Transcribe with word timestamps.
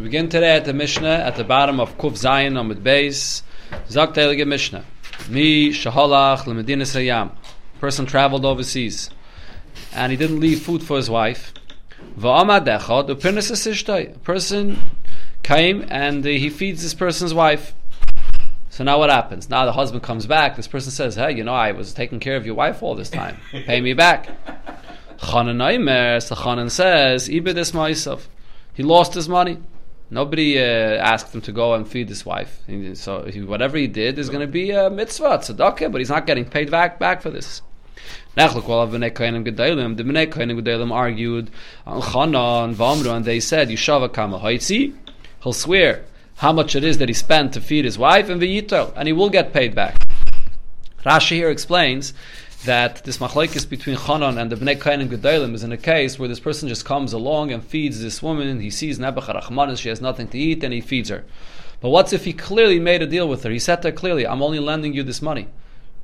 We 0.00 0.04
begin 0.04 0.30
today 0.30 0.56
at 0.56 0.64
the 0.64 0.72
Mishnah 0.72 1.06
at 1.10 1.36
the 1.36 1.44
bottom 1.44 1.78
of 1.78 1.98
Kuf 1.98 2.12
Zayin 2.12 2.58
on 2.58 2.70
the 2.70 2.74
base. 2.74 3.42
Zakt 3.90 4.14
Heilige 4.14 4.46
Mishnah. 4.46 4.82
Mi 5.28 5.68
shahalach 5.72 6.44
lemedina 6.44 6.86
sayam. 6.86 7.32
Person 7.80 8.06
traveled 8.06 8.46
overseas, 8.46 9.10
and 9.92 10.10
he 10.10 10.16
didn't 10.16 10.40
leave 10.40 10.62
food 10.62 10.82
for 10.82 10.96
his 10.96 11.10
wife. 11.10 11.52
Va'amad 12.18 12.64
the 13.08 13.14
pinus 13.14 14.18
Person 14.22 14.78
came 15.42 15.84
and 15.90 16.24
he 16.24 16.48
feeds 16.48 16.82
this 16.82 16.94
person's 16.94 17.34
wife. 17.34 17.74
So 18.70 18.84
now 18.84 19.00
what 19.00 19.10
happens? 19.10 19.50
Now 19.50 19.66
the 19.66 19.72
husband 19.72 20.02
comes 20.02 20.24
back. 20.26 20.56
This 20.56 20.66
person 20.66 20.92
says, 20.92 21.16
"Hey, 21.16 21.32
you 21.32 21.44
know, 21.44 21.52
I 21.52 21.72
was 21.72 21.92
taking 21.92 22.20
care 22.20 22.36
of 22.36 22.46
your 22.46 22.54
wife 22.54 22.82
all 22.82 22.94
this 22.94 23.10
time. 23.10 23.36
Pay 23.50 23.82
me 23.82 23.92
back." 23.92 24.30
Chanan 25.18 25.60
Aimer, 25.62 26.20
so 26.20 26.36
Chanan 26.36 26.70
says, 26.70 27.28
"Ibedis 27.28 27.74
myself." 27.74 28.30
He 28.72 28.82
lost 28.82 29.12
his 29.12 29.28
money. 29.28 29.58
Nobody 30.10 30.58
uh, 30.58 30.62
asked 30.62 31.32
him 31.32 31.40
to 31.42 31.52
go 31.52 31.74
and 31.74 31.88
feed 31.88 32.08
his 32.08 32.26
wife. 32.26 32.62
So 32.94 33.24
he, 33.24 33.42
whatever 33.42 33.78
he 33.78 33.86
did 33.86 34.18
is 34.18 34.28
going 34.28 34.40
to 34.40 34.48
be 34.48 34.72
a 34.72 34.90
mitzvah, 34.90 35.38
tzedakah, 35.38 35.92
but 35.92 36.00
he's 36.00 36.10
not 36.10 36.26
getting 36.26 36.44
paid 36.44 36.68
back, 36.70 36.98
back 36.98 37.22
for 37.22 37.30
this. 37.30 37.62
The 38.34 38.42
Bnei 38.42 39.12
Kohenim 39.12 40.92
argued 40.92 41.50
on 41.86 42.00
Chana 42.02 42.64
and 42.64 42.74
Vamru, 42.76 43.14
and 43.14 43.24
they 43.24 43.38
said, 43.40 43.68
Yishava 43.68 44.12
Kama 44.12 44.38
Haitzi, 44.40 44.94
he'll 45.42 45.52
swear 45.52 46.04
how 46.36 46.52
much 46.52 46.74
it 46.74 46.82
is 46.82 46.98
that 46.98 47.08
he 47.08 47.14
spent 47.14 47.52
to 47.54 47.60
feed 47.60 47.84
his 47.84 47.98
wife, 47.98 48.28
and 48.28 48.40
V'yito, 48.40 48.92
and 48.96 49.06
he 49.06 49.12
will 49.12 49.30
get 49.30 49.52
paid 49.52 49.74
back. 49.74 50.06
Rashi 51.04 51.36
here 51.36 51.50
explains 51.50 52.14
that 52.64 53.04
this 53.04 53.18
machlekes 53.18 53.68
between 53.68 53.96
Chanan 53.96 54.40
and 54.40 54.52
the 54.52 54.56
Bnei 54.56 54.80
Kain 54.80 55.00
and 55.00 55.10
Gedalim 55.10 55.54
is 55.54 55.62
in 55.62 55.72
a 55.72 55.76
case 55.76 56.18
where 56.18 56.28
this 56.28 56.40
person 56.40 56.68
just 56.68 56.84
comes 56.84 57.12
along 57.12 57.52
and 57.52 57.64
feeds 57.64 58.02
this 58.02 58.22
woman. 58.22 58.60
He 58.60 58.70
sees 58.70 58.98
Nebuchadnezzar, 58.98 59.76
she 59.76 59.88
has 59.88 60.00
nothing 60.00 60.28
to 60.28 60.38
eat, 60.38 60.62
and 60.62 60.74
he 60.74 60.80
feeds 60.80 61.08
her. 61.08 61.24
But 61.80 61.88
what's 61.88 62.12
if 62.12 62.26
he 62.26 62.34
clearly 62.34 62.78
made 62.78 63.00
a 63.00 63.06
deal 63.06 63.28
with 63.28 63.42
her? 63.44 63.50
He 63.50 63.58
said 63.58 63.80
to 63.82 63.88
her 63.88 63.92
clearly, 63.92 64.26
"I'm 64.26 64.42
only 64.42 64.58
lending 64.58 64.92
you 64.92 65.02
this 65.02 65.22
money, 65.22 65.48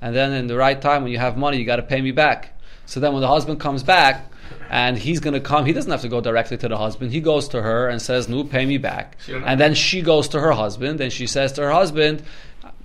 and 0.00 0.16
then 0.16 0.32
in 0.32 0.46
the 0.46 0.56
right 0.56 0.80
time 0.80 1.02
when 1.02 1.12
you 1.12 1.18
have 1.18 1.36
money, 1.36 1.58
you 1.58 1.66
got 1.66 1.76
to 1.76 1.82
pay 1.82 2.00
me 2.00 2.12
back." 2.12 2.58
So 2.86 3.00
then 3.00 3.12
when 3.12 3.20
the 3.20 3.28
husband 3.28 3.60
comes 3.60 3.82
back, 3.82 4.30
and 4.70 4.96
he's 4.96 5.20
going 5.20 5.34
to 5.34 5.40
come. 5.40 5.66
He 5.66 5.72
doesn't 5.72 5.90
have 5.90 6.02
to 6.02 6.08
go 6.08 6.20
directly 6.20 6.56
to 6.58 6.68
the 6.68 6.78
husband. 6.78 7.12
He 7.12 7.20
goes 7.20 7.48
to 7.48 7.62
her 7.62 7.88
and 7.88 8.00
says, 8.00 8.28
"No, 8.28 8.44
pay 8.44 8.64
me 8.64 8.78
back." 8.78 9.16
And 9.44 9.60
then 9.60 9.74
she 9.74 10.02
goes 10.02 10.28
to 10.28 10.40
her 10.40 10.52
husband 10.52 11.00
and 11.00 11.12
she 11.12 11.26
says 11.26 11.52
to 11.52 11.62
her 11.62 11.72
husband, 11.72 12.22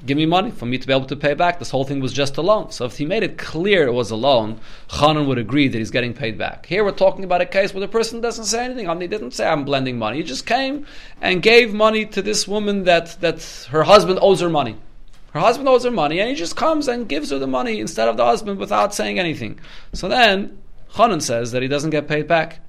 give 0.05 0.17
me 0.17 0.25
money 0.25 0.51
for 0.51 0.65
me 0.65 0.77
to 0.77 0.87
be 0.87 0.93
able 0.93 1.05
to 1.05 1.15
pay 1.15 1.33
back. 1.33 1.59
This 1.59 1.69
whole 1.69 1.83
thing 1.83 1.99
was 1.99 2.13
just 2.13 2.37
a 2.37 2.41
loan. 2.41 2.71
So 2.71 2.85
if 2.85 2.97
he 2.97 3.05
made 3.05 3.23
it 3.23 3.37
clear 3.37 3.87
it 3.87 3.93
was 3.93 4.11
a 4.11 4.15
loan, 4.15 4.59
Chanan 4.89 5.27
would 5.27 5.37
agree 5.37 5.67
that 5.67 5.77
he's 5.77 5.91
getting 5.91 6.13
paid 6.13 6.37
back. 6.37 6.65
Here 6.65 6.83
we're 6.83 6.91
talking 6.91 7.23
about 7.23 7.41
a 7.41 7.45
case 7.45 7.73
where 7.73 7.81
the 7.81 7.87
person 7.87 8.21
doesn't 8.21 8.45
say 8.45 8.65
anything. 8.65 8.89
I 8.89 8.95
he 8.99 9.07
didn't 9.07 9.31
say 9.31 9.47
I'm 9.47 9.65
blending 9.65 9.97
money. 9.97 10.17
He 10.17 10.23
just 10.23 10.45
came 10.45 10.85
and 11.21 11.41
gave 11.41 11.73
money 11.73 12.05
to 12.07 12.21
this 12.21 12.47
woman 12.47 12.83
that, 12.85 13.19
that 13.21 13.67
her 13.69 13.83
husband 13.83 14.19
owes 14.21 14.41
her 14.41 14.49
money. 14.49 14.77
Her 15.33 15.39
husband 15.39 15.69
owes 15.69 15.85
her 15.85 15.91
money, 15.91 16.19
and 16.19 16.29
he 16.29 16.35
just 16.35 16.57
comes 16.57 16.89
and 16.89 17.07
gives 17.07 17.29
her 17.29 17.39
the 17.39 17.47
money 17.47 17.79
instead 17.79 18.09
of 18.09 18.17
the 18.17 18.25
husband 18.25 18.59
without 18.59 18.93
saying 18.93 19.17
anything. 19.17 19.59
So 19.93 20.09
then 20.09 20.57
Chanan 20.93 21.21
says 21.21 21.53
that 21.53 21.61
he 21.61 21.69
doesn't 21.69 21.91
get 21.91 22.07
paid 22.07 22.27
back. 22.27 22.59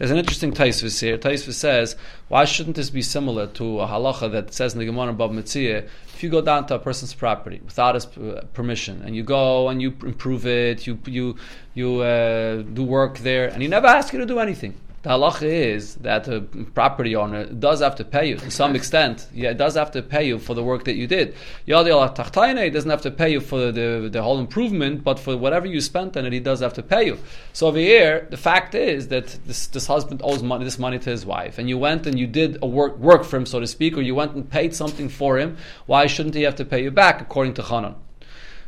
There's 0.00 0.10
an 0.10 0.16
interesting 0.16 0.52
Taisvis 0.52 0.98
here. 0.98 1.18
Taisvis 1.18 1.52
says, 1.52 1.94
why 2.28 2.46
shouldn't 2.46 2.76
this 2.76 2.88
be 2.88 3.02
similar 3.02 3.46
to 3.48 3.80
a 3.80 3.86
halacha 3.86 4.32
that 4.32 4.54
says 4.54 4.72
in 4.72 4.78
the 4.78 4.86
Gemara 4.86 5.10
above 5.10 5.30
Mitzvah, 5.30 5.84
if 6.14 6.22
you 6.22 6.30
go 6.30 6.40
down 6.40 6.66
to 6.68 6.76
a 6.76 6.78
person's 6.78 7.12
property 7.12 7.60
without 7.62 7.94
his 7.96 8.06
permission, 8.54 9.02
and 9.04 9.14
you 9.14 9.22
go 9.22 9.68
and 9.68 9.82
you 9.82 9.94
improve 10.00 10.46
it, 10.46 10.86
you 10.86 10.98
you 11.04 11.36
you 11.74 12.00
uh, 12.00 12.62
do 12.62 12.82
work 12.82 13.18
there, 13.18 13.48
and 13.48 13.60
he 13.60 13.68
never 13.68 13.88
asks 13.88 14.14
you 14.14 14.18
to 14.20 14.24
do 14.24 14.38
anything, 14.38 14.72
the 15.02 15.08
halacha 15.08 15.42
is 15.42 15.94
that 15.96 16.28
a 16.28 16.42
property 16.74 17.16
owner 17.16 17.46
does 17.46 17.80
have 17.80 17.96
to 17.96 18.04
pay 18.04 18.28
you 18.28 18.36
to 18.36 18.50
some 18.50 18.76
extent. 18.76 19.28
Yeah, 19.32 19.50
it 19.50 19.56
does 19.56 19.74
have 19.74 19.90
to 19.92 20.02
pay 20.02 20.26
you 20.26 20.38
for 20.38 20.52
the 20.52 20.62
work 20.62 20.84
that 20.84 20.94
you 20.94 21.06
did. 21.06 21.34
Yadi 21.66 22.72
doesn't 22.72 22.90
have 22.90 23.00
to 23.02 23.10
pay 23.10 23.30
you 23.30 23.40
for 23.40 23.72
the, 23.72 24.10
the 24.12 24.22
whole 24.22 24.38
improvement, 24.38 25.02
but 25.02 25.18
for 25.18 25.38
whatever 25.38 25.66
you 25.66 25.80
spent 25.80 26.18
on 26.18 26.26
it, 26.26 26.32
he 26.34 26.40
does 26.40 26.60
have 26.60 26.74
to 26.74 26.82
pay 26.82 27.06
you. 27.06 27.18
So 27.54 27.68
over 27.68 27.78
here, 27.78 28.26
the 28.28 28.36
fact 28.36 28.74
is 28.74 29.08
that 29.08 29.38
this, 29.46 29.68
this 29.68 29.86
husband 29.86 30.20
owes 30.22 30.42
money, 30.42 30.64
this 30.64 30.78
money 30.78 30.98
to 30.98 31.10
his 31.10 31.24
wife, 31.24 31.56
and 31.58 31.66
you 31.66 31.78
went 31.78 32.06
and 32.06 32.18
you 32.18 32.26
did 32.26 32.58
a 32.60 32.66
work 32.66 32.98
work 32.98 33.24
for 33.24 33.38
him, 33.38 33.46
so 33.46 33.58
to 33.58 33.66
speak, 33.66 33.96
or 33.96 34.02
you 34.02 34.14
went 34.14 34.34
and 34.34 34.50
paid 34.50 34.74
something 34.74 35.08
for 35.08 35.38
him. 35.38 35.56
Why 35.86 36.06
shouldn't 36.08 36.34
he 36.34 36.42
have 36.42 36.56
to 36.56 36.64
pay 36.66 36.82
you 36.82 36.90
back, 36.90 37.22
according 37.22 37.54
to 37.54 37.62
Chanan? 37.62 37.94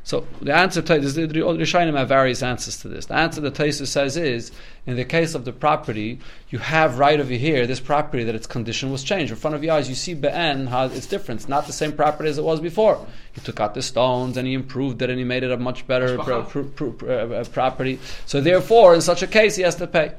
So 0.04 0.26
the 0.40 0.52
answer 0.52 0.82
to 0.82 0.98
this, 0.98 1.14
the 1.14 1.28
Rishonim 1.28 1.96
have 1.96 2.08
various 2.08 2.42
answers 2.42 2.78
to 2.78 2.88
this. 2.88 3.06
The 3.06 3.14
answer 3.14 3.40
that 3.40 3.54
Taisus 3.54 3.86
says 3.86 4.16
is, 4.16 4.50
in 4.84 4.96
the 4.96 5.04
case 5.04 5.36
of 5.36 5.44
the 5.44 5.52
property, 5.52 6.18
you 6.50 6.58
have 6.58 6.98
right 6.98 7.20
over 7.20 7.32
here 7.32 7.68
this 7.68 7.78
property 7.78 8.24
that 8.24 8.34
its 8.34 8.48
condition 8.48 8.90
was 8.90 9.04
changed. 9.04 9.30
In 9.30 9.38
front 9.38 9.54
of 9.54 9.62
your 9.62 9.74
eyes, 9.74 9.88
you 9.88 9.94
see 9.94 10.14
Be'en 10.14 10.66
how 10.66 10.86
it's 10.86 11.06
different. 11.06 11.42
It's 11.42 11.48
not 11.48 11.68
the 11.68 11.72
same 11.72 11.92
property 11.92 12.28
as 12.28 12.36
it 12.36 12.44
was 12.44 12.58
before. 12.58 13.06
He 13.32 13.40
took 13.42 13.60
out 13.60 13.74
the 13.74 13.82
stones 13.82 14.36
and 14.36 14.46
he 14.46 14.54
improved 14.54 15.00
it 15.02 15.08
and 15.08 15.20
he 15.20 15.24
made 15.24 15.44
it 15.44 15.52
a 15.52 15.56
much 15.56 15.86
better 15.86 16.18
pro- 16.18 16.42
pro- 16.42 16.64
pro- 16.64 17.32
uh, 17.32 17.44
property. 17.44 18.00
So 18.26 18.40
therefore, 18.40 18.94
in 18.96 19.02
such 19.02 19.22
a 19.22 19.28
case, 19.28 19.54
he 19.54 19.62
has 19.62 19.76
to 19.76 19.86
pay. 19.86 20.14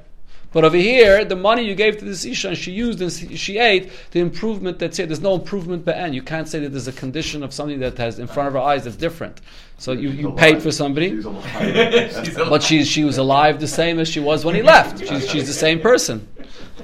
But 0.53 0.63
over 0.63 0.77
here, 0.77 1.25
the 1.25 1.35
money 1.35 1.63
you 1.63 1.73
gave 1.73 1.97
to 1.97 2.05
this 2.05 2.23
Isha 2.25 2.49
and 2.49 2.57
she 2.57 2.71
used 2.71 3.01
and 3.01 3.11
she 3.11 3.57
ate, 3.57 3.91
the 4.11 4.19
improvement 4.19 4.77
that's 4.77 4.97
here, 4.97 5.07
there's 5.07 5.19
no 5.19 5.33
improvement 5.33 5.87
end. 5.87 6.13
You 6.13 6.21
can't 6.21 6.47
say 6.47 6.59
that 6.59 6.69
there's 6.69 6.87
a 6.87 6.93
condition 6.93 7.41
of 7.43 7.51
something 7.51 7.79
that 7.79 7.97
has 7.97 8.19
in 8.19 8.27
front 8.27 8.47
of 8.47 8.53
her 8.53 8.59
eyes 8.59 8.83
that's 8.83 8.95
different. 8.95 9.41
So 9.79 9.91
you, 9.91 10.09
you 10.09 10.31
paid 10.31 10.61
for 10.61 10.71
somebody, 10.71 11.19
but 11.21 12.61
she, 12.61 12.83
she 12.85 13.03
was 13.03 13.17
alive 13.17 13.59
the 13.59 13.67
same 13.67 13.99
as 13.99 14.07
she 14.07 14.19
was 14.19 14.45
when 14.45 14.53
he 14.53 14.61
left. 14.75 14.99
She's, 14.99 15.29
she's 15.29 15.47
the 15.47 15.53
same 15.53 15.79
person. 15.79 16.27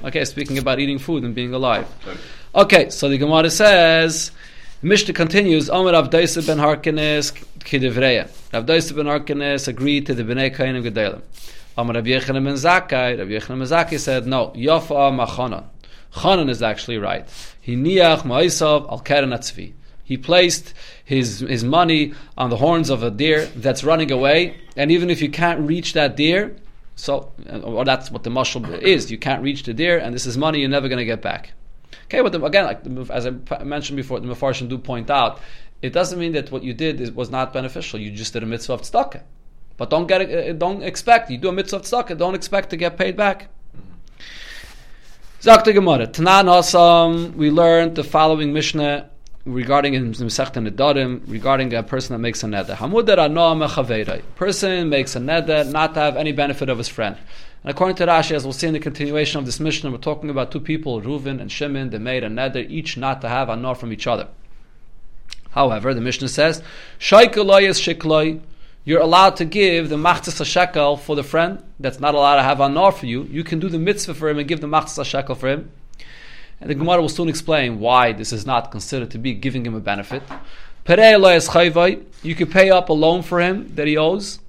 Okay, 0.04 0.24
speaking 0.24 0.58
about 0.58 0.80
eating 0.80 0.98
food 0.98 1.22
and 1.22 1.34
being 1.34 1.54
alive. 1.54 1.86
Okay, 2.54 2.90
so 2.90 3.08
the 3.08 3.18
Gemara 3.18 3.50
says, 3.50 4.32
Mishnah 4.82 5.14
continues, 5.14 5.70
Omer 5.70 5.92
Rav 5.92 6.10
ben 6.10 6.20
Harkenes 6.20 7.32
Kidivreya. 7.60 8.28
Rav 8.52 8.66
ben 8.66 8.76
Harkenes 8.76 9.68
agreed 9.68 10.06
to 10.06 10.14
the 10.14 10.24
Bnei 10.24 10.54
Kain 10.54 10.74
and 10.74 10.84
Gedalim. 10.84 11.22
Amar 11.76 11.94
Rabbi 11.94 12.10
Yochanan 12.10 12.44
ben 12.44 12.54
Zakkai, 12.54 13.18
Rabbi 13.18 13.30
Yochanan 13.30 13.58
ben 13.58 13.68
Zakkai 13.68 13.98
said, 13.98 14.26
no, 14.26 14.48
Yafa 14.56 15.10
Machanan. 15.10 15.64
Chanan 16.12 16.48
is 16.50 16.62
actually 16.62 16.98
right. 16.98 17.28
He 17.60 17.76
niach 17.76 18.24
ma'isav 18.24 18.90
al 18.90 19.00
keren. 19.00 19.32
He 20.04 20.16
placed 20.16 20.74
his, 21.04 21.38
his 21.38 21.62
money 21.62 22.14
on 22.36 22.50
the 22.50 22.56
horns 22.56 22.90
of 22.90 23.04
a 23.04 23.10
deer 23.12 23.46
that's 23.54 23.84
running 23.84 24.10
away, 24.10 24.56
and 24.76 24.90
even 24.90 25.08
if 25.08 25.22
you 25.22 25.30
can't 25.30 25.60
reach 25.60 25.92
that 25.92 26.16
deer, 26.16 26.56
so, 26.96 27.32
uh, 27.48 27.60
or 27.60 27.84
that's 27.84 28.10
what 28.10 28.24
the 28.24 28.30
mushal 28.30 28.78
is, 28.80 29.10
you 29.10 29.18
can't 29.18 29.42
reach 29.42 29.62
the 29.62 29.72
deer, 29.72 29.98
and 29.98 30.12
this 30.12 30.26
is 30.26 30.36
money 30.36 30.58
you're 30.60 30.68
never 30.68 30.88
going 30.88 30.98
to 30.98 31.04
get 31.04 31.22
back. 31.22 31.52
Okay, 32.06 32.20
but 32.22 32.32
the, 32.32 32.44
again, 32.44 32.64
like 32.64 33.10
as 33.10 33.26
I 33.26 33.62
mentioned 33.62 33.96
before, 33.96 34.18
the 34.18 34.26
Mefarshim 34.26 34.68
do 34.68 34.78
point 34.78 35.10
out, 35.10 35.40
it 35.80 35.92
doesn't 35.92 36.18
mean 36.18 36.32
that 36.32 36.50
what 36.50 36.64
you 36.64 36.74
did 36.74 37.00
is, 37.00 37.12
was 37.12 37.30
not 37.30 37.52
beneficial. 37.52 38.00
You 38.00 38.10
just 38.10 38.32
did 38.32 38.42
a 38.42 38.46
mitzvah 38.46 38.74
of 38.74 38.82
tzedakah. 38.82 39.22
But 39.80 39.88
don't 39.88 40.06
get 40.06 40.20
uh, 40.20 40.52
don't 40.52 40.82
expect 40.82 41.30
you 41.30 41.38
do 41.38 41.48
a 41.48 41.52
mitzvah 41.52 41.80
tzedakah, 41.80 42.18
don't 42.18 42.34
expect 42.34 42.68
to 42.68 42.76
get 42.76 42.98
paid 42.98 43.16
back. 43.16 43.48
Zakta 45.40 45.72
Gemara, 45.72 46.06
Tanan 46.06 47.32
we 47.32 47.50
learned 47.50 47.94
the 47.96 48.04
following 48.04 48.52
Mishnah 48.52 49.08
regarding 49.46 50.12
regarding 51.26 51.72
a 51.72 51.82
person 51.82 52.12
that 52.12 52.18
makes 52.18 52.44
a 52.44 52.46
neder. 52.46 52.76
Hamudar 52.76 54.22
Person 54.34 54.90
makes 54.90 55.16
a 55.16 55.18
neder 55.18 55.72
not 55.72 55.94
to 55.94 56.00
have 56.00 56.14
any 56.14 56.32
benefit 56.32 56.68
of 56.68 56.76
his 56.76 56.88
friend. 56.88 57.16
And 57.62 57.70
according 57.70 57.96
to 57.96 58.06
Rashi, 58.06 58.32
as 58.32 58.44
we'll 58.44 58.52
see 58.52 58.66
in 58.66 58.74
the 58.74 58.80
continuation 58.80 59.38
of 59.38 59.46
this 59.46 59.60
Mishnah, 59.60 59.90
we're 59.90 59.96
talking 59.96 60.28
about 60.28 60.52
two 60.52 60.60
people, 60.60 61.00
Reuven 61.00 61.40
and 61.40 61.50
Shimon, 61.50 61.88
they 61.88 61.96
made 61.96 62.22
a 62.22 62.28
neder, 62.28 62.68
each 62.68 62.98
not 62.98 63.22
to 63.22 63.30
have 63.30 63.48
anor 63.48 63.78
from 63.78 63.94
each 63.94 64.06
other. 64.06 64.28
However, 65.52 65.94
the 65.94 66.02
Mishnah 66.02 66.28
says, 66.28 66.62
Shaikaloi 66.98 67.62
is 67.62 67.80
shikloi, 67.80 68.40
you're 68.84 69.00
allowed 69.00 69.36
to 69.36 69.44
give 69.44 69.88
the 69.88 69.96
machzas 69.96 70.44
shekel 70.44 70.96
for 70.96 71.14
the 71.16 71.22
friend 71.22 71.62
that's 71.78 72.00
not 72.00 72.14
allowed 72.14 72.36
to 72.36 72.42
have 72.42 72.58
anor 72.58 72.92
for 72.94 73.06
you. 73.06 73.24
You 73.24 73.44
can 73.44 73.60
do 73.60 73.68
the 73.68 73.78
mitzvah 73.78 74.14
for 74.14 74.28
him 74.28 74.38
and 74.38 74.48
give 74.48 74.60
the 74.60 74.66
machzas 74.66 75.04
shekel 75.04 75.34
for 75.34 75.48
him. 75.48 75.70
And 76.60 76.68
the 76.70 76.74
Gemara 76.74 77.00
will 77.00 77.08
soon 77.08 77.28
explain 77.28 77.80
why 77.80 78.12
this 78.12 78.32
is 78.32 78.44
not 78.44 78.70
considered 78.70 79.10
to 79.12 79.18
be 79.18 79.34
giving 79.34 79.64
him 79.64 79.74
a 79.74 79.80
benefit. 79.80 80.22
You 80.86 82.34
could 82.34 82.50
pay 82.50 82.70
up 82.70 82.88
a 82.88 82.92
loan 82.92 83.22
for 83.22 83.40
him 83.40 83.74
that 83.74 83.86
he 83.86 83.96
owes. 83.96 84.40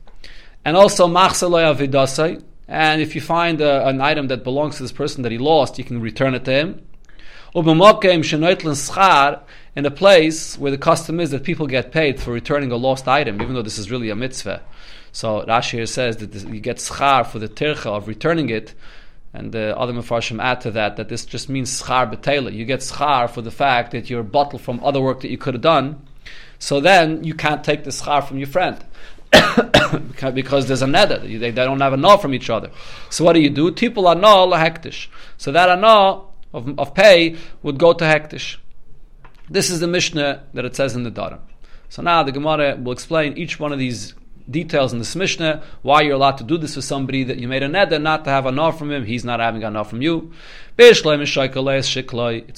And 0.63 0.75
also 0.77 1.07
machzalay 1.07 2.44
And 2.67 3.01
if 3.01 3.15
you 3.15 3.21
find 3.21 3.61
a, 3.61 3.88
an 3.88 4.01
item 4.01 4.27
that 4.27 4.44
belongs 4.44 4.77
to 4.77 4.83
this 4.83 4.91
person 4.91 5.23
that 5.23 5.31
he 5.31 5.38
lost, 5.38 5.77
you 5.77 5.83
can 5.83 6.01
return 6.01 6.35
it 6.35 6.45
to 6.45 6.51
him 6.51 6.85
in 9.75 9.85
a 9.85 9.91
place 9.91 10.57
where 10.57 10.71
the 10.71 10.77
custom 10.77 11.19
is 11.19 11.31
that 11.31 11.44
people 11.44 11.68
get 11.68 11.91
paid 11.91 12.19
for 12.19 12.31
returning 12.31 12.71
a 12.71 12.75
lost 12.75 13.07
item, 13.07 13.41
even 13.41 13.53
though 13.53 13.62
this 13.62 13.77
is 13.77 13.89
really 13.89 14.09
a 14.09 14.15
mitzvah. 14.15 14.62
So 15.12 15.44
Rashi 15.45 15.71
here 15.71 15.85
says 15.85 16.18
that 16.18 16.31
this, 16.31 16.44
you 16.44 16.59
get 16.59 16.77
schar 16.77 17.25
for 17.25 17.39
the 17.39 17.47
tircha 17.47 17.88
of 17.88 18.07
returning 18.07 18.50
it, 18.50 18.73
and 19.33 19.51
the 19.51 19.77
other 19.77 19.94
mafarshim 19.94 20.44
add 20.44 20.62
to 20.62 20.71
that 20.71 20.97
that 20.97 21.07
this 21.07 21.25
just 21.25 21.47
means 21.47 21.81
schar 21.81 22.12
betela. 22.13 22.51
You 22.51 22.65
get 22.65 22.81
schar 22.81 23.29
for 23.29 23.41
the 23.41 23.51
fact 23.51 23.91
that 23.91 24.09
you're 24.09 24.23
bottled 24.23 24.62
from 24.62 24.83
other 24.83 25.01
work 25.01 25.21
that 25.21 25.31
you 25.31 25.38
could 25.38 25.53
have 25.53 25.62
done. 25.62 26.06
So 26.59 26.79
then 26.79 27.23
you 27.23 27.33
can't 27.33 27.63
take 27.63 27.85
the 27.85 27.91
schar 27.91 28.25
from 28.25 28.38
your 28.38 28.47
friend. 28.47 28.83
because 30.33 30.68
there's 30.68 30.81
a 30.81 30.85
neder, 30.85 31.21
they, 31.21 31.38
they 31.38 31.51
don't 31.51 31.79
have 31.79 31.94
a 31.94 31.97
null 31.97 32.18
from 32.18 32.33
each 32.33 32.50
other. 32.50 32.69
So 33.09 33.23
what 33.23 33.33
do 33.33 33.39
you 33.39 33.50
do? 33.50 33.71
Tipul 33.71 34.12
anah 34.12 34.45
lahektish. 34.45 35.07
So 35.38 35.53
that 35.53 35.69
anah 35.69 36.23
of, 36.53 36.77
of 36.77 36.94
pay 36.94 37.38
would 37.63 37.77
go 37.77 37.94
to 37.94 38.03
hektish. 38.03 38.57
This 39.51 39.69
is 39.69 39.81
the 39.81 39.88
Mishnah 39.88 40.44
that 40.53 40.63
it 40.63 40.77
says 40.77 40.95
in 40.95 41.03
the 41.03 41.12
Dara. 41.12 41.42
So 41.89 42.01
now 42.01 42.24
the 42.24 42.31
Gemara 42.31 42.77
will 42.77 42.94
explain 42.94 43.38
each 43.38 43.59
one 43.59 43.74
of 43.74 43.80
these 43.80 44.13
details 44.50 44.94
in 44.94 45.00
this 45.00 45.13
Mishnah, 45.13 45.62
why 45.81 46.03
you're 46.03 46.15
allowed 46.15 46.38
to 46.38 46.45
do 46.45 46.57
this 46.57 46.77
with 46.77 46.86
somebody 46.86 47.25
that 47.25 47.38
you 47.38 47.50
made 47.50 47.62
a 47.62 47.68
neder 47.68 48.01
not 48.01 48.24
to 48.24 48.30
have 48.30 48.45
enough 48.45 48.80
from 48.80 48.92
him, 48.92 49.03
he's 49.03 49.25
not 49.25 49.42
having 49.42 49.63
enough 49.63 49.89
from 49.89 50.01
you. 50.01 50.31
It's 50.77 51.06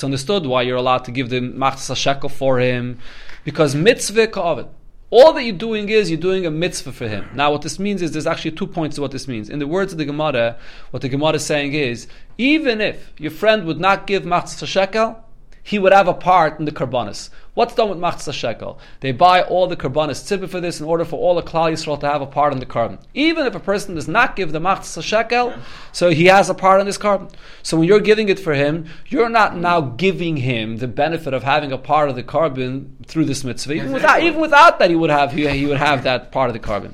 understood 0.04 0.45
why 0.45 0.62
you're 0.62 0.78
allowed 0.78 1.06
to 1.06 1.12
give 1.12 1.31
the 1.31 1.42
machzah 1.42 1.95
shekel 1.98 2.30
for 2.30 2.60
him, 2.60 3.00
because 3.44 3.74
mitzvah 3.74 4.28
ka'avid. 4.28 4.68
All 5.10 5.34
that 5.34 5.44
you're 5.44 5.56
doing 5.56 5.89
is 5.89 6.12
you're 6.12 6.19
doing 6.19 6.46
a 6.46 6.51
mitzvah 6.51 6.92
for 6.92 7.07
him. 7.07 7.28
Now, 7.34 7.51
what 7.51 7.63
this 7.63 7.80
means 7.80 8.04
is 8.04 8.12
there's 8.12 8.28
actually 8.28 8.51
two 8.51 8.68
points 8.68 8.98
to 8.98 9.01
what 9.01 9.10
this 9.10 9.28
means. 9.28 9.50
In 9.50 9.57
the 9.57 9.66
words 9.66 9.94
of 9.94 9.98
the 9.98 10.06
Gemara, 10.06 10.57
what 10.92 11.01
the 11.01 11.10
Gemara 11.10 11.34
is 11.34 11.46
saying 11.46 11.74
is, 11.74 12.07
even 12.38 12.81
if 12.81 13.13
your 13.18 13.31
friend 13.31 13.66
would 13.66 13.80
not 13.80 14.06
give 14.06 14.24
machzah 14.24 14.68
shekel, 14.68 15.23
he 15.63 15.80
would 15.80 15.94
have 15.94 16.10
a 16.10 16.13
part 16.13 16.60
in 16.60 16.65
the 16.65 16.71
karbanis. 16.71 17.30
What's 17.54 17.74
done 17.74 17.89
with 17.89 17.98
machzah 17.98 18.33
shekel? 18.33 18.80
They 19.00 19.13
buy 19.13 19.42
all 19.44 19.68
the 19.68 19.77
karbanis 19.77 20.21
tzibah 20.21 20.50
for 20.50 20.60
this 20.60 20.81
in 20.81 20.86
order 20.86 21.06
for 21.06 21.18
all 21.18 21.36
the 21.36 21.42
klal 21.42 21.71
yisrael 21.71 21.98
to 22.01 22.10
have 22.10 22.21
a 22.21 22.25
part 22.25 22.51
in 22.51 22.60
the 22.60 22.65
carbon. 22.65 23.00
Even 23.13 23.45
if 23.45 23.56
a 23.56 23.60
person 23.62 23.95
does 23.95 24.07
not 24.07 24.36
give 24.36 24.51
the 24.51 24.60
machzah 24.60 25.01
shekel, 25.01 25.54
so 25.94 26.10
he 26.10 26.25
has 26.25 26.50
a 26.50 26.54
part 26.54 26.81
in 26.81 26.86
this 26.86 26.98
carbon. 26.98 27.30
So 27.62 27.77
when 27.77 27.88
you're 27.88 28.01
giving 28.01 28.27
it 28.27 28.39
for 28.39 28.54
him, 28.54 28.88
you're 29.07 29.30
not 29.30 29.56
now 29.56 29.80
giving 29.80 30.38
him 30.38 30.77
the 30.77 30.88
benefit 30.88 31.33
of 31.33 31.44
having 31.44 31.71
a 31.71 31.77
part 31.77 32.10
of 32.10 32.15
the 32.15 32.24
carbon 32.24 32.98
through 33.07 33.25
this 33.25 33.45
mitzvah. 33.45 33.74
Even 33.74 33.94
without, 33.94 34.21
even 34.21 34.42
without 34.42 34.80
that, 34.80 34.89
he 34.89 34.98
would 34.98 35.10
have 35.10 35.31
he, 35.31 35.65
would 35.65 35.77
have 35.77 36.04
that 36.04 36.31
part 36.33 36.50
of 36.50 36.54
the 36.54 36.60
carbon. 36.60 36.94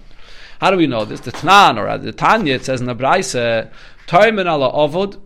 How 0.61 0.69
do 0.69 0.77
we 0.77 0.85
know 0.85 1.05
this? 1.05 1.21
The 1.21 1.31
Tanan 1.31 1.77
or 1.77 1.97
the 1.97 2.11
Tanya 2.11 2.55
it 2.55 2.65
says 2.65 2.81
in 2.81 2.87
the 2.87 2.93
Braise, 2.93 3.33
Toimen 3.33 4.45
ala 4.45 4.71
avod 4.73 5.19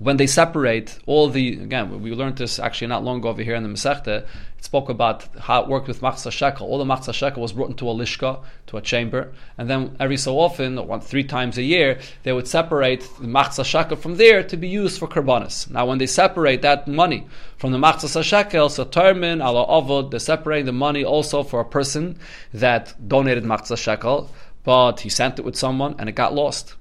when 0.00 0.16
they 0.16 0.26
separate 0.26 0.98
all 1.04 1.28
the 1.28 1.52
again 1.60 2.02
we 2.02 2.10
learned 2.12 2.38
this 2.38 2.58
actually 2.58 2.86
not 2.86 3.04
long 3.04 3.18
ago 3.18 3.28
over 3.28 3.42
here 3.42 3.54
in 3.54 3.62
the 3.62 3.68
Masechta 3.68 4.24
it 4.58 4.64
spoke 4.64 4.88
about 4.88 5.28
how 5.38 5.62
it 5.62 5.68
worked 5.68 5.88
with 5.88 6.00
machzah 6.00 6.32
shekel. 6.32 6.66
All 6.66 6.78
the 6.78 6.84
machzah 6.84 7.12
shekel 7.12 7.42
was 7.42 7.52
brought 7.52 7.68
into 7.68 7.88
a 7.88 7.94
lishka 7.94 8.42
to 8.68 8.78
a 8.78 8.80
chamber 8.80 9.32
and 9.58 9.68
then 9.68 9.96
every 10.00 10.16
so 10.16 10.38
often 10.38 10.86
one 10.86 11.02
three 11.02 11.22
times 11.22 11.58
a 11.58 11.62
year 11.62 11.98
they 12.22 12.32
would 12.32 12.48
separate 12.48 13.02
the 13.20 13.26
machzah 13.26 13.64
shekel 13.64 13.96
from 13.96 14.16
there 14.16 14.42
to 14.42 14.56
be 14.56 14.68
used 14.68 14.98
for 14.98 15.06
karbanis. 15.06 15.70
Now 15.70 15.84
when 15.84 15.98
they 15.98 16.06
separate 16.06 16.62
that 16.62 16.88
money 16.88 17.26
from 17.58 17.72
the 17.72 17.78
machzah 17.78 18.24
shekel 18.24 18.70
so 18.70 18.86
termin 18.86 19.46
ala 19.46 19.66
avod 19.66 20.10
they're 20.10 20.18
separating 20.18 20.64
the 20.64 20.72
money 20.72 21.04
also 21.04 21.42
for 21.42 21.60
a 21.60 21.64
person 21.64 22.18
that 22.54 22.94
donated 23.06 23.44
machzah 23.44 23.76
shekel 23.76 24.30
but 24.64 25.00
he 25.00 25.10
sent 25.10 25.38
it 25.38 25.44
with 25.44 25.56
someone 25.56 25.94
and 25.98 26.08
it 26.08 26.14
got 26.14 26.32
lost 26.34 26.74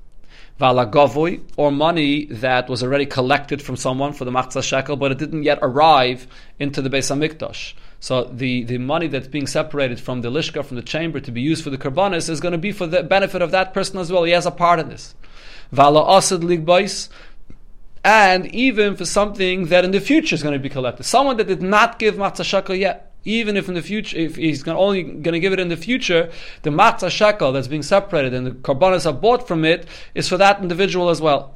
valagavoy, 0.59 1.41
or 1.55 1.71
money 1.71 2.25
that 2.25 2.67
was 2.67 2.83
already 2.83 3.05
collected 3.05 3.61
from 3.61 3.77
someone 3.77 4.11
for 4.11 4.25
the 4.25 4.31
machzah 4.31 4.61
shekel, 4.61 4.97
but 4.97 5.11
it 5.11 5.17
didn't 5.17 5.43
yet 5.43 5.57
arrive 5.61 6.27
into 6.59 6.81
the 6.81 6.89
Beis 6.89 7.09
Hamikdash. 7.09 7.73
So 8.01 8.25
the, 8.25 8.63
the 8.63 8.77
money 8.77 9.07
that's 9.07 9.27
being 9.27 9.47
separated 9.47 9.99
from 9.99 10.21
the 10.21 10.29
lishka, 10.29 10.65
from 10.65 10.75
the 10.75 10.83
chamber, 10.83 11.19
to 11.21 11.31
be 11.31 11.41
used 11.41 11.63
for 11.63 11.69
the 11.69 11.77
karbanis 11.77 12.29
is 12.29 12.39
going 12.39 12.51
to 12.51 12.57
be 12.57 12.71
for 12.71 12.87
the 12.87 13.03
benefit 13.03 13.41
of 13.41 13.51
that 13.51 13.73
person 13.73 13.99
as 13.99 14.11
well. 14.11 14.23
He 14.23 14.31
has 14.31 14.45
a 14.45 14.51
part 14.51 14.79
in 14.79 14.89
this. 14.89 15.15
Vala 15.71 16.17
asad 16.17 16.41
ligbais, 16.41 17.09
and 18.03 18.45
even 18.47 18.95
for 18.95 19.05
something 19.05 19.65
that 19.67 19.85
in 19.85 19.91
the 19.91 20.01
future 20.01 20.35
is 20.35 20.43
going 20.43 20.53
to 20.53 20.59
be 20.59 20.69
collected. 20.69 21.03
Someone 21.03 21.37
that 21.37 21.47
did 21.47 21.61
not 21.61 21.99
give 21.99 22.15
matzah 22.15 22.43
shekel 22.43 22.75
yet 22.75 23.08
even 23.25 23.57
if 23.57 23.67
in 23.67 23.75
the 23.75 23.81
future, 23.81 24.17
if 24.17 24.35
he's 24.35 24.67
only 24.67 25.03
going 25.03 25.33
to 25.33 25.39
give 25.39 25.53
it 25.53 25.59
in 25.59 25.69
the 25.69 25.77
future, 25.77 26.31
the 26.63 26.69
matzah 26.69 27.09
shekel 27.09 27.51
that's 27.51 27.67
being 27.67 27.83
separated 27.83 28.33
and 28.33 28.47
the 28.47 28.51
karbanas 28.51 29.05
are 29.05 29.13
bought 29.13 29.47
from 29.47 29.65
it 29.65 29.87
is 30.15 30.29
for 30.29 30.37
that 30.37 30.61
individual 30.61 31.09
as 31.09 31.21
well. 31.21 31.55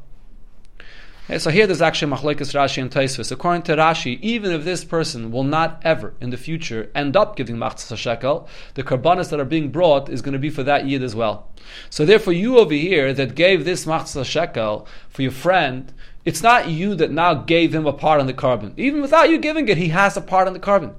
Okay, 1.26 1.40
so 1.40 1.52
here 1.52 1.66
there's 1.66 1.82
actually 1.82 2.12
machlekes 2.12 2.54
Rashi 2.54 2.82
and 2.82 2.92
Taisvis. 2.92 3.32
According 3.32 3.62
to 3.64 3.78
Rashi, 3.78 4.20
even 4.20 4.52
if 4.52 4.66
this 4.66 4.84
person 4.84 5.32
will 5.32 5.46
not 5.46 5.80
ever 5.82 6.14
in 6.20 6.32
the 6.32 6.38
future 6.38 6.92
end 6.94 7.16
up 7.16 7.38
giving 7.38 7.56
matzah 7.56 7.96
shekel, 7.96 8.50
the 8.74 8.84
karbanas 8.84 9.30
that 9.30 9.40
are 9.40 9.46
being 9.46 9.70
brought 9.70 10.10
is 10.10 10.22
going 10.22 10.34
to 10.34 10.40
be 10.40 10.50
for 10.50 10.64
that 10.64 10.86
yid 10.86 11.02
as 11.02 11.16
well. 11.16 11.48
So 11.90 12.04
therefore, 12.04 12.34
you 12.34 12.58
over 12.58 12.74
here 12.74 13.14
that 13.14 13.36
gave 13.36 13.64
this 13.64 13.86
matzah 13.86 14.26
shekel 14.26 14.86
for 15.08 15.22
your 15.22 15.32
friend, 15.32 15.94
it's 16.26 16.44
not 16.44 16.68
you 16.68 16.94
that 16.96 17.12
now 17.12 17.34
gave 17.34 17.74
him 17.74 17.86
a 17.86 17.94
part 17.94 18.20
on 18.20 18.28
the 18.28 18.34
carbon. 18.34 18.74
Even 18.76 19.02
without 19.02 19.30
you 19.30 19.38
giving 19.38 19.70
it, 19.70 19.78
he 19.78 19.88
has 19.88 20.18
a 20.18 20.22
part 20.22 20.48
on 20.48 20.54
the 20.54 20.60
carbon. 20.60 20.94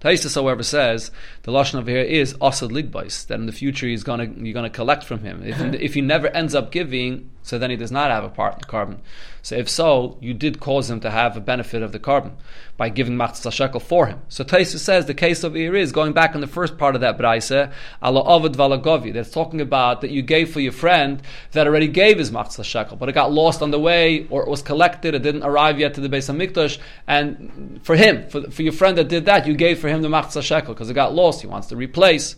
Taisus, 0.00 0.34
however, 0.34 0.62
says 0.62 1.10
the 1.42 1.52
lashon 1.52 1.76
over 1.76 1.90
here 1.90 2.00
is 2.00 2.34
asad 2.40 2.70
ligbais 2.70 3.26
that 3.26 3.34
in 3.34 3.46
the 3.46 3.52
future 3.52 3.86
he's 3.86 4.04
gonna 4.04 4.24
you're 4.24 4.54
gonna 4.54 4.70
collect 4.70 5.04
from 5.04 5.20
him. 5.20 5.42
If, 5.42 5.60
if 5.74 5.94
he 5.94 6.00
never 6.00 6.28
ends 6.28 6.54
up 6.54 6.70
giving, 6.70 7.30
so 7.48 7.56
then 7.56 7.70
he 7.70 7.76
does 7.76 7.90
not 7.90 8.10
have 8.10 8.24
a 8.24 8.28
part 8.28 8.52
in 8.52 8.60
the 8.60 8.66
carbon. 8.66 9.00
So 9.40 9.56
if 9.56 9.70
so, 9.70 10.18
you 10.20 10.34
did 10.34 10.60
cause 10.60 10.90
him 10.90 11.00
to 11.00 11.10
have 11.10 11.34
a 11.34 11.40
benefit 11.40 11.82
of 11.82 11.92
the 11.92 11.98
carbon 11.98 12.36
by 12.76 12.90
giving 12.90 13.14
matzah 13.16 13.50
shekel 13.50 13.80
for 13.80 14.06
him. 14.06 14.20
So 14.28 14.44
Taisa 14.44 14.76
says 14.76 15.06
the 15.06 15.14
case 15.14 15.42
of 15.44 15.54
here 15.54 15.74
is 15.74 15.90
going 15.90 16.12
back 16.12 16.34
in 16.34 16.42
the 16.42 16.46
first 16.46 16.76
part 16.76 16.94
of 16.94 17.00
that 17.00 17.16
braise, 17.16 17.50
ala 17.50 17.72
avad 18.02 18.54
valagovi. 18.54 19.14
That's 19.14 19.30
talking 19.30 19.62
about 19.62 20.02
that 20.02 20.10
you 20.10 20.20
gave 20.20 20.52
for 20.52 20.60
your 20.60 20.72
friend 20.72 21.22
that 21.52 21.66
already 21.66 21.88
gave 21.88 22.18
his 22.18 22.30
matzah 22.30 22.64
shekel, 22.64 22.98
but 22.98 23.08
it 23.08 23.12
got 23.12 23.32
lost 23.32 23.62
on 23.62 23.70
the 23.70 23.80
way 23.80 24.26
or 24.28 24.42
it 24.42 24.48
was 24.50 24.60
collected, 24.60 25.14
it 25.14 25.22
didn't 25.22 25.42
arrive 25.42 25.80
yet 25.80 25.94
to 25.94 26.02
the 26.02 26.10
base 26.10 26.28
of 26.28 26.36
Hamikdash. 26.36 26.78
And 27.06 27.80
for 27.82 27.96
him, 27.96 28.28
for, 28.28 28.50
for 28.50 28.60
your 28.60 28.74
friend 28.74 28.98
that 28.98 29.08
did 29.08 29.24
that, 29.24 29.46
you 29.46 29.54
gave 29.54 29.78
for 29.78 29.88
him 29.88 30.02
the 30.02 30.08
matzah 30.08 30.42
shekel 30.42 30.74
because 30.74 30.90
it 30.90 30.94
got 30.94 31.14
lost. 31.14 31.40
He 31.40 31.46
wants 31.46 31.68
to 31.68 31.76
replace. 31.76 32.36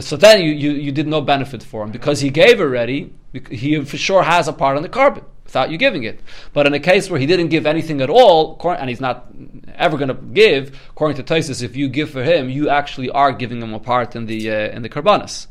So 0.00 0.16
then 0.16 0.42
you, 0.42 0.52
you, 0.52 0.72
you 0.72 0.92
did 0.92 1.08
no 1.08 1.20
benefit 1.20 1.62
for 1.62 1.82
him 1.82 1.90
because 1.90 2.20
he 2.20 2.30
gave 2.30 2.60
already. 2.60 3.12
He 3.50 3.82
for 3.84 3.96
sure 3.96 4.22
has 4.22 4.46
a 4.46 4.52
part 4.52 4.76
on 4.76 4.82
the 4.82 4.88
carbon 4.88 5.24
without 5.44 5.70
you 5.70 5.76
giving 5.76 6.04
it. 6.04 6.20
But 6.52 6.66
in 6.66 6.74
a 6.74 6.80
case 6.80 7.10
where 7.10 7.18
he 7.18 7.26
didn't 7.26 7.48
give 7.48 7.66
anything 7.66 8.00
at 8.00 8.08
all, 8.08 8.60
and 8.64 8.88
he's 8.88 9.00
not 9.00 9.26
ever 9.74 9.96
going 9.96 10.08
to 10.08 10.14
give, 10.14 10.78
according 10.90 11.16
to 11.22 11.34
Taisus, 11.34 11.62
if 11.62 11.76
you 11.76 11.88
give 11.88 12.10
for 12.10 12.22
him, 12.22 12.48
you 12.48 12.68
actually 12.68 13.10
are 13.10 13.32
giving 13.32 13.60
him 13.60 13.74
a 13.74 13.80
part 13.80 14.14
in 14.14 14.26
the 14.26 14.50
uh, 14.50 14.68
in 14.70 14.82
the 14.82 14.88
karbanas. 14.88 15.48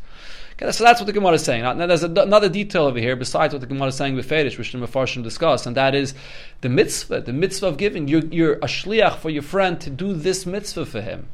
Okay, 0.54 0.72
so 0.72 0.84
that's 0.84 1.00
what 1.00 1.07
the 1.07 1.13
Gemara 1.13 1.34
is 1.34 1.44
saying. 1.44 1.63
Now, 1.63 1.88
there's 1.88 2.04
another 2.04 2.48
detail 2.48 2.84
over 2.84 3.00
here 3.00 3.16
besides 3.16 3.54
what 3.54 3.62
the 3.62 3.68
Gemara 3.68 3.88
is 3.88 3.95
saying 3.95 4.16
with 4.16 4.30
Fedish, 4.30 4.57
which 4.57 4.72
the 4.72 4.77
Mefarshim 4.77 5.24
discuss, 5.24 5.66
and 5.66 5.75
that 5.75 5.95
is 5.95 6.13
the 6.62 6.69
mitzvah, 6.69 7.22
the 7.22 7.34
mitzvah 7.34 7.68
of 7.68 7.77
giving. 7.77 8.07
You're, 8.07 8.25
you're 8.25 8.54
a 8.54 8.68
shliach 8.68 9.18
for 9.18 9.30
your 9.30 9.44
friend 9.44 9.81
to 9.81 9.89
do 9.89 10.13
this 10.13 10.45
mitzvah 10.45 10.86
for 10.86 11.01
him. 11.01 11.30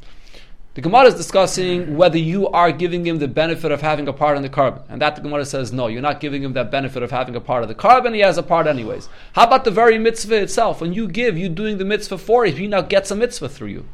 The 0.78 0.82
Gemara 0.82 1.06
is 1.06 1.16
discussing 1.16 1.96
whether 1.96 2.18
you 2.18 2.46
are 2.50 2.70
giving 2.70 3.04
him 3.04 3.18
the 3.18 3.26
benefit 3.26 3.72
of 3.72 3.80
having 3.80 4.06
a 4.06 4.12
part 4.12 4.36
in 4.36 4.44
the 4.44 4.48
carbon. 4.48 4.84
And 4.88 5.02
that 5.02 5.16
the 5.16 5.22
Gemara 5.22 5.44
says, 5.44 5.72
no, 5.72 5.88
you're 5.88 6.00
not 6.00 6.20
giving 6.20 6.40
him 6.40 6.52
that 6.52 6.70
benefit 6.70 7.02
of 7.02 7.10
having 7.10 7.34
a 7.34 7.40
part 7.40 7.64
of 7.64 7.68
the 7.68 7.74
carbon, 7.74 8.14
he 8.14 8.20
has 8.20 8.38
a 8.38 8.44
part 8.44 8.68
anyways. 8.68 9.08
How 9.32 9.42
about 9.42 9.64
the 9.64 9.72
very 9.72 9.98
mitzvah 9.98 10.36
itself? 10.36 10.80
When 10.80 10.92
you 10.92 11.08
give, 11.08 11.36
you're 11.36 11.48
doing 11.48 11.78
the 11.78 11.84
mitzvah 11.84 12.18
for 12.18 12.46
him, 12.46 12.54
he 12.54 12.68
now 12.68 12.82
gets 12.82 13.10
a 13.10 13.16
mitzvah 13.16 13.48
through 13.48 13.70
you. 13.70 13.88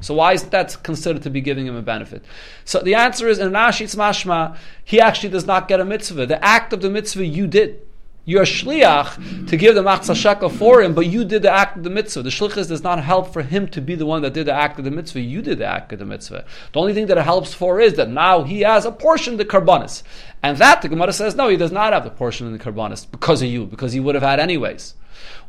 So 0.00 0.14
why 0.14 0.32
is 0.32 0.42
that 0.42 0.82
considered 0.82 1.22
to 1.22 1.30
be 1.30 1.40
giving 1.40 1.68
him 1.68 1.76
a 1.76 1.82
benefit? 1.82 2.24
So 2.64 2.80
the 2.80 2.96
answer 2.96 3.28
is 3.28 3.38
in 3.38 3.52
Rashid's 3.52 3.94
mashma, 3.94 4.56
he 4.84 5.00
actually 5.00 5.28
does 5.28 5.46
not 5.46 5.68
get 5.68 5.78
a 5.78 5.84
mitzvah. 5.84 6.26
The 6.26 6.44
act 6.44 6.72
of 6.72 6.80
the 6.80 6.90
mitzvah 6.90 7.26
you 7.26 7.46
did. 7.46 7.86
You're 8.28 8.42
a 8.42 8.44
shliach 8.44 9.48
to 9.48 9.56
give 9.56 9.74
the 9.74 9.82
machzah 9.82 10.14
shekel 10.14 10.50
for 10.50 10.82
him, 10.82 10.92
but 10.92 11.06
you 11.06 11.24
did 11.24 11.40
the 11.40 11.50
act 11.50 11.78
of 11.78 11.82
the 11.82 11.88
mitzvah. 11.88 12.20
The 12.20 12.28
shlichus 12.28 12.68
does 12.68 12.82
not 12.82 13.02
help 13.02 13.32
for 13.32 13.40
him 13.40 13.68
to 13.68 13.80
be 13.80 13.94
the 13.94 14.04
one 14.04 14.20
that 14.20 14.34
did 14.34 14.44
the 14.44 14.52
act 14.52 14.78
of 14.78 14.84
the 14.84 14.90
mitzvah. 14.90 15.20
You 15.20 15.40
did 15.40 15.56
the 15.56 15.64
act 15.64 15.94
of 15.94 15.98
the 15.98 16.04
mitzvah. 16.04 16.44
The 16.74 16.78
only 16.78 16.92
thing 16.92 17.06
that 17.06 17.16
it 17.16 17.24
helps 17.24 17.54
for 17.54 17.80
is 17.80 17.94
that 17.94 18.10
now 18.10 18.42
he 18.42 18.60
has 18.60 18.84
a 18.84 18.92
portion 18.92 19.32
of 19.32 19.38
the 19.38 19.46
karbanis. 19.46 20.02
And 20.42 20.58
that, 20.58 20.82
the 20.82 20.90
Gemara 20.90 21.14
says, 21.14 21.36
no, 21.36 21.48
he 21.48 21.56
does 21.56 21.72
not 21.72 21.94
have 21.94 22.04
the 22.04 22.10
portion 22.10 22.46
in 22.46 22.52
the 22.52 22.58
karbanis 22.58 23.10
because 23.10 23.40
of 23.40 23.48
you, 23.48 23.64
because 23.64 23.92
he 23.94 24.00
would 24.00 24.14
have 24.14 24.22
had 24.22 24.40
anyways. 24.40 24.92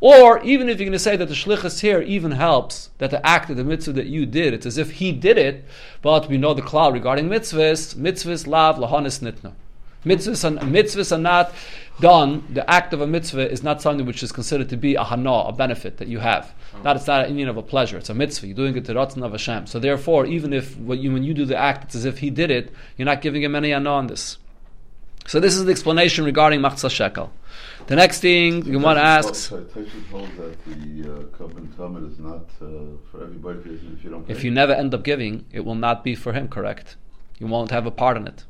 Or 0.00 0.42
even 0.42 0.70
if 0.70 0.78
you're 0.78 0.86
going 0.86 0.92
to 0.92 0.98
say 0.98 1.18
that 1.18 1.28
the 1.28 1.34
shlichus 1.34 1.80
here 1.80 2.00
even 2.00 2.30
helps, 2.30 2.88
that 2.96 3.10
the 3.10 3.24
act 3.26 3.50
of 3.50 3.58
the 3.58 3.64
mitzvah 3.64 3.92
that 3.92 4.06
you 4.06 4.24
did, 4.24 4.54
it's 4.54 4.64
as 4.64 4.78
if 4.78 4.92
he 4.92 5.12
did 5.12 5.36
it, 5.36 5.66
but 6.00 6.30
we 6.30 6.38
know 6.38 6.54
the 6.54 6.62
cloud 6.62 6.94
regarding 6.94 7.28
mitzvahs, 7.28 7.94
mitzvahs 7.94 8.46
lav 8.46 8.78
lahanis 8.78 9.20
nitna. 9.20 9.52
Mitzvahs 10.04 10.44
are, 10.44 10.64
mitzvahs 10.64 11.12
are 11.12 11.20
not 11.20 11.52
done, 12.00 12.46
the 12.50 12.68
act 12.70 12.94
of 12.94 13.00
a 13.02 13.06
mitzvah 13.06 13.50
is 13.50 13.62
not 13.62 13.82
something 13.82 14.06
which 14.06 14.22
is 14.22 14.32
considered 14.32 14.68
to 14.70 14.76
be 14.76 14.94
a 14.94 15.04
hana, 15.04 15.32
a 15.32 15.52
benefit 15.52 15.98
that 15.98 16.08
you 16.08 16.18
have. 16.18 16.54
That 16.82 16.96
it's 16.96 17.06
not 17.06 17.24
an 17.24 17.30
Indian 17.30 17.48
of 17.48 17.58
a 17.58 17.62
pleasure. 17.62 17.98
It's 17.98 18.08
a 18.08 18.14
mitzvah. 18.14 18.46
You're 18.46 18.56
doing 18.56 18.76
it 18.76 18.86
to 18.86 18.94
Ratzon 18.94 19.22
of 19.22 19.32
Hashem. 19.32 19.66
So 19.66 19.78
therefore, 19.78 20.24
even 20.24 20.52
if 20.52 20.76
you, 20.76 21.12
when 21.12 21.22
you 21.22 21.34
do 21.34 21.44
the 21.44 21.56
act, 21.56 21.84
it's 21.84 21.94
as 21.94 22.04
if 22.06 22.18
he 22.18 22.30
did 22.30 22.50
it, 22.50 22.72
you're 22.96 23.06
not 23.06 23.20
giving 23.20 23.42
him 23.42 23.54
any 23.54 23.70
hana 23.70 23.90
on 23.90 24.06
this. 24.06 24.38
So 25.26 25.38
this 25.38 25.54
is 25.54 25.64
the 25.64 25.70
explanation 25.70 26.24
regarding 26.24 26.60
machzah 26.60 26.90
shekel. 26.90 27.30
The 27.86 27.96
next 27.96 28.20
thing 28.20 28.64
so 28.64 28.70
Gemara 28.70 29.00
asks. 29.00 29.50
Taisha 29.50 30.08
holds 30.10 30.36
that 30.36 30.64
the 30.64 31.12
uh, 31.12 31.36
covenant 31.36 31.76
talmud 31.76 32.10
is 32.10 32.18
not 32.18 32.48
uh, 32.62 32.96
for 33.10 33.22
everybody 33.22 33.58
if 33.58 34.02
you 34.02 34.10
don't. 34.10 34.26
Pay. 34.26 34.32
If 34.32 34.44
you 34.44 34.50
never 34.50 34.72
end 34.72 34.94
up 34.94 35.04
giving, 35.04 35.44
it 35.52 35.64
will 35.64 35.74
not 35.74 36.02
be 36.02 36.14
for 36.14 36.32
him. 36.32 36.48
Correct. 36.48 36.96
You 37.38 37.46
won't 37.46 37.70
have 37.70 37.86
a 37.86 37.90
part 37.90 38.16
in 38.16 38.26
it. 38.26 38.44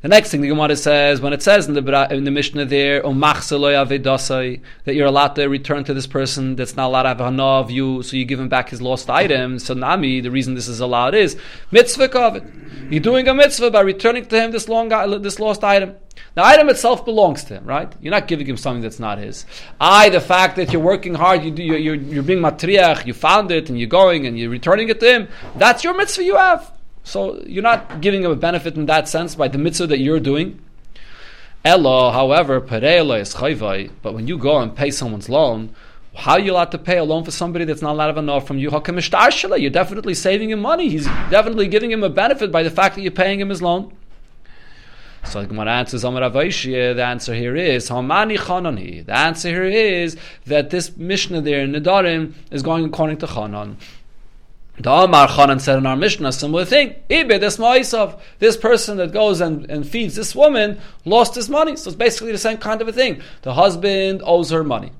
The 0.00 0.06
next 0.06 0.30
thing 0.30 0.42
the 0.42 0.48
Gemara 0.48 0.76
says, 0.76 1.20
when 1.20 1.32
it 1.32 1.42
says 1.42 1.66
in 1.66 1.74
the 1.74 2.08
in 2.12 2.22
the 2.22 2.30
Mishnah 2.30 2.66
there, 2.66 3.02
that 3.02 4.94
you're 4.94 5.06
allowed 5.06 5.34
to 5.34 5.48
return 5.48 5.82
to 5.82 5.92
this 5.92 6.06
person 6.06 6.54
that's 6.54 6.76
not 6.76 6.86
allowed 6.86 7.02
to 7.02 7.08
have 7.08 7.20
a 7.20 7.24
hana 7.24 7.44
of 7.44 7.72
you, 7.72 8.04
so 8.04 8.16
you 8.16 8.24
give 8.24 8.38
him 8.38 8.48
back 8.48 8.68
his 8.68 8.80
lost 8.80 9.10
item. 9.10 9.58
So 9.58 9.74
Nami, 9.74 10.20
the 10.20 10.30
reason 10.30 10.54
this 10.54 10.68
is 10.68 10.78
allowed 10.78 11.16
is 11.16 11.36
mitzvah 11.72 12.10
kavit. 12.10 12.92
You're 12.92 13.00
doing 13.00 13.26
a 13.26 13.34
mitzvah 13.34 13.72
by 13.72 13.80
returning 13.80 14.26
to 14.26 14.40
him 14.40 14.52
this 14.52 14.68
long 14.68 14.92
uh, 14.92 15.18
this 15.18 15.40
lost 15.40 15.64
item. 15.64 15.96
The 16.34 16.44
item 16.44 16.68
itself 16.68 17.04
belongs 17.04 17.42
to 17.44 17.54
him, 17.54 17.64
right? 17.64 17.92
You're 18.00 18.12
not 18.12 18.28
giving 18.28 18.46
him 18.46 18.56
something 18.56 18.82
that's 18.82 19.00
not 19.00 19.18
his. 19.18 19.46
I, 19.80 20.10
the 20.10 20.20
fact 20.20 20.54
that 20.56 20.72
you're 20.72 20.82
working 20.82 21.14
hard, 21.14 21.42
you 21.42 21.50
do, 21.50 21.62
you're, 21.62 21.78
you're, 21.78 21.94
you're 21.96 22.22
being 22.22 22.40
matriach, 22.40 23.04
you 23.04 23.14
found 23.14 23.50
it, 23.50 23.68
and 23.68 23.78
you're 23.78 23.88
going 23.88 24.26
and 24.26 24.38
you're 24.38 24.50
returning 24.50 24.88
it 24.88 25.00
to 25.00 25.06
him. 25.06 25.28
That's 25.56 25.82
your 25.82 25.94
mitzvah 25.94 26.22
you 26.22 26.36
have. 26.36 26.72
So 27.08 27.42
you're 27.46 27.62
not 27.62 28.02
giving 28.02 28.22
him 28.22 28.30
a 28.30 28.36
benefit 28.36 28.76
in 28.76 28.84
that 28.84 29.08
sense 29.08 29.34
by 29.34 29.48
the 29.48 29.56
mitzvah 29.56 29.86
that 29.86 29.98
you're 29.98 30.20
doing. 30.20 30.60
Elo, 31.64 32.10
however, 32.10 32.58
is 32.60 33.34
chayvai. 33.34 33.90
But 34.02 34.12
when 34.12 34.28
you 34.28 34.36
go 34.36 34.58
and 34.58 34.76
pay 34.76 34.90
someone's 34.90 35.30
loan, 35.30 35.74
how 36.14 36.32
are 36.32 36.40
you 36.40 36.52
allowed 36.52 36.70
to 36.72 36.78
pay 36.78 36.98
a 36.98 37.04
loan 37.04 37.24
for 37.24 37.30
somebody 37.30 37.64
that's 37.64 37.80
not 37.80 37.92
allowed 37.92 38.12
to 38.12 38.20
know 38.20 38.40
from 38.40 38.58
you? 38.58 38.68
You're 38.70 39.70
definitely 39.70 40.12
saving 40.12 40.50
him 40.50 40.60
money. 40.60 40.90
He's 40.90 41.06
definitely 41.30 41.68
giving 41.68 41.90
him 41.90 42.02
a 42.02 42.10
benefit 42.10 42.52
by 42.52 42.62
the 42.62 42.70
fact 42.70 42.96
that 42.96 43.00
you're 43.00 43.10
paying 43.10 43.40
him 43.40 43.48
his 43.48 43.62
loan. 43.62 43.96
So 45.24 45.40
the 45.40 45.48
Gemara 45.48 45.72
answers, 45.72 46.02
the 46.02 46.10
answer 46.10 47.34
here 47.34 47.56
is. 47.56 47.88
The 47.88 47.94
answer 49.08 49.48
here 49.50 49.64
is 49.64 50.16
that 50.44 50.70
this 50.70 50.96
Mishnah 50.96 51.40
there 51.40 51.60
in 51.62 51.72
Nedarim 51.72 52.34
is 52.50 52.62
going 52.62 52.84
according 52.84 53.16
to 53.18 53.26
Chanan. 53.26 53.76
The 54.80 54.92
Amar 54.92 55.26
Chanan 55.26 55.60
said 55.60 55.78
in 55.78 55.86
our 55.86 55.96
Mishnah 55.96 56.30
similar 56.32 56.64
thing. 56.64 56.94
This 57.08 58.56
person 58.56 58.96
that 58.98 59.12
goes 59.12 59.40
and, 59.40 59.68
and 59.68 59.88
feeds 59.88 60.14
this 60.14 60.36
woman 60.36 60.80
lost 61.04 61.34
his 61.34 61.48
money. 61.48 61.74
So 61.74 61.88
it's 61.88 61.96
basically 61.96 62.30
the 62.30 62.38
same 62.38 62.58
kind 62.58 62.80
of 62.80 62.86
a 62.86 62.92
thing. 62.92 63.20
The 63.42 63.54
husband 63.54 64.22
owes 64.24 64.50
her 64.50 64.62
money. 64.62 64.92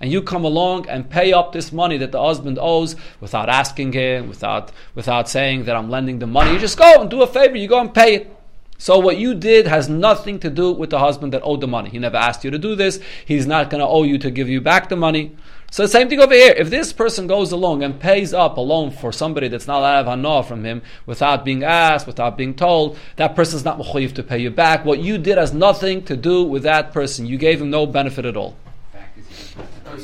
And 0.00 0.10
you 0.10 0.20
come 0.20 0.44
along 0.44 0.88
and 0.88 1.08
pay 1.08 1.32
up 1.32 1.52
this 1.52 1.72
money 1.72 1.96
that 1.98 2.12
the 2.12 2.20
husband 2.20 2.58
owes 2.60 2.96
without 3.20 3.48
asking 3.48 3.92
him, 3.92 4.28
without, 4.28 4.72
without 4.94 5.28
saying 5.28 5.64
that 5.64 5.76
I'm 5.76 5.88
lending 5.88 6.18
the 6.18 6.26
money. 6.26 6.52
You 6.52 6.58
just 6.58 6.76
go 6.76 7.00
and 7.00 7.08
do 7.08 7.22
a 7.22 7.26
favor, 7.26 7.56
you 7.56 7.68
go 7.68 7.80
and 7.80 7.94
pay 7.94 8.16
it. 8.16 8.36
So 8.78 8.98
what 8.98 9.16
you 9.16 9.36
did 9.36 9.68
has 9.68 9.88
nothing 9.88 10.40
to 10.40 10.50
do 10.50 10.72
with 10.72 10.90
the 10.90 10.98
husband 10.98 11.32
that 11.34 11.42
owed 11.44 11.60
the 11.60 11.68
money. 11.68 11.88
He 11.88 12.00
never 12.00 12.16
asked 12.16 12.42
you 12.42 12.50
to 12.50 12.58
do 12.58 12.74
this. 12.74 12.98
He's 13.24 13.46
not 13.46 13.70
going 13.70 13.80
to 13.80 13.86
owe 13.86 14.02
you 14.02 14.18
to 14.18 14.30
give 14.30 14.48
you 14.48 14.60
back 14.60 14.88
the 14.88 14.96
money. 14.96 15.36
So 15.72 15.82
the 15.84 15.88
same 15.88 16.10
thing 16.10 16.20
over 16.20 16.34
here. 16.34 16.52
If 16.54 16.68
this 16.68 16.92
person 16.92 17.26
goes 17.26 17.50
along 17.50 17.82
and 17.82 17.98
pays 17.98 18.34
up 18.34 18.58
a 18.58 18.60
loan 18.60 18.90
for 18.90 19.10
somebody 19.10 19.48
that's 19.48 19.66
not 19.66 19.78
allowed 19.78 20.02
to 20.02 20.10
have 20.10 20.18
hana 20.18 20.42
from 20.42 20.64
him 20.64 20.82
without 21.06 21.46
being 21.46 21.64
asked, 21.64 22.06
without 22.06 22.36
being 22.36 22.52
told, 22.52 22.98
that 23.16 23.34
person's 23.34 23.64
not 23.64 23.78
mechuyev 23.78 24.14
to 24.16 24.22
pay 24.22 24.38
you 24.38 24.50
back. 24.50 24.84
What 24.84 24.98
you 24.98 25.16
did 25.16 25.38
has 25.38 25.54
nothing 25.54 26.04
to 26.04 26.14
do 26.14 26.44
with 26.44 26.64
that 26.64 26.92
person. 26.92 27.24
You 27.24 27.38
gave 27.38 27.62
him 27.62 27.70
no 27.70 27.86
benefit 27.86 28.26
at 28.26 28.36
all. 28.36 28.54
Oh, 28.94 29.96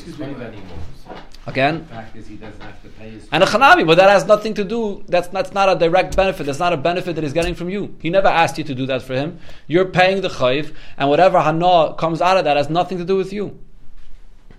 Again, 1.47 1.87
and 3.31 3.43
a 3.43 3.47
chanami, 3.47 3.87
but 3.87 3.97
that 3.97 4.09
has 4.09 4.25
nothing 4.25 4.55
to 4.55 4.65
do. 4.65 5.05
That's 5.07 5.29
that's 5.29 5.53
not 5.53 5.69
a 5.69 5.77
direct 5.77 6.17
benefit. 6.17 6.45
That's 6.45 6.59
not 6.59 6.73
a 6.73 6.79
benefit 6.79 7.15
that 7.15 7.25
he's 7.25 7.35
getting 7.35 7.55
from 7.55 7.69
you. 7.69 7.95
He 8.01 8.09
never 8.09 8.29
asked 8.29 8.57
you 8.57 8.65
to 8.65 8.75
do 8.75 8.87
that 8.87 9.03
for 9.03 9.15
him. 9.15 9.39
You're 9.67 9.87
paying 9.87 10.23
the 10.23 10.29
chayv, 10.29 10.75
and 10.97 11.11
whatever 11.11 11.41
hana 11.41 11.95
comes 11.99 12.23
out 12.23 12.39
of 12.39 12.45
that 12.45 12.57
has 12.57 12.71
nothing 12.71 12.97
to 12.99 13.05
do 13.05 13.17
with 13.17 13.35
you. 13.35 13.59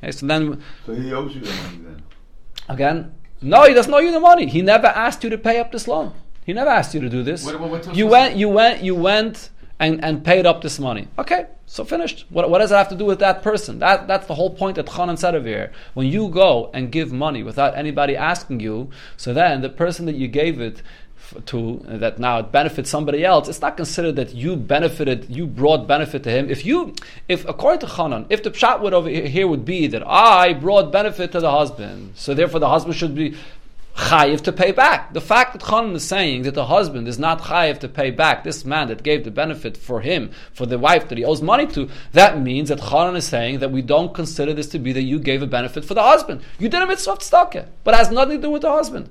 Okay, 0.02 0.12
so 0.12 0.26
then, 0.26 0.62
so 0.86 0.94
he 0.94 1.12
owes 1.14 1.36
you 1.36 1.42
the 1.42 1.48
money 1.50 1.78
then. 1.84 2.04
Again, 2.68 3.16
no, 3.42 3.64
he 3.66 3.74
doesn't 3.74 3.94
owe 3.94 4.00
you 4.00 4.12
the 4.12 4.20
money. 4.20 4.48
He 4.48 4.62
never 4.62 4.88
asked 4.88 5.24
you 5.24 5.30
to 5.30 5.38
pay 5.38 5.60
up 5.60 5.72
this 5.72 5.88
loan. 5.88 6.14
He 6.46 6.54
never 6.54 6.70
asked 6.70 6.94
you 6.94 7.02
to 7.02 7.10
do 7.10 7.24
this. 7.24 7.46
What, 7.46 7.60
what, 7.60 7.96
you 7.96 8.08
went, 8.08 8.36
you 8.36 8.50
went, 8.50 8.82
you 8.82 8.96
went, 8.96 9.50
and, 9.80 10.04
and 10.04 10.24
paid 10.24 10.46
up 10.46 10.62
this 10.62 10.78
money. 10.78 11.08
Okay, 11.18 11.48
so 11.66 11.86
finished. 11.86 12.26
What, 12.30 12.50
what 12.50 12.60
does 12.60 12.72
it 12.72 12.76
have 12.76 12.90
to 12.90 12.96
do 12.96 13.06
with 13.06 13.20
that 13.20 13.42
person? 13.42 13.80
That 13.80 14.08
that's 14.08 14.28
the 14.28 14.36
whole 14.36 14.50
point 14.50 14.76
that 14.76 14.88
Chanan 14.88 15.18
said 15.18 15.36
over 15.36 15.48
here. 15.48 15.72
When 15.94 16.08
you 16.08 16.28
go 16.28 16.70
and 16.74 16.92
give 16.92 17.14
money 17.14 17.44
without 17.44 17.78
anybody 17.78 18.16
asking 18.16 18.60
you, 18.60 18.90
so 19.16 19.34
then 19.34 19.62
the 19.62 19.70
person 19.70 20.06
that 20.08 20.16
you 20.16 20.28
gave 20.28 20.60
it 20.60 20.82
to 21.46 21.86
uh, 21.88 21.98
that 21.98 22.20
now 22.20 22.40
it 22.40 22.52
benefits 22.52 22.90
somebody 22.90 23.24
else, 23.24 23.48
it's 23.48 23.62
not 23.62 23.78
considered 23.78 24.16
that 24.16 24.34
you 24.34 24.56
benefited, 24.56 25.30
you 25.30 25.46
brought 25.46 25.88
benefit 25.88 26.24
to 26.24 26.32
him. 26.32 26.50
If 26.50 26.66
you, 26.66 26.94
if 27.28 27.48
according 27.48 27.82
to 27.82 27.88
Chanan, 27.88 28.26
if 28.30 28.44
the 28.44 28.52
pshat 28.52 28.82
would 28.82 28.94
over 28.94 29.10
here 29.10 29.48
would 29.48 29.66
be 29.66 29.88
that 29.88 30.06
I 30.06 30.54
brought 30.54 30.92
benefit 30.92 31.32
to 31.34 31.40
the 31.40 31.52
husband, 31.52 32.14
so 32.16 32.34
therefore 32.34 32.60
the 32.60 32.70
husband 32.70 32.96
should 32.96 33.16
be 33.16 33.36
chayiv 33.96 34.42
to 34.42 34.52
pay 34.52 34.72
back. 34.72 35.14
The 35.14 35.22
fact 35.22 35.54
that 35.54 35.62
Chanan 35.62 35.94
is 35.94 36.08
saying 36.08 36.44
that 36.44 36.54
the 36.56 36.66
husband 36.66 37.08
is 37.08 37.20
not 37.20 37.42
chayiv 37.42 37.80
to 37.80 37.90
pay 37.90 38.12
back 38.12 38.44
this 38.44 38.64
man 38.64 38.88
that 38.88 39.04
gave 39.04 39.24
the 39.24 39.32
benefit 39.32 39.76
for 39.76 40.02
him, 40.02 40.32
for 40.54 40.66
the 40.66 40.80
wife 40.80 41.10
that 41.10 41.18
he 41.18 41.26
owes 41.26 41.42
money 41.42 41.68
to, 41.68 41.90
that 42.14 42.40
means 42.40 42.70
that 42.70 42.80
Chanan 42.80 43.18
is 43.18 43.28
saying 43.28 43.60
that 43.60 43.72
we 43.72 43.82
don't 43.82 44.14
consider 44.14 44.54
this 44.54 44.70
to 44.70 44.80
be 44.80 44.94
that 44.94 45.04
you 45.04 45.20
gave 45.20 45.42
a 45.42 45.48
benefit 45.48 45.84
for 45.84 45.94
the 45.94 46.04
husband. 46.04 46.42
You 46.58 46.70
did 46.70 46.82
a 46.82 46.88
mitzvah 46.88 47.18
tzedakah, 47.18 47.68
but 47.84 47.94
it 47.94 47.98
has 47.98 48.12
nothing 48.12 48.38
to 48.38 48.44
do 48.44 48.52
with 48.52 48.62
the 48.62 48.72
husband. 48.72 49.10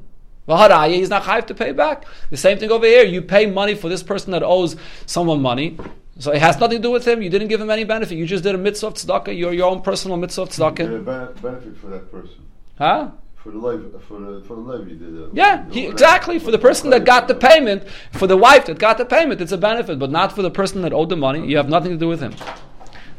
Well, 0.48 0.88
he's 0.88 1.10
not 1.10 1.24
chayiv 1.24 1.46
to 1.48 1.54
pay 1.54 1.72
back. 1.72 2.06
The 2.30 2.38
same 2.38 2.58
thing 2.58 2.70
over 2.70 2.86
here. 2.86 3.04
You 3.04 3.20
pay 3.20 3.44
money 3.44 3.74
for 3.74 3.90
this 3.90 4.02
person 4.02 4.32
that 4.32 4.42
owes 4.42 4.76
someone 5.04 5.42
money. 5.42 5.76
So 6.20 6.32
it 6.32 6.40
has 6.40 6.58
nothing 6.58 6.78
to 6.78 6.82
do 6.82 6.90
with 6.90 7.06
him. 7.06 7.20
You 7.20 7.28
didn't 7.28 7.48
give 7.48 7.60
him 7.60 7.68
any 7.68 7.84
benefit. 7.84 8.16
You 8.16 8.24
just 8.24 8.44
did 8.44 8.54
a 8.54 8.58
mitzvah 8.58 8.86
of 8.86 8.94
tzedakah, 8.94 9.36
your, 9.36 9.52
your 9.52 9.70
own 9.70 9.82
personal 9.82 10.16
mitzvah 10.16 10.42
of 10.42 10.48
tzedakah. 10.48 10.78
You 10.78 10.86
did 10.86 11.08
a 11.08 11.26
benefit 11.42 11.76
for 11.76 11.88
that 11.88 12.10
person. 12.10 12.46
Huh? 12.78 13.10
For 13.36 13.50
the 13.50 13.58
life, 13.58 13.80
for 14.08 14.20
the 14.20 14.40
for 14.46 14.54
the 14.56 14.62
life 14.62 14.88
you 14.88 14.96
did. 14.96 15.14
A, 15.14 15.30
yeah, 15.34 15.68
he, 15.70 15.86
exactly. 15.86 16.38
For 16.38 16.50
the 16.50 16.58
person 16.58 16.90
that 16.90 17.04
got 17.04 17.28
the 17.28 17.34
payment, 17.34 17.86
for 18.12 18.26
the 18.26 18.36
wife 18.36 18.66
that 18.66 18.78
got 18.78 18.96
the 18.96 19.04
payment, 19.04 19.42
it's 19.42 19.52
a 19.52 19.58
benefit, 19.58 19.98
but 19.98 20.10
not 20.10 20.32
for 20.32 20.40
the 20.40 20.50
person 20.50 20.80
that 20.82 20.94
owed 20.94 21.10
the 21.10 21.16
money. 21.16 21.46
You 21.46 21.58
have 21.58 21.68
nothing 21.68 21.90
to 21.92 21.98
do 21.98 22.08
with 22.08 22.20
him. 22.20 22.34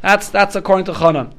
That's 0.02 0.28
that's 0.28 0.56
according 0.56 0.86
to 0.86 0.92
Chanan. 0.92 1.32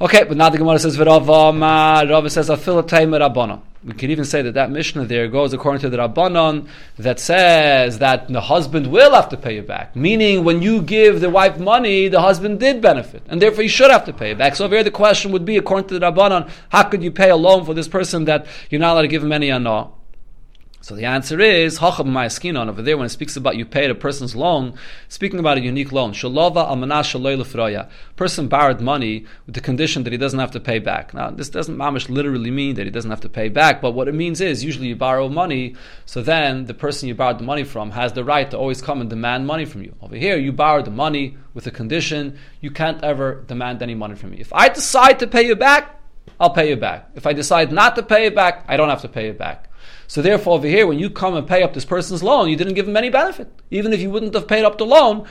Okay, 0.00 0.22
but 0.22 0.36
now 0.36 0.48
the 0.48 0.58
Gemara 0.58 0.78
says, 0.78 0.96
"V'Rava 0.96 2.08
Rava 2.08 2.30
says, 2.30 2.48
"Afilatay 2.48 3.06
merabana." 3.06 3.60
We 3.84 3.92
could 3.92 4.10
even 4.10 4.24
say 4.24 4.42
that 4.42 4.54
that 4.54 4.70
Mishnah 4.70 5.04
there 5.04 5.28
goes 5.28 5.52
according 5.52 5.80
to 5.82 5.90
the 5.90 5.98
Rabbanon 5.98 6.66
that 6.98 7.20
says 7.20 7.98
that 8.00 8.26
the 8.26 8.40
husband 8.40 8.88
will 8.88 9.12
have 9.14 9.28
to 9.28 9.36
pay 9.36 9.54
you 9.54 9.62
back. 9.62 9.94
Meaning, 9.94 10.42
when 10.42 10.62
you 10.62 10.82
give 10.82 11.20
the 11.20 11.30
wife 11.30 11.58
money, 11.58 12.08
the 12.08 12.20
husband 12.20 12.58
did 12.58 12.80
benefit, 12.80 13.22
and 13.28 13.40
therefore 13.40 13.62
he 13.62 13.68
should 13.68 13.90
have 13.90 14.04
to 14.06 14.12
pay 14.12 14.32
it 14.32 14.38
back. 14.38 14.56
So 14.56 14.68
here, 14.68 14.82
the 14.82 14.90
question 14.90 15.30
would 15.30 15.44
be, 15.44 15.56
according 15.56 15.88
to 15.88 15.98
the 15.98 16.06
Rabbanon, 16.06 16.50
how 16.70 16.82
could 16.82 17.04
you 17.04 17.12
pay 17.12 17.30
a 17.30 17.36
loan 17.36 17.64
for 17.64 17.72
this 17.72 17.86
person 17.86 18.24
that 18.24 18.46
you're 18.68 18.80
not 18.80 18.94
allowed 18.94 19.02
to 19.02 19.08
give 19.08 19.22
him 19.22 19.32
any 19.32 19.50
anah? 19.50 19.90
So 20.88 20.94
the 20.94 21.04
answer 21.04 21.38
is 21.38 21.80
Hachab 21.80 22.06
Ma'askinon 22.06 22.66
over 22.66 22.80
there 22.80 22.96
when 22.96 23.04
it 23.04 23.10
speaks 23.10 23.36
about 23.36 23.56
you 23.56 23.66
paid 23.66 23.90
a 23.90 23.94
person's 23.94 24.34
loan, 24.34 24.72
speaking 25.08 25.38
about 25.38 25.58
a 25.58 25.60
unique 25.60 25.92
loan. 25.92 26.12
Shalova 26.12 26.66
Almanah 26.66 27.90
Person 28.16 28.48
borrowed 28.48 28.80
money 28.80 29.26
with 29.44 29.54
the 29.54 29.60
condition 29.60 30.04
that 30.04 30.14
he 30.14 30.16
doesn't 30.16 30.38
have 30.38 30.52
to 30.52 30.60
pay 30.60 30.78
back. 30.78 31.12
Now 31.12 31.28
this 31.28 31.50
doesn't 31.50 31.76
mamish 31.76 32.08
literally 32.08 32.50
mean 32.50 32.76
that 32.76 32.86
he 32.86 32.90
doesn't 32.90 33.10
have 33.10 33.20
to 33.20 33.28
pay 33.28 33.50
back, 33.50 33.82
but 33.82 33.90
what 33.90 34.08
it 34.08 34.14
means 34.14 34.40
is 34.40 34.64
usually 34.64 34.86
you 34.86 34.96
borrow 34.96 35.28
money, 35.28 35.76
so 36.06 36.22
then 36.22 36.64
the 36.64 36.72
person 36.72 37.06
you 37.06 37.14
borrowed 37.14 37.38
the 37.38 37.44
money 37.44 37.64
from 37.64 37.90
has 37.90 38.14
the 38.14 38.24
right 38.24 38.50
to 38.50 38.56
always 38.56 38.80
come 38.80 39.02
and 39.02 39.10
demand 39.10 39.46
money 39.46 39.66
from 39.66 39.82
you. 39.82 39.94
Over 40.00 40.16
here 40.16 40.38
you 40.38 40.52
borrowed 40.52 40.86
the 40.86 40.90
money 40.90 41.36
with 41.52 41.66
a 41.66 41.70
condition, 41.70 42.38
you 42.62 42.70
can't 42.70 43.04
ever 43.04 43.44
demand 43.46 43.82
any 43.82 43.94
money 43.94 44.14
from 44.14 44.30
me. 44.30 44.38
If 44.38 44.54
I 44.54 44.70
decide 44.70 45.18
to 45.18 45.26
pay 45.26 45.42
you 45.42 45.54
back, 45.54 46.00
I'll 46.40 46.54
pay 46.54 46.70
you 46.70 46.76
back. 46.76 47.10
If 47.14 47.26
I 47.26 47.34
decide 47.34 47.72
not 47.72 47.94
to 47.96 48.02
pay 48.02 48.24
you 48.24 48.30
back, 48.30 48.64
I 48.68 48.78
don't 48.78 48.88
have 48.88 49.02
to 49.02 49.08
pay 49.08 49.26
you 49.26 49.34
back. 49.34 49.67
So 50.06 50.22
therefore, 50.22 50.54
over 50.54 50.66
here, 50.66 50.86
when 50.86 50.98
you 50.98 51.10
come 51.10 51.34
and 51.34 51.46
pay 51.46 51.62
up 51.62 51.74
this 51.74 51.84
person's 51.84 52.22
loan, 52.22 52.48
you 52.48 52.56
didn't 52.56 52.74
give 52.74 52.88
him 52.88 52.96
any 52.96 53.10
benefit. 53.10 53.48
Even 53.70 53.92
if 53.92 54.00
you 54.00 54.10
wouldn't 54.10 54.34
have 54.34 54.48
paid 54.48 54.64
up 54.64 54.78
the 54.78 54.86
loan, 54.86 55.26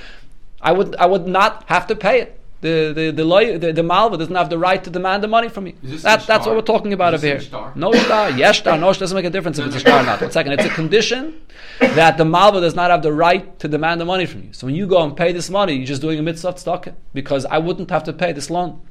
I 0.62 0.72
would 0.72 0.96
I 0.96 1.06
would 1.06 1.28
not 1.28 1.64
have 1.68 1.88
to 1.88 1.96
pay 1.96 2.22
it. 2.22 2.40
The 2.60 2.92
the 2.92 3.12
the, 3.12 3.24
lawyer, 3.24 3.60
the, 3.60 3.72
the 3.72 3.84
malva 3.84 4.18
doesn't 4.18 4.34
have 4.34 4.50
the 4.50 4.58
right 4.58 4.84
to 4.84 4.90
demand 4.90 5.24
the 5.24 5.28
money 5.28 5.48
from 5.48 5.66
me. 5.66 5.76
That, 5.84 6.26
that's 6.26 6.48
what 6.48 6.56
we're 6.56 6.64
talking 6.64 6.92
about 6.92 7.14
over 7.14 7.26
here. 7.26 7.40
Star? 7.40 7.72
No 7.76 7.92
star, 7.92 8.32
yes 8.32 8.58
star, 8.58 8.80
no 8.80 8.92
star 8.94 9.02
doesn't 9.02 9.16
make 9.16 9.26
a 9.26 9.30
difference 9.30 9.60
if 9.60 9.68
it's 9.68 9.76
a 9.76 9.80
star 9.80 10.02
or 10.02 10.04
not. 10.04 10.22
One 10.22 10.32
second, 10.32 10.54
it's 10.54 10.66
a 10.66 10.70
condition 10.70 11.40
that 11.80 12.18
the 12.18 12.26
malva 12.26 12.60
does 12.60 12.74
not 12.74 12.90
have 12.90 13.04
the 13.04 13.14
right 13.14 13.60
to 13.60 13.68
demand 13.68 14.02
the 14.02 14.06
money 14.06 14.26
from 14.26 14.42
you. 14.42 14.54
So 14.54 14.66
when 14.66 14.74
you 14.74 14.88
go 14.88 15.04
and 15.04 15.16
pay 15.16 15.32
this 15.34 15.52
money, 15.52 15.74
you're 15.74 15.86
just 15.86 16.02
doing 16.02 16.18
a 16.18 16.24
mitzvah 16.24 16.54
tzedakah 16.54 16.96
because 17.14 17.46
I 17.46 17.60
wouldn't 17.60 17.92
have 17.92 18.04
to 18.06 18.14
pay 18.14 18.32
this 18.32 18.50
loan. 18.50 18.82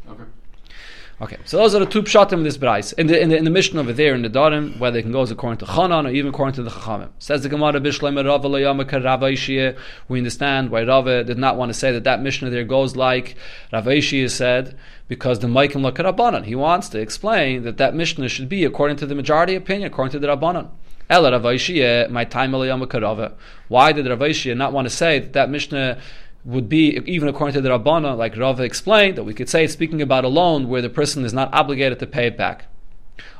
Okay. 1.18 1.38
So 1.46 1.56
those 1.56 1.74
are 1.74 1.78
the 1.78 1.86
two 1.86 2.02
pshatim 2.02 2.34
in 2.34 2.42
this 2.42 2.58
brayz. 2.58 2.92
In 2.98 3.06
the, 3.06 3.18
in 3.18 3.30
the 3.30 3.36
in 3.38 3.44
the 3.44 3.50
mission 3.50 3.78
over 3.78 3.92
there 3.92 4.14
in 4.14 4.20
the 4.20 4.28
Darim, 4.28 4.78
whether 4.78 4.98
it 4.98 5.02
can 5.02 5.12
go 5.12 5.22
according 5.22 5.58
to 5.58 5.64
Chanan 5.64 6.04
or 6.04 6.10
even 6.10 6.28
according 6.28 6.54
to 6.56 6.62
the 6.62 6.68
Chachamim. 6.68 7.08
Says 7.18 7.42
the 7.42 7.48
Gemara 7.48 7.80
Bishleim 7.80 8.22
Rava 8.22 8.48
Layamaka 8.48 9.02
Rava 9.02 9.74
We 10.08 10.18
understand 10.18 10.70
why 10.70 10.82
Rava 10.82 11.24
did 11.24 11.38
not 11.38 11.56
want 11.56 11.70
to 11.70 11.74
say 11.74 11.90
that 11.90 12.04
that 12.04 12.20
mission 12.20 12.50
there 12.50 12.64
goes 12.64 12.96
like 12.96 13.36
Rava 13.72 13.90
Ishia 13.90 14.30
said 14.30 14.76
because 15.08 15.38
the 15.38 15.46
Maikim 15.46 15.90
Rabbanan. 15.90 16.44
He 16.44 16.54
wants 16.54 16.90
to 16.90 17.00
explain 17.00 17.62
that 17.62 17.78
that 17.78 17.94
Mishnah 17.94 18.28
should 18.28 18.50
be 18.50 18.64
according 18.64 18.98
to 18.98 19.06
the 19.06 19.14
majority 19.14 19.54
opinion, 19.54 19.86
according 19.86 20.12
to 20.12 20.18
the 20.18 20.26
Rabbanan. 20.26 20.68
Rava 21.08 22.08
my 22.10 22.24
time. 22.24 22.52
Why 22.52 23.92
did 23.92 24.06
Rava 24.06 24.54
not 24.54 24.72
want 24.72 24.86
to 24.86 24.94
say 24.94 25.20
that 25.20 25.32
that 25.32 25.50
Mishnah 25.50 25.98
would 26.46 26.68
be, 26.68 26.96
even 27.06 27.28
according 27.28 27.54
to 27.54 27.60
the 27.60 27.70
Rabbana, 27.70 28.16
like 28.16 28.36
Rava 28.36 28.62
explained, 28.62 29.16
that 29.16 29.24
we 29.24 29.34
could 29.34 29.48
say 29.48 29.66
speaking 29.66 30.00
about 30.00 30.24
a 30.24 30.28
loan 30.28 30.68
where 30.68 30.80
the 30.80 30.88
person 30.88 31.24
is 31.24 31.34
not 31.34 31.52
obligated 31.52 31.98
to 31.98 32.06
pay 32.06 32.28
it 32.28 32.36
back. 32.36 32.66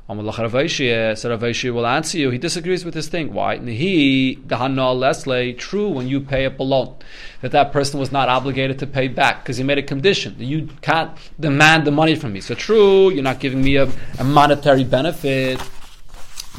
Amalach 0.08 0.38
Rav 0.38 0.52
Aishia, 0.52 1.10
eh, 1.10 1.14
so 1.14 1.30
Rav 1.30 1.40
Aishia 1.40 1.72
will 1.72 1.86
answer 1.86 2.18
you. 2.18 2.30
He 2.30 2.38
disagrees 2.38 2.84
with 2.84 2.94
this 2.94 3.08
thing. 3.08 3.32
Why? 3.32 3.58
He, 3.58 4.36
the 4.46 4.56
Hana 4.56 4.92
Leslie, 4.92 5.52
true 5.52 5.88
when 5.88 6.06
you 6.08 6.20
pay 6.20 6.46
up 6.46 6.60
a 6.60 6.62
loan, 6.62 6.96
that 7.40 7.52
that 7.52 7.72
person 7.72 7.98
was 7.98 8.12
not 8.12 8.28
obligated 8.28 8.78
to 8.80 8.86
pay 8.86 9.08
back 9.08 9.42
because 9.42 9.56
he 9.56 9.64
made 9.64 9.78
a 9.78 9.82
condition 9.82 10.36
that 10.38 10.44
you 10.44 10.68
can't 10.80 11.10
demand 11.40 11.86
the 11.86 11.90
money 11.90 12.14
from 12.14 12.32
me. 12.32 12.40
So 12.40 12.54
true, 12.54 13.10
you're 13.10 13.24
not 13.24 13.40
giving 13.40 13.62
me 13.62 13.76
a, 13.76 13.88
a 14.18 14.24
monetary 14.24 14.84
benefit, 14.84 15.58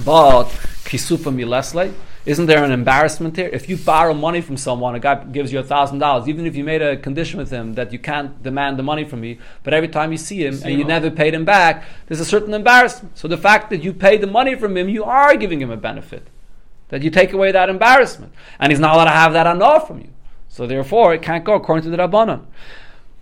but 0.03 0.45
kisufa 0.83 1.33
mi 1.33 1.45
Leslie. 1.45 1.93
Isn't 2.27 2.47
there 2.47 2.61
an 2.61 2.73
embarrassment 2.73 3.37
here? 3.37 3.49
If 3.53 3.69
you 3.69 3.77
borrow 3.77 4.13
money 4.13 4.41
from 4.41 4.57
someone, 4.57 4.95
a 4.95 4.99
guy 4.99 5.23
gives 5.23 5.53
you 5.53 5.59
a 5.59 5.63
thousand 5.63 5.99
dollars, 5.99 6.27
even 6.27 6.45
if 6.45 6.57
you 6.57 6.63
made 6.65 6.81
a 6.81 6.97
condition 6.97 7.39
with 7.39 7.51
him 7.51 7.75
that 7.75 7.93
you 7.93 7.99
can't 7.99 8.43
demand 8.43 8.77
the 8.77 8.83
money 8.83 9.05
from 9.05 9.21
me, 9.21 9.39
but 9.63 9.73
every 9.73 9.87
time 9.87 10.11
you 10.11 10.17
see 10.17 10.45
him 10.45 10.55
see 10.55 10.65
and 10.65 10.77
you 10.77 10.83
never 10.83 11.09
paid 11.09 11.33
him 11.33 11.45
back, 11.45 11.85
there's 12.07 12.19
a 12.19 12.25
certain 12.25 12.53
embarrassment. 12.53 13.17
So 13.17 13.29
the 13.29 13.37
fact 13.37 13.69
that 13.69 13.81
you 13.81 13.93
pay 13.93 14.17
the 14.17 14.27
money 14.27 14.55
from 14.55 14.75
him, 14.75 14.89
you 14.89 15.05
are 15.05 15.37
giving 15.37 15.61
him 15.61 15.71
a 15.71 15.77
benefit. 15.77 16.27
That 16.89 17.01
you 17.01 17.09
take 17.09 17.31
away 17.31 17.53
that 17.53 17.69
embarrassment. 17.69 18.33
And 18.59 18.73
he's 18.73 18.79
not 18.79 18.95
allowed 18.95 19.05
to 19.05 19.11
have 19.11 19.31
that 19.31 19.47
enough 19.47 19.87
from 19.87 19.99
you. 19.99 20.09
So 20.49 20.67
therefore, 20.67 21.13
it 21.13 21.21
can't 21.21 21.45
go 21.45 21.53
according 21.53 21.83
to 21.83 21.89
the 21.89 21.97
Rabbanon. 21.97 22.45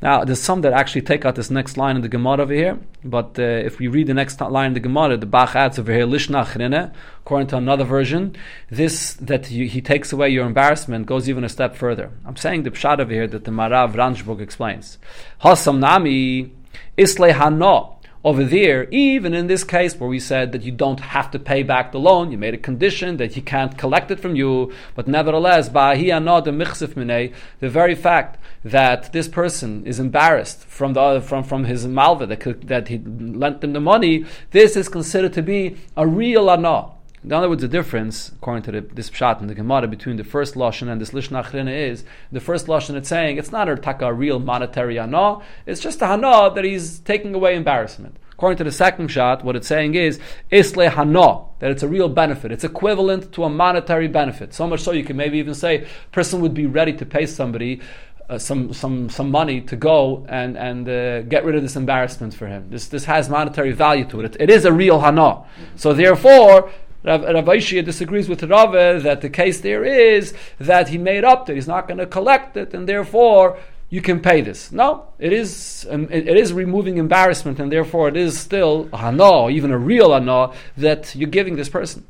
Now, 0.02 0.26
there's 0.26 0.42
some 0.42 0.62
that 0.62 0.74
actually 0.74 1.04
take 1.04 1.26
out 1.26 1.36
this 1.36 1.50
next 1.50 1.78
line 1.78 1.96
in 1.96 2.02
the 2.02 2.10
Gemara 2.10 2.42
over 2.42 2.54
here, 2.54 2.78
but 3.04 3.40
uh, 3.40 3.44
if 3.44 3.80
we 3.80 3.88
read 3.88 4.08
the 4.08 4.14
next 4.14 4.40
line 4.42 4.68
in 4.68 4.74
the 4.74 4.82
Gemara, 4.82 5.16
the 5.18 5.26
Bach 5.26 5.56
adds 5.56 5.80
over 5.80 5.92
here, 5.92 6.06
Lishna 6.06 6.46
Chrine, 6.46 6.92
according 7.22 7.48
to 7.48 7.58
another 7.58 7.86
version, 7.86 8.36
this 8.70 9.14
that 9.14 9.50
you, 9.50 9.68
he 9.68 9.82
takes 9.82 10.12
away 10.12 10.30
your 10.30 10.46
embarrassment 10.46 11.06
goes 11.06 11.30
even 11.30 11.44
a 11.46 11.50
step 11.50 11.76
further. 11.76 12.12
I'm 12.26 12.36
saying 12.36 12.64
the 12.64 12.72
Pshad 12.72 13.00
over 13.00 13.12
here 13.12 13.28
that 13.28 13.46
the 13.46 13.52
Marav 13.52 13.94
Ranjburg 13.94 14.42
explains. 14.42 14.98
Hasam 15.42 15.80
Nami, 15.80 16.52
Isle 17.00 17.34
Hano, 17.34 17.95
over 18.26 18.44
there, 18.44 18.90
even 18.90 19.36
in 19.36 19.46
this 19.46 19.64
case 19.64 19.96
where 20.00 20.10
we 20.10 20.20
said 20.20 20.52
that 20.52 20.64
you 20.64 20.72
don't 20.72 21.00
have 21.00 21.30
to 21.30 21.38
pay 21.38 21.62
back 21.62 21.92
the 21.92 22.00
loan, 22.00 22.32
you 22.32 22.40
made 22.40 22.56
a 22.56 22.58
condition 22.58 23.18
that 23.18 23.34
he 23.34 23.42
can't 23.42 23.78
collect 23.78 24.10
it 24.10 24.20
from 24.20 24.36
you, 24.36 24.74
but 24.96 25.08
nevertheless, 25.08 25.70
the 25.70 27.36
very 27.62 27.94
fact 27.94 28.40
that 28.64 29.14
this 29.14 29.28
person 29.28 29.86
is 29.86 30.00
embarrassed 30.00 30.62
from 30.62 30.94
the 30.94 31.22
from, 31.22 31.44
from 31.44 31.66
his 31.66 31.86
malva 31.86 32.26
that, 32.26 32.68
that 32.68 32.88
he 32.88 32.98
lent 32.98 33.62
them 33.62 33.74
the 33.74 33.80
money, 33.80 34.26
this 34.50 34.76
is 34.76 34.90
considered 34.90 35.34
to 35.34 35.44
be 35.44 35.78
a 35.96 36.08
real 36.08 36.50
anah. 36.50 36.95
In 37.26 37.34
other 37.34 37.50
words, 37.50 37.64
the 37.64 37.68
difference, 37.68 38.30
according 38.30 38.62
to 38.64 38.72
the, 38.72 38.82
this 38.82 39.10
pshat 39.10 39.42
in 39.42 39.48
the 39.48 39.56
Gemara, 39.56 39.88
between 39.88 40.16
the 40.18 40.24
first 40.24 40.54
lashon 40.54 40.90
and 40.90 41.02
this 41.02 41.10
lishna 41.10 41.44
achrina 41.44 41.76
is 41.76 42.04
the 42.32 42.40
first 42.40 42.68
lashon 42.68 42.94
it's 42.94 43.10
saying 43.10 43.38
it's 43.38 43.52
not 43.52 43.68
a 43.68 43.76
taka 43.76 44.14
real 44.14 44.38
monetary 44.38 44.98
hana, 44.98 45.40
it's 45.66 45.82
just 45.82 46.04
a 46.04 46.06
hana 46.06 46.54
that 46.54 46.64
he's 46.64 47.00
taking 47.00 47.34
away 47.34 47.56
embarrassment. 47.56 48.18
According 48.34 48.58
to 48.60 48.64
the 48.64 48.72
second 48.72 49.08
shot, 49.08 49.44
what 49.44 49.56
it's 49.56 49.68
saying 49.68 49.96
is 49.96 50.20
isle 50.54 50.90
hana, 50.92 51.46
that 51.58 51.72
it's 51.72 51.82
a 51.82 51.88
real 51.88 52.10
benefit. 52.10 52.52
It's 52.52 52.64
equivalent 52.64 53.32
to 53.32 53.44
a 53.46 53.50
monetary 53.50 54.08
benefit. 54.08 54.54
So 54.54 54.68
much 54.68 54.82
so 54.82 54.92
you 54.92 55.04
can 55.04 55.18
maybe 55.18 55.40
even 55.40 55.56
say 55.56 55.82
a 55.82 55.88
person 56.12 56.42
would 56.42 56.54
be 56.54 56.68
ready 56.68 56.94
to 56.94 57.08
pay 57.08 57.26
somebody 57.26 57.82
uh, 58.28 58.40
some 58.40 58.74
some 58.74 59.08
some 59.08 59.30
money 59.30 59.62
to 59.62 59.76
go 59.76 60.26
and 60.30 60.58
and 60.58 60.90
uh, 60.90 61.22
get 61.24 61.46
rid 61.46 61.56
of 61.56 61.62
this 61.62 61.76
embarrassment 61.76 62.34
for 62.34 62.48
him. 62.48 62.68
This 62.70 62.88
this 62.88 63.06
has 63.06 63.30
monetary 63.30 63.72
value 63.72 64.06
to 64.06 64.22
it. 64.22 64.36
It, 64.36 64.42
it 64.42 64.50
is 64.50 64.66
a 64.66 64.74
real 64.74 65.00
hana. 65.00 65.44
So 65.76 65.94
therefore, 65.94 66.72
Rav, 67.06 67.24
Rav 67.24 67.46
disagrees 67.86 68.28
with 68.28 68.44
Rava 68.44 69.00
that 69.02 69.22
the 69.22 69.30
case 69.30 69.62
there 69.62 69.86
is 69.86 70.34
that 70.60 70.90
he 70.90 70.98
made 70.98 71.24
up 71.24 71.46
that 71.46 71.54
he's 71.54 71.68
not 71.68 71.88
going 71.88 72.00
to 72.00 72.06
collect 72.06 72.58
it, 72.58 72.74
and 72.74 72.88
therefore 72.88 73.60
you 73.90 74.02
can 74.02 74.20
pay 74.20 74.42
this. 74.42 74.72
No, 74.72 75.08
it 75.20 75.32
is 75.32 75.86
um, 75.90 76.08
it, 76.12 76.28
it 76.28 76.38
is 76.38 76.52
removing 76.52 76.98
embarrassment, 76.98 77.60
and 77.60 77.72
therefore 77.72 78.08
it 78.08 78.18
is 78.18 78.38
still 78.38 78.90
hana, 78.92 79.50
even 79.50 79.72
a 79.72 79.78
real 79.78 80.14
hana 80.14 80.52
that 80.78 81.16
you're 81.16 81.30
giving 81.30 81.56
this 81.56 81.70
person. 81.70 82.06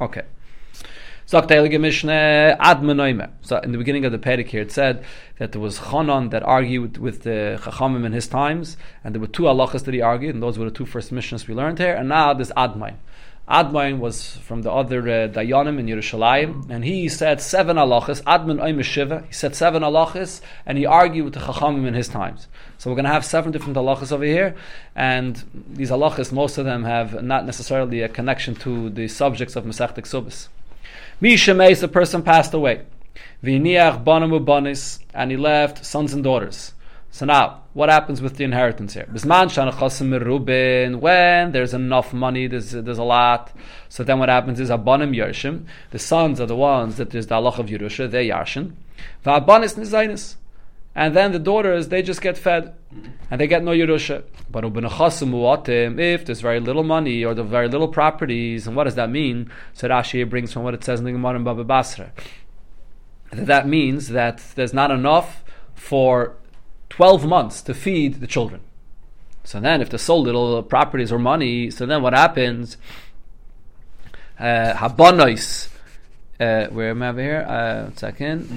Okay. 0.00 0.22
So 1.30 1.38
in 1.40 1.46
the 1.46 1.60
beginning 3.76 4.06
of 4.06 4.12
the 4.12 4.18
Perek 4.18 4.46
here, 4.46 4.62
it 4.62 4.72
said 4.72 5.04
that 5.36 5.52
there 5.52 5.60
was 5.60 5.78
Chanan 5.78 6.30
that 6.30 6.42
argued 6.42 6.96
with 6.96 7.24
the 7.24 7.60
Chachamim 7.60 8.06
in 8.06 8.14
his 8.14 8.28
times, 8.28 8.78
and 9.04 9.14
there 9.14 9.20
were 9.20 9.26
two 9.26 9.42
halachas 9.42 9.84
that 9.84 9.92
he 9.92 10.00
argued, 10.00 10.32
and 10.32 10.42
those 10.42 10.58
were 10.58 10.64
the 10.64 10.70
two 10.70 10.86
first 10.86 11.12
missions 11.12 11.46
we 11.46 11.54
learned 11.54 11.80
here. 11.80 11.94
And 11.94 12.08
now 12.08 12.32
this 12.32 12.50
Admain. 12.52 12.94
Admain 13.46 13.98
was 13.98 14.38
from 14.38 14.62
the 14.62 14.72
other 14.72 15.00
uh, 15.00 15.28
Dayanim 15.28 15.78
in 15.78 15.84
Yerushalayim, 15.84 16.70
and 16.70 16.82
he 16.82 17.10
said 17.10 17.42
seven 17.42 17.76
halachas. 17.76 18.22
Adman 18.22 18.62
Oim 18.62 18.82
Shiva. 18.82 19.24
He 19.28 19.34
said 19.34 19.54
seven 19.54 19.82
halachas, 19.82 20.40
and 20.64 20.78
he 20.78 20.86
argued 20.86 21.26
with 21.26 21.34
the 21.34 21.40
Chachamim 21.40 21.86
in 21.86 21.92
his 21.92 22.08
times. 22.08 22.48
So 22.78 22.88
we're 22.88 22.96
going 22.96 23.04
to 23.04 23.12
have 23.12 23.26
seven 23.26 23.52
different 23.52 23.76
halachas 23.76 24.12
over 24.12 24.24
here, 24.24 24.56
and 24.96 25.44
these 25.74 25.90
halachas, 25.90 26.32
most 26.32 26.56
of 26.56 26.64
them 26.64 26.84
have 26.84 27.22
not 27.22 27.44
necessarily 27.44 28.00
a 28.00 28.08
connection 28.08 28.54
to 28.54 28.88
the 28.88 29.08
subjects 29.08 29.56
of 29.56 29.64
Maseches 29.64 29.98
Kesubos. 29.98 30.48
Mishameis, 31.20 31.82
a 31.82 31.88
person 31.88 32.22
passed 32.22 32.54
away. 32.54 32.82
V'iniach 33.42 34.04
banamu 34.04 34.44
banis, 34.44 35.00
and 35.12 35.32
he 35.32 35.36
left 35.36 35.84
sons 35.84 36.12
and 36.12 36.22
daughters. 36.22 36.74
So 37.10 37.26
now, 37.26 37.62
what 37.72 37.88
happens 37.88 38.22
with 38.22 38.36
the 38.36 38.44
inheritance 38.44 38.94
here? 38.94 39.06
When 39.10 39.48
there's 41.52 41.74
enough 41.74 42.12
money, 42.12 42.46
there's, 42.46 42.70
there's 42.70 42.98
a 42.98 43.02
lot. 43.02 43.52
So 43.88 44.04
then 44.04 44.18
what 44.20 44.28
happens 44.28 44.60
is 44.60 44.70
Abanim 44.70 45.16
Yershim. 45.16 45.64
The 45.90 45.98
sons 45.98 46.40
are 46.40 46.46
the 46.46 46.54
ones 46.54 46.96
that 46.98 47.10
there's 47.10 47.26
the 47.26 47.34
Allah 47.34 47.50
of 47.50 47.66
Yerusha, 47.66 48.08
they're 48.08 48.22
Yarshin. 48.22 48.74
V'abanis 49.24 49.74
Nizainis. 49.74 50.36
And 50.98 51.14
then 51.14 51.30
the 51.30 51.38
daughters, 51.38 51.90
they 51.90 52.02
just 52.02 52.20
get 52.20 52.36
fed. 52.36 52.74
And 53.30 53.40
they 53.40 53.46
get 53.46 53.62
no 53.62 53.70
Yerusha. 53.70 54.24
But 54.50 54.64
if 54.64 56.24
there's 56.24 56.40
very 56.40 56.58
little 56.58 56.82
money 56.82 57.24
or 57.24 57.34
the 57.34 57.44
very 57.44 57.68
little 57.68 57.86
properties, 57.86 58.66
and 58.66 58.74
what 58.74 58.82
does 58.82 58.96
that 58.96 59.08
mean? 59.08 59.48
So 59.74 59.88
Rashi 59.88 60.28
brings 60.28 60.52
from 60.52 60.64
what 60.64 60.74
it 60.74 60.82
says 60.82 60.98
in 60.98 61.06
the 61.06 61.12
Gemara 61.12 61.36
in 61.36 61.44
Baba 61.44 61.62
Basra. 61.62 62.10
That 63.30 63.68
means 63.68 64.08
that 64.08 64.42
there's 64.56 64.74
not 64.74 64.90
enough 64.90 65.44
for 65.76 66.34
12 66.90 67.26
months 67.26 67.62
to 67.62 67.74
feed 67.74 68.14
the 68.14 68.26
children. 68.26 68.62
So 69.44 69.60
then, 69.60 69.80
if 69.80 69.90
there's 69.90 70.02
so 70.02 70.18
little 70.18 70.64
properties 70.64 71.12
or 71.12 71.20
money, 71.20 71.70
so 71.70 71.86
then 71.86 72.02
what 72.02 72.12
happens? 72.12 72.76
Uh, 74.36 74.74
Habonois, 74.74 75.68
uh, 76.40 76.66
where 76.68 76.90
am 76.90 77.02
I 77.02 77.08
over 77.08 77.20
here? 77.20 77.44
Uh, 77.48 77.84
one 77.84 77.96
second. 77.96 78.48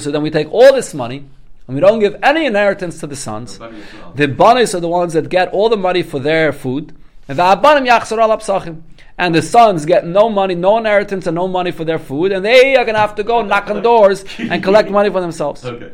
So 0.00 0.10
then 0.10 0.22
we 0.22 0.30
take 0.30 0.52
all 0.52 0.72
this 0.72 0.94
money 0.94 1.24
and 1.66 1.74
we 1.74 1.80
don't 1.80 2.00
give 2.00 2.16
any 2.22 2.46
inheritance 2.46 2.98
to 3.00 3.06
the 3.06 3.16
sons. 3.16 3.58
The 3.58 4.26
banis 4.26 4.74
are 4.74 4.80
the 4.80 4.88
ones 4.88 5.12
that 5.12 5.28
get 5.28 5.48
all 5.48 5.68
the 5.68 5.76
money 5.76 6.02
for 6.02 6.18
their 6.18 6.52
food. 6.52 6.94
And 7.28 7.38
the 7.38 8.74
and 9.16 9.34
the 9.34 9.42
sons 9.42 9.86
get 9.86 10.04
no 10.06 10.28
money, 10.28 10.54
no 10.54 10.76
inheritance, 10.78 11.26
and 11.26 11.36
no 11.36 11.46
money 11.46 11.70
for 11.70 11.84
their 11.84 11.98
food, 11.98 12.32
and 12.32 12.44
they 12.44 12.76
are 12.76 12.84
going 12.84 12.94
to 12.94 13.00
have 13.00 13.14
to 13.14 13.22
go 13.22 13.42
knock 13.42 13.70
on 13.70 13.80
doors 13.82 14.24
and 14.38 14.62
collect 14.62 14.90
money 14.90 15.10
for 15.10 15.20
themselves. 15.20 15.64
Okay. 15.74 15.92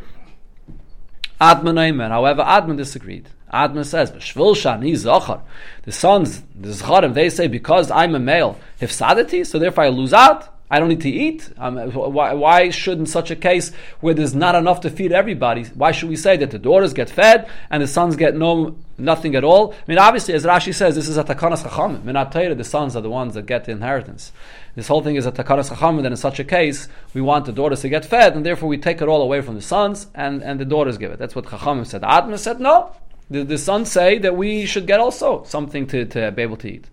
Adman 1.40 2.08
However, 2.08 2.42
Adman 2.42 2.76
disagreed. 2.76 3.26
Adman 3.52 3.84
says, 3.84 4.10
B'shvil 4.10 4.54
shani 4.54 4.96
zachar. 4.96 5.40
The 5.82 5.92
sons, 5.92 6.42
the 6.58 6.68
Zacharim, 6.68 7.14
they 7.14 7.30
say, 7.30 7.48
because 7.48 7.90
I'm 7.90 8.14
a 8.14 8.18
male, 8.18 8.58
hifsadati, 8.80 9.46
so 9.46 9.58
therefore 9.58 9.84
I 9.84 9.88
lose 9.88 10.12
out. 10.12 10.48
I 10.72 10.78
don't 10.78 10.88
need 10.88 11.00
to 11.00 11.10
eat. 11.10 11.50
Um, 11.58 11.76
why, 11.90 12.32
why, 12.32 12.70
should, 12.70 12.98
in 12.98 13.06
such 13.06 13.32
a 13.32 13.36
case 13.36 13.72
where 13.98 14.14
there's 14.14 14.36
not 14.36 14.54
enough 14.54 14.82
to 14.82 14.90
feed 14.90 15.10
everybody, 15.10 15.64
why 15.64 15.90
should 15.90 16.08
we 16.08 16.14
say 16.14 16.36
that 16.36 16.52
the 16.52 16.60
daughters 16.60 16.92
get 16.92 17.10
fed 17.10 17.50
and 17.70 17.82
the 17.82 17.88
sons 17.88 18.14
get 18.14 18.36
no 18.36 18.76
nothing 18.96 19.34
at 19.34 19.42
all? 19.42 19.72
I 19.72 19.76
mean, 19.88 19.98
obviously, 19.98 20.34
as 20.34 20.44
Rashi 20.44 20.72
says, 20.72 20.94
this 20.94 21.08
is 21.08 21.16
a 21.16 21.24
takanas 21.24 21.64
chacham. 21.64 22.02
Minat 22.02 22.56
the 22.56 22.62
sons 22.62 22.94
are 22.94 23.00
the 23.00 23.10
ones 23.10 23.34
that 23.34 23.46
get 23.46 23.64
the 23.64 23.72
inheritance. 23.72 24.30
This 24.76 24.86
whole 24.86 25.02
thing 25.02 25.16
is 25.16 25.26
a 25.26 25.32
takanas 25.32 25.70
chacham, 25.70 25.98
and 25.98 26.06
in 26.06 26.16
such 26.16 26.38
a 26.38 26.44
case, 26.44 26.86
we 27.14 27.20
want 27.20 27.46
the 27.46 27.52
daughters 27.52 27.80
to 27.80 27.88
get 27.88 28.04
fed, 28.04 28.36
and 28.36 28.46
therefore 28.46 28.68
we 28.68 28.78
take 28.78 29.02
it 29.02 29.08
all 29.08 29.22
away 29.22 29.40
from 29.40 29.56
the 29.56 29.62
sons, 29.62 30.06
and, 30.14 30.40
and 30.40 30.60
the 30.60 30.64
daughters 30.64 30.98
give 30.98 31.10
it. 31.10 31.18
That's 31.18 31.34
what 31.34 31.46
chachamim 31.46 31.84
said. 31.84 32.02
Adma 32.02 32.38
said, 32.38 32.60
no. 32.60 32.94
The, 33.30 33.44
the 33.44 33.58
sons 33.58 33.90
say 33.92 34.18
that 34.18 34.36
we 34.36 34.66
should 34.66 34.86
get 34.86 35.00
also 35.00 35.44
something 35.44 35.86
to, 35.88 36.04
to 36.06 36.32
be 36.32 36.42
able 36.42 36.56
to 36.58 36.68
eat. 36.68 36.86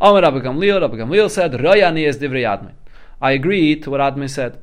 Amar 0.00 0.22
Rabbi 0.22 0.38
Gamliel, 0.38 0.80
Rabbi 0.80 0.96
Gamliel 0.96 1.30
said, 1.30 1.52
Royani 1.52 2.06
is 2.06 2.18
divrei 2.18 2.42
admin. 2.42 2.72
I 3.20 3.32
agree 3.32 3.76
to 3.76 3.90
what 3.90 4.00
Admin 4.00 4.28
said. 4.28 4.58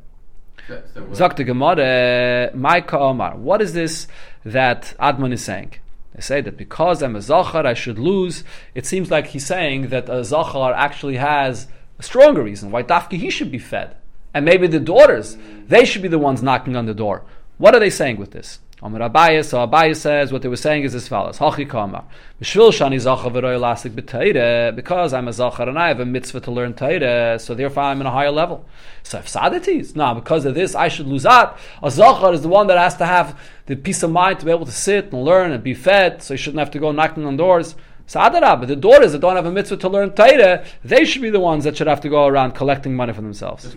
Zakta 0.68 1.46
Gemara, 1.46 2.52
Maika 2.56 2.94
Omar. 2.94 3.36
What 3.36 3.62
is 3.62 3.74
this 3.74 4.08
that 4.46 4.94
Adman 5.00 5.34
is 5.34 5.44
saying? 5.44 5.74
They 6.14 6.22
say 6.22 6.42
that 6.42 6.58
because 6.58 7.02
I'm 7.02 7.16
a 7.16 7.22
Zachar, 7.22 7.66
I 7.66 7.74
should 7.74 7.98
lose. 7.98 8.44
It 8.76 8.86
seems 8.86 9.10
like 9.10 9.28
he's 9.28 9.46
saying 9.46 9.90
that 9.90 10.10
a 10.10 10.24
Zachar 10.24 10.74
actually 10.74 11.18
has 11.18 11.68
a 11.98 12.04
stronger 12.04 12.44
reason 12.44 12.72
why 12.72 12.84
Dafki 12.84 13.18
he 13.18 13.30
should 13.30 13.52
be 13.52 13.58
fed. 13.58 13.96
And 14.34 14.46
maybe 14.46 14.68
the 14.68 14.80
daughters, 14.80 15.38
they 15.68 15.84
should 15.86 16.02
be 16.02 16.08
the 16.08 16.20
ones 16.20 16.44
knocking 16.44 16.76
on 16.76 16.86
the 16.86 16.94
door. 16.94 17.24
What 17.58 17.74
are 17.74 17.80
they 17.80 17.90
saying 17.90 18.18
with 18.18 18.32
this? 18.32 18.60
Amar 18.84 19.08
Abaye, 19.08 19.46
so 19.46 19.60
Abaye 19.68 19.96
says 19.96 20.34
what 20.34 20.42
they 20.42 20.48
were 20.48 20.56
saying 20.56 20.84
is 20.84 20.96
as 20.96 21.08
follows: 21.08 21.38
Hachi 21.38 21.70
Kamar, 21.70 22.04
Shani 22.42 22.96
Zacha 22.96 23.32
V'Roy 23.32 23.54
Elastic 23.56 23.92
B'Teire, 23.92 24.76
because 24.76 25.14
I'm 25.14 25.28
a 25.28 25.34
Zachar 25.34 25.70
and 25.70 25.78
I 25.78 25.90
have 25.90 26.00
a 26.00 26.06
mitzvah 26.06 26.40
to 26.42 26.52
learn 26.52 26.74
Teire, 26.74 27.40
so 27.40 27.54
therefore 27.54 27.84
I'm 27.84 28.02
in 28.02 28.08
a 28.08 28.12
higher 28.12 28.32
level. 28.32 28.66
So 29.04 29.20
if 29.20 29.28
Saditis, 29.28 29.96
no, 29.96 30.16
because 30.16 30.46
of 30.46 30.56
this 30.56 30.74
I 30.74 30.88
should 30.88 31.06
lose 31.06 31.28
out. 31.28 31.60
A 31.84 31.92
Zachar 31.92 32.34
is 32.34 32.42
the 32.42 32.48
one 32.48 32.66
that 32.68 32.80
has 32.80 32.98
to 32.98 33.06
have 33.06 33.40
the 33.68 33.76
peace 33.76 34.02
of 34.02 34.10
mind 34.10 34.40
to 34.40 34.46
be 34.46 34.52
able 34.52 34.66
to 34.66 34.72
sit 34.72 35.14
and 35.14 35.24
learn 35.24 35.52
and 35.52 35.64
be 35.64 35.76
fed, 35.76 36.24
so 36.24 36.34
he 36.34 36.38
shouldn't 36.40 36.60
have 36.60 36.72
to 36.72 36.80
go 36.80 36.92
knocking 36.92 37.26
on 37.26 37.38
doors. 37.38 37.76
So 38.08 38.20
Adarab, 38.20 38.68
the 38.68 38.76
daughters 38.76 39.12
that 39.14 39.20
don't 39.20 39.36
have 39.36 39.46
a 39.46 39.52
mitzvah 39.52 39.78
to 39.78 39.90
learn 39.90 40.12
Torah, 40.14 40.66
they 40.84 41.06
should 41.06 41.22
be 41.22 41.30
the 41.30 41.40
ones 41.40 41.64
that 41.64 41.78
should 41.78 41.88
have 41.88 42.02
to 42.02 42.10
go 42.10 42.26
around 42.26 42.54
collecting 42.54 42.96
money 42.96 43.14
for 43.14 43.22
themselves. 43.22 43.76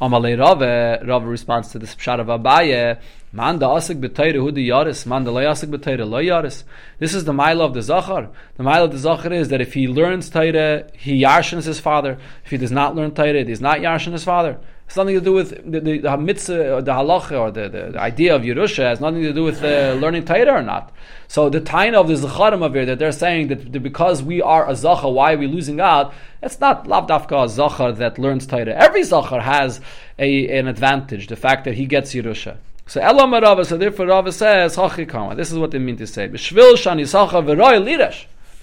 Amalei 0.00 0.38
Rave, 0.38 1.08
Rave 1.08 1.22
responds 1.24 1.68
to 1.70 1.78
this 1.78 1.94
pshat 1.94 2.20
of 2.20 2.26
Abaye, 2.26 3.00
Man 3.36 3.58
da 3.58 3.74
asik 3.76 4.00
b'teire 4.00 4.36
hu 4.36 4.50
di 4.50 4.68
yaris, 4.68 5.04
man 5.04 5.24
da 5.24 5.30
lo 5.30 5.42
asik 5.42 5.68
b'teire 5.68 6.08
lo 6.08 6.18
yaris. 6.22 6.64
This 6.98 7.12
is 7.12 7.24
the 7.24 7.34
mile 7.34 7.60
of 7.60 7.74
the 7.74 7.82
Zachar. 7.82 8.30
The 8.56 8.62
mile 8.62 8.84
of 8.84 8.92
the 8.92 8.98
Zachar 8.98 9.30
is 9.30 9.48
that 9.48 9.60
if 9.60 9.74
he 9.74 9.86
learns 9.86 10.30
Torah, 10.30 10.88
he 10.94 11.22
yarshins 11.22 11.64
his 11.64 11.78
father. 11.78 12.18
If 12.46 12.50
he 12.50 12.56
does 12.56 12.72
not 12.72 12.94
learn 12.94 13.10
Torah, 13.10 13.34
he 13.34 13.44
does 13.44 13.60
not 13.60 13.80
yarshin 13.80 14.12
his 14.12 14.24
father. 14.24 14.58
It's 14.86 14.96
nothing 14.96 15.14
to 15.16 15.20
do 15.20 15.32
with 15.32 15.50
the, 15.70 15.80
the, 15.80 15.98
the 15.98 16.16
mitzvah, 16.16 16.74
or 16.74 16.82
the 16.82 16.92
halacha, 16.92 17.38
or 17.38 17.50
the, 17.50 17.68
the, 17.68 17.90
the, 17.92 18.00
idea 18.00 18.34
of 18.36 18.42
Yerusha. 18.42 18.84
Has 18.84 19.00
nothing 19.00 19.22
to 19.22 19.32
do 19.32 19.42
with 19.42 19.62
uh, 19.64 19.94
learning 20.00 20.24
Torah 20.24 20.60
or 20.60 20.62
not. 20.62 20.92
So 21.26 21.50
the 21.50 21.60
taina 21.60 21.94
of 21.94 22.06
the 22.06 22.14
Zacharim 22.14 22.64
of 22.64 22.72
here, 22.72 22.86
that 22.86 23.00
they're 23.00 23.10
saying 23.10 23.48
that, 23.48 23.72
that 23.72 23.80
because 23.80 24.22
we 24.22 24.40
are 24.40 24.68
a 24.70 24.76
Zachar, 24.76 25.10
why 25.10 25.34
are 25.34 25.38
we 25.38 25.48
losing 25.48 25.80
out? 25.80 26.14
It's 26.40 26.60
not 26.60 26.84
lavdafka 26.84 27.44
a 27.44 27.48
Zachar 27.48 27.92
that 27.92 28.18
learns 28.18 28.46
Torah. 28.46 28.74
Every 28.74 29.02
Zachar 29.02 29.40
has 29.40 29.80
a, 30.18 30.56
an 30.56 30.68
advantage, 30.68 31.26
the 31.26 31.36
fact 31.36 31.64
that 31.64 31.74
he 31.74 31.86
gets 31.86 32.14
Yerusha. 32.14 32.56
So 32.88 33.00
Elam 33.00 33.32
Rava, 33.32 33.64
so 33.64 33.76
therefore 33.76 34.06
Rava 34.06 34.30
says, 34.30 34.76
This 34.76 35.50
is 35.50 35.58
what 35.58 35.72
they 35.72 35.80
mean 35.80 35.96
to 35.96 36.06
say. 36.06 36.28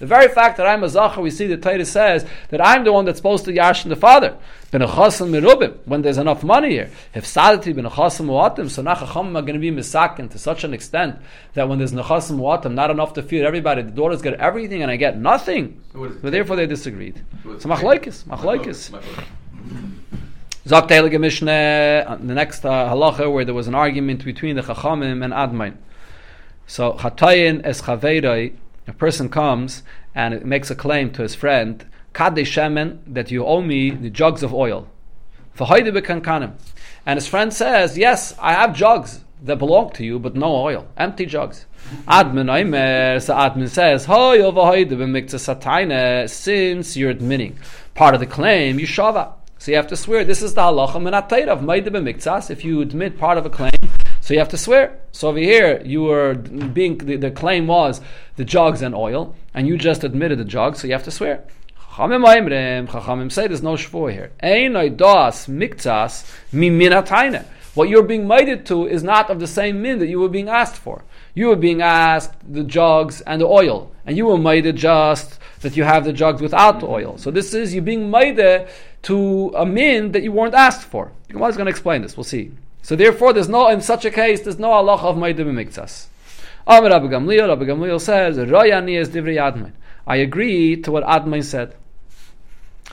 The 0.00 0.06
very 0.06 0.28
fact 0.28 0.56
that 0.56 0.66
I'm 0.66 0.82
a 0.82 0.88
Zachar, 0.88 1.20
we 1.20 1.30
see 1.30 1.46
the 1.46 1.56
Torah 1.56 1.84
says 1.84 2.26
that 2.48 2.60
I'm 2.60 2.84
the 2.84 2.92
one 2.92 3.04
that's 3.04 3.18
supposed 3.18 3.44
to 3.44 3.52
Yashin 3.52 3.88
the 3.88 3.96
father. 3.96 4.36
Mirubim, 4.72 5.76
when 5.84 6.02
there's 6.02 6.18
enough 6.18 6.42
money 6.42 6.70
here. 6.70 6.90
If 7.14 7.24
sadati 7.24 7.74
ben 7.74 7.84
muatim, 7.84 8.70
so 8.70 8.82
nachacham 8.82 9.36
are 9.36 9.42
going 9.42 9.54
to 9.54 9.58
be 9.60 9.70
misakin 9.70 10.30
to 10.30 10.38
such 10.38 10.64
an 10.64 10.74
extent 10.74 11.16
that 11.54 11.68
when 11.68 11.78
there's 11.78 11.92
nechasim 11.92 12.38
muatim, 12.38 12.74
not 12.74 12.90
enough 12.90 13.12
to 13.14 13.22
feed 13.22 13.42
everybody, 13.42 13.82
the 13.82 13.92
daughters 13.92 14.22
get 14.22 14.34
everything 14.34 14.82
and 14.82 14.90
I 14.90 14.96
get 14.96 15.16
nothing. 15.16 15.80
So, 15.92 16.12
so 16.20 16.30
therefore 16.30 16.56
they 16.56 16.66
disagreed. 16.66 17.22
So 17.44 17.68
machlaikis, 17.68 18.24
machlaikis. 18.24 18.90
Zok 20.66 20.88
Heilige 20.88 21.20
Mishnah, 21.20 22.18
the 22.22 22.34
next 22.34 22.64
uh, 22.64 22.88
halacha 22.88 23.32
where 23.32 23.44
there 23.44 23.54
was 23.54 23.68
an 23.68 23.74
argument 23.74 24.24
between 24.24 24.56
the 24.56 24.62
Chachamim 24.62 25.22
and 25.22 25.32
Admain. 25.32 25.76
So 26.66 26.94
Chatayin 26.94 27.60
es 27.64 27.82
Chaveiroi, 27.82 28.54
a 28.86 28.92
person 28.92 29.28
comes 29.28 29.82
and 30.14 30.44
makes 30.44 30.70
a 30.70 30.74
claim 30.74 31.10
to 31.12 31.22
his 31.22 31.34
friend, 31.34 31.84
Kadei 32.12 32.44
Shemen, 32.44 33.00
that 33.06 33.30
you 33.30 33.44
owe 33.44 33.62
me 33.62 33.90
the 33.90 34.10
jugs 34.10 34.42
of 34.42 34.54
oil. 34.54 34.88
And 35.58 37.16
his 37.16 37.28
friend 37.28 37.52
says, 37.52 37.98
Yes, 37.98 38.34
I 38.38 38.52
have 38.52 38.74
jugs 38.74 39.24
that 39.42 39.58
belong 39.58 39.90
to 39.92 40.04
you, 40.04 40.18
but 40.18 40.34
no 40.34 40.56
oil, 40.56 40.88
empty 40.96 41.26
jugs. 41.26 41.66
Admin 42.08 42.52
Aimer, 42.52 43.20
so 43.20 43.34
Admin 43.34 43.68
says, 43.68 44.06
oh, 44.08 46.26
since 46.26 46.96
you're 46.96 47.10
admitting 47.10 47.58
part 47.94 48.14
of 48.14 48.20
the 48.20 48.26
claim, 48.26 48.78
you 48.78 48.86
shava. 48.86 49.32
So 49.58 49.70
you 49.70 49.76
have 49.76 49.86
to 49.88 49.96
swear. 49.96 50.24
This 50.24 50.42
is 50.42 50.54
the 50.54 50.62
halacha 50.62 50.94
minatayr 50.94 51.48
of 51.48 51.60
miktsas. 51.60 52.50
If 52.50 52.64
you 52.64 52.80
admit 52.80 53.18
part 53.18 53.38
of 53.38 53.46
a 53.46 53.50
claim, 53.50 53.70
so 54.24 54.32
you 54.32 54.40
have 54.40 54.48
to 54.48 54.56
swear. 54.56 54.98
So 55.12 55.28
over 55.28 55.38
here, 55.38 55.82
you 55.84 56.04
were 56.04 56.32
being 56.32 56.96
the, 56.96 57.16
the 57.16 57.30
claim 57.30 57.66
was 57.66 58.00
the 58.36 58.44
jugs 58.46 58.80
and 58.80 58.94
oil, 58.94 59.36
and 59.52 59.68
you 59.68 59.76
just 59.76 60.02
admitted 60.02 60.38
the 60.38 60.46
jugs, 60.46 60.80
so 60.80 60.86
you 60.86 60.94
have 60.94 61.02
to 61.02 61.10
swear. 61.10 61.44
Chachamim 62.88 63.30
say 63.30 63.46
there's 63.46 63.62
no 63.62 63.74
shvur 63.74 64.10
here. 64.10 64.32
miminatayne. 66.54 67.44
What 67.74 67.90
you're 67.90 68.02
being 68.02 68.26
mighted 68.26 68.64
to 68.66 68.86
is 68.86 69.02
not 69.02 69.28
of 69.28 69.40
the 69.40 69.46
same 69.46 69.82
min 69.82 69.98
that 69.98 70.06
you 70.06 70.20
were 70.20 70.30
being 70.30 70.48
asked 70.48 70.76
for. 70.76 71.04
You 71.34 71.48
were 71.48 71.56
being 71.56 71.82
asked 71.82 72.32
the 72.50 72.64
jugs 72.64 73.20
and 73.20 73.42
the 73.42 73.46
oil, 73.46 73.92
and 74.06 74.16
you 74.16 74.24
were 74.24 74.38
mighted 74.38 74.76
just 74.76 75.38
that 75.60 75.76
you 75.76 75.84
have 75.84 76.04
the 76.06 76.14
jugs 76.14 76.40
without 76.40 76.80
the 76.80 76.86
oil. 76.86 77.18
So 77.18 77.30
this 77.30 77.52
is 77.52 77.74
you 77.74 77.82
being 77.82 78.08
mighted 78.08 78.68
to 79.02 79.52
a 79.54 79.66
min 79.66 80.12
that 80.12 80.22
you 80.22 80.32
weren't 80.32 80.54
asked 80.54 80.84
for. 80.86 81.12
Gemara 81.28 81.50
is 81.50 81.56
going 81.58 81.66
to 81.66 81.70
explain 81.70 82.00
this. 82.00 82.16
We'll 82.16 82.24
see. 82.24 82.52
So 82.84 82.94
therefore, 82.96 83.32
there's 83.32 83.48
no 83.48 83.68
in 83.70 83.80
such 83.80 84.04
a 84.04 84.10
case 84.10 84.42
there's 84.42 84.58
no 84.58 84.70
Allah 84.70 84.96
of 84.96 85.16
Maidim 85.16 85.46
Mikzas. 85.46 86.08
Amr 86.66 86.90
Rabbi 86.90 87.06
Gamliel, 87.06 87.48
Rabbi 87.48 87.64
Gamliel 87.64 87.98
says, 87.98 88.36
Royani 88.36 89.00
is 89.00 89.08
Divri 89.08 89.36
Admain. 89.36 89.72
I 90.06 90.16
agree 90.16 90.76
to 90.82 90.92
what 90.92 91.02
Admain 91.04 91.42
said. 91.42 91.74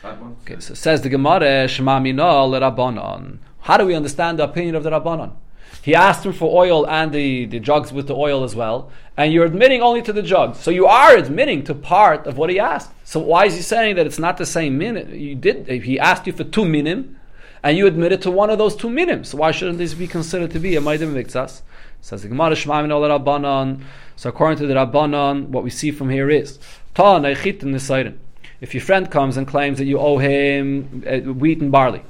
Okay, 0.01 0.61
so 0.61 0.73
says 0.75 1.01
the 1.01 1.09
Gemara, 1.09 1.67
Shema 1.67 1.99
Minol 1.99 2.57
Rabbanon. 2.57 3.39
How 3.59 3.75
do 3.75 3.85
we 3.85 3.93
understand 3.93 4.39
the 4.39 4.45
opinion 4.45 4.75
of 4.75 4.83
the 4.83 4.91
Rabbanon? 4.91 5.33
He 5.81 5.93
asked 5.93 6.25
him 6.25 6.31
for 6.31 6.57
oil 6.57 6.87
and 6.87 7.11
the, 7.11 7.45
the 7.47 7.59
jugs 7.59 7.91
with 7.91 8.07
the 8.07 8.15
oil 8.15 8.45
as 8.45 8.55
well, 8.55 8.89
and 9.17 9.33
you're 9.33 9.45
admitting 9.45 9.81
only 9.81 10.01
to 10.03 10.13
the 10.13 10.21
jugs. 10.21 10.59
So 10.59 10.71
you 10.71 10.85
are 10.85 11.17
admitting 11.17 11.65
to 11.65 11.75
part 11.75 12.27
of 12.27 12.37
what 12.37 12.49
he 12.49 12.61
asked. 12.61 12.91
So 13.03 13.19
why 13.19 13.47
is 13.47 13.55
he 13.55 13.61
saying 13.61 13.97
that 13.97 14.05
it's 14.05 14.19
not 14.19 14.37
the 14.37 14.45
same 14.45 14.77
minute? 14.77 15.09
You 15.09 15.35
did 15.35 15.67
he 15.67 15.99
asked 15.99 16.27
you 16.27 16.33
for 16.33 16.45
two 16.45 16.63
minim, 16.63 17.17
and 17.63 17.77
you 17.77 17.87
admit 17.87 18.11
it 18.11 18.21
to 18.23 18.31
one 18.31 18.49
of 18.49 18.57
those 18.57 18.75
two 18.75 18.89
minim. 18.89 19.23
So 19.23 19.37
why 19.37 19.51
shouldn't 19.51 19.77
this 19.77 19.93
be 19.93 20.07
considered 20.07 20.51
to 20.51 20.59
be 20.59 20.75
a 20.75 20.81
maidim 20.81 21.13
vikzas? 21.13 21.61
Says 22.01 22.23
the 22.23 22.29
Gemara 22.29 22.55
Rabbanon. 22.55 23.83
So 24.15 24.29
according 24.29 24.57
to 24.59 24.67
the 24.67 24.73
Rabbanon, 24.73 25.49
what 25.49 25.63
we 25.63 25.69
see 25.69 25.91
from 25.91 26.09
here 26.09 26.29
is 26.29 26.57
Ta 26.95 27.17
If 27.19 28.73
your 28.73 28.81
friend 28.81 29.11
comes 29.11 29.37
and 29.37 29.47
claims 29.47 29.77
that 29.77 29.85
you 29.85 29.99
owe 29.99 30.17
him 30.17 31.03
uh, 31.07 31.19
wheat 31.19 31.61
and 31.61 31.71
barley, 31.71 32.03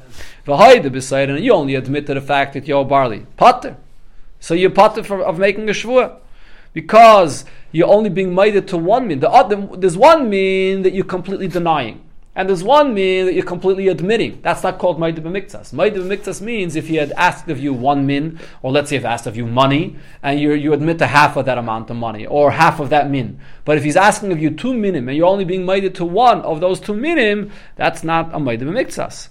and 0.47 1.43
you 1.43 1.53
only 1.53 1.75
admit 1.75 2.07
to 2.07 2.13
the 2.13 2.21
fact 2.21 2.53
that 2.53 2.67
you 2.67 2.73
owe 2.73 2.83
barley, 2.83 3.25
potter. 3.35 3.75
So 4.39 4.53
you're 4.53 4.71
potter 4.71 5.03
for, 5.03 5.21
of 5.21 5.37
making 5.37 5.69
a 5.69 5.73
shvua 5.73 6.17
because 6.73 7.45
you're 7.71 7.87
only 7.87 8.09
being 8.09 8.33
made 8.33 8.67
to 8.67 8.77
one 8.77 9.07
mean. 9.07 9.19
The 9.19 9.29
other, 9.29 9.67
there's 9.77 9.97
one 9.97 10.29
mean 10.29 10.83
that 10.83 10.93
you're 10.93 11.05
completely 11.05 11.47
denying. 11.47 12.01
And 12.33 12.47
there's 12.47 12.63
one 12.63 12.93
min 12.93 13.25
that 13.25 13.33
you're 13.33 13.43
completely 13.43 13.89
admitting. 13.89 14.39
That's 14.41 14.63
not 14.63 14.79
called 14.79 14.97
Ma'idah 14.97 15.19
B'miktas. 15.19 15.73
Ma'idah 15.73 15.97
B'miktas 15.97 16.39
means 16.39 16.77
if 16.77 16.87
he 16.87 16.95
had 16.95 17.11
asked 17.17 17.49
of 17.49 17.59
you 17.59 17.73
one 17.73 18.05
min, 18.05 18.39
or 18.61 18.71
let's 18.71 18.89
say 18.89 18.95
if 18.95 19.03
asked 19.03 19.27
of 19.27 19.35
you 19.35 19.45
money, 19.45 19.97
and 20.23 20.39
you 20.39 20.53
you 20.53 20.71
admit 20.71 20.97
to 20.99 21.07
half 21.07 21.35
of 21.35 21.45
that 21.45 21.57
amount 21.57 21.89
of 21.89 21.97
money, 21.97 22.25
or 22.25 22.51
half 22.51 22.79
of 22.79 22.89
that 22.89 23.09
min. 23.09 23.37
But 23.65 23.77
if 23.77 23.83
he's 23.83 23.97
asking 23.97 24.31
of 24.31 24.41
you 24.41 24.49
two 24.49 24.73
minim, 24.73 25.09
and 25.09 25.17
you're 25.17 25.27
only 25.27 25.43
being 25.43 25.65
Ma'idah 25.65 25.93
to 25.95 26.05
one 26.05 26.41
of 26.43 26.61
those 26.61 26.79
two 26.79 26.93
minim, 26.93 27.51
that's 27.75 28.01
not 28.01 28.33
a 28.33 28.37
Ma'idah 28.37 28.61
B'miktas. 28.61 29.27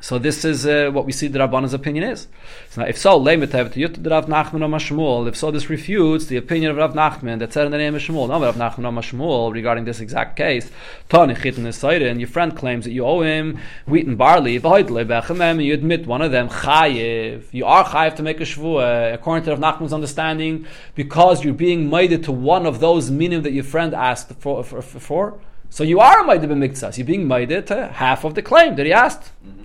So 0.00 0.16
this 0.18 0.44
is 0.44 0.64
uh, 0.64 0.90
what 0.92 1.06
we 1.06 1.12
see 1.12 1.26
the 1.26 1.40
Rabban's 1.40 1.74
opinion 1.74 2.08
is. 2.10 2.28
So 2.70 2.82
now, 2.82 2.86
if 2.86 2.96
so, 2.96 3.18
Rav 3.18 3.26
Nachman 3.36 5.28
If 5.28 5.36
so, 5.36 5.50
this 5.50 5.68
refutes 5.68 6.26
the 6.26 6.36
opinion 6.36 6.70
of 6.70 6.76
Rav 6.76 6.94
Nachman 6.94 7.40
that 7.40 7.52
said 7.52 7.66
in 7.66 7.72
the 7.72 7.78
name 7.78 7.96
of 7.96 8.02
Shmuel. 8.02 8.28
No, 8.28 8.40
Rav 8.40 8.54
Nachman 8.54 8.94
Shmuel 9.02 9.52
regarding 9.52 9.84
this 9.84 9.98
exact 9.98 10.36
case. 10.36 10.70
And 11.10 12.20
your 12.20 12.28
friend 12.28 12.56
claims 12.56 12.84
that 12.84 12.92
you 12.92 13.04
owe 13.04 13.22
him 13.22 13.58
wheat 13.86 14.06
and 14.06 14.16
barley. 14.16 14.56
And 14.56 15.62
you 15.62 15.74
admit 15.74 16.06
one 16.06 16.22
of 16.22 16.30
them 16.30 16.48
chayiv. 16.48 17.52
You 17.52 17.66
are 17.66 17.84
chayiv 17.84 18.14
to 18.16 18.22
make 18.22 18.40
a 18.40 18.44
shvuah 18.44 19.14
according 19.14 19.46
to 19.46 19.56
Rav 19.56 19.58
Nachman's 19.58 19.92
understanding 19.92 20.66
because 20.94 21.44
you're 21.44 21.54
being 21.54 21.90
made 21.90 22.22
to 22.22 22.30
one 22.30 22.66
of 22.66 22.78
those 22.78 23.10
minim 23.10 23.42
that 23.42 23.52
your 23.52 23.64
friend 23.64 23.94
asked 23.94 24.32
for. 24.36 24.62
for, 24.62 24.80
for. 24.80 25.40
So 25.70 25.82
you 25.82 25.98
are 25.98 26.20
a 26.20 26.24
maideh 26.24 26.46
b'miktzas. 26.46 26.98
You're 26.98 27.06
being 27.06 27.26
maideh 27.26 27.66
to 27.66 27.88
half 27.88 28.24
of 28.24 28.34
the 28.34 28.42
claim 28.42 28.76
that 28.76 28.86
he 28.86 28.92
asked. 28.92 29.32
Mm-hmm. 29.44 29.64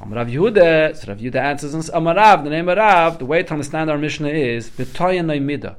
So 0.00 0.06
Rav 0.06 0.28
Yehuda, 0.28 0.96
so 0.96 1.08
Rav 1.08 1.18
Yehuda 1.18 1.36
answers, 1.36 1.90
Amarav, 1.90 2.44
the 2.44 2.50
name 2.50 2.68
of 2.68 2.78
Rav, 2.78 3.18
the 3.18 3.26
way 3.26 3.42
to 3.42 3.52
understand 3.52 3.90
our 3.90 3.98
Mishnah 3.98 4.28
is, 4.28 4.70
B'toya 4.70 5.22
Naimida. 5.22 5.76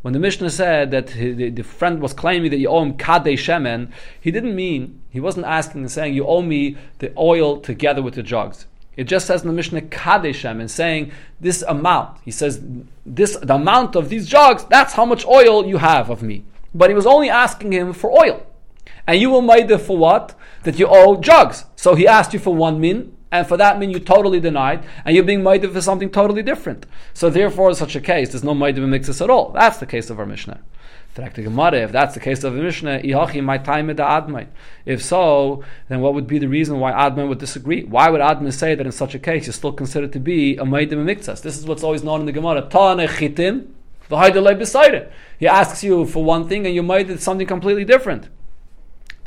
When 0.00 0.14
the 0.14 0.20
Mishnah 0.20 0.50
said 0.50 0.90
that 0.92 1.08
the, 1.08 1.50
the, 1.50 1.62
friend 1.62 2.00
was 2.00 2.14
claiming 2.14 2.50
that 2.50 2.58
you 2.58 2.68
owe 2.68 2.82
him 2.82 2.96
kadei 2.96 3.34
shemen, 3.34 3.90
he 4.20 4.30
didn't 4.30 4.54
mean, 4.54 5.02
he 5.10 5.20
wasn't 5.20 5.44
asking 5.44 5.82
and 5.82 5.90
saying, 5.90 6.14
you 6.14 6.26
owe 6.26 6.40
me 6.40 6.78
the 7.00 7.12
oil 7.18 7.60
together 7.60 8.00
with 8.00 8.14
the 8.14 8.22
jugs. 8.22 8.66
It 8.96 9.04
just 9.04 9.26
says 9.26 9.42
in 9.42 9.48
the 9.48 9.54
Mishnah 9.54 9.82
kadei 9.82 10.30
shemen, 10.30 10.70
saying 10.70 11.12
this 11.40 11.62
amount. 11.62 12.18
He 12.24 12.30
says, 12.30 12.62
this 13.04 13.36
the 13.36 13.56
amount 13.56 13.96
of 13.96 14.08
these 14.08 14.26
jugs, 14.26 14.64
that's 14.64 14.94
how 14.94 15.04
much 15.04 15.26
oil 15.26 15.66
you 15.66 15.76
have 15.76 16.08
of 16.08 16.22
me. 16.22 16.44
But 16.74 16.88
he 16.88 16.94
was 16.94 17.06
only 17.06 17.28
asking 17.28 17.72
him 17.72 17.92
for 17.92 18.10
oil. 18.12 18.46
And 19.06 19.20
you 19.20 19.30
will 19.30 19.42
made 19.42 19.68
for 19.80 19.98
what? 19.98 20.34
That 20.62 20.78
you 20.78 20.86
owe 20.88 21.20
jugs. 21.20 21.64
So 21.76 21.94
he 21.94 22.06
asked 22.06 22.32
you 22.32 22.38
for 22.38 22.54
one 22.54 22.80
min, 22.80 23.16
and 23.30 23.46
for 23.46 23.56
that 23.56 23.78
mean 23.78 23.90
you 23.90 24.00
totally 24.00 24.40
denied, 24.40 24.84
and 25.04 25.14
you're 25.14 25.24
being 25.24 25.42
made 25.42 25.70
for 25.70 25.80
something 25.80 26.10
totally 26.10 26.42
different. 26.42 26.86
So 27.14 27.30
therefore, 27.30 27.70
in 27.70 27.74
such 27.74 27.96
a 27.96 28.00
case, 28.00 28.30
there's 28.30 28.44
no 28.44 28.54
made 28.54 28.78
of 28.78 28.88
mixes 28.88 29.20
at 29.20 29.30
all. 29.30 29.50
That's 29.50 29.78
the 29.78 29.86
case 29.86 30.10
of 30.10 30.18
our 30.18 30.26
Mishnah. 30.26 30.60
If 31.20 31.90
that's 31.90 32.14
the 32.14 32.20
case 32.20 32.44
of 32.44 32.54
the 32.54 32.62
Mishnah, 32.62 33.02
my 33.42 33.58
time 33.58 33.90
If 34.86 35.02
so, 35.02 35.64
then 35.88 36.00
what 36.00 36.14
would 36.14 36.28
be 36.28 36.38
the 36.38 36.46
reason 36.46 36.78
why 36.78 36.92
Adman 36.92 37.28
would 37.28 37.40
disagree? 37.40 37.82
Why 37.82 38.08
would 38.08 38.20
Adman 38.20 38.52
say 38.52 38.76
that 38.76 38.86
in 38.86 38.92
such 38.92 39.16
a 39.16 39.18
case 39.18 39.46
you're 39.46 39.52
still 39.52 39.72
considered 39.72 40.12
to 40.12 40.20
be 40.20 40.56
a 40.56 40.64
Maidim 40.64 41.04
Mikzas? 41.04 41.42
This 41.42 41.58
is 41.58 41.66
what's 41.66 41.82
always 41.82 42.04
known 42.04 42.20
in 42.20 42.26
the 42.26 42.32
Gemara. 42.32 42.68
He 45.40 45.48
asks 45.48 45.82
you 45.82 46.06
for 46.06 46.22
one 46.22 46.48
thing 46.48 46.66
and 46.66 46.74
you 46.74 46.84
made 46.84 47.10
it 47.10 47.20
something 47.20 47.48
completely 47.48 47.84
different. 47.84 48.28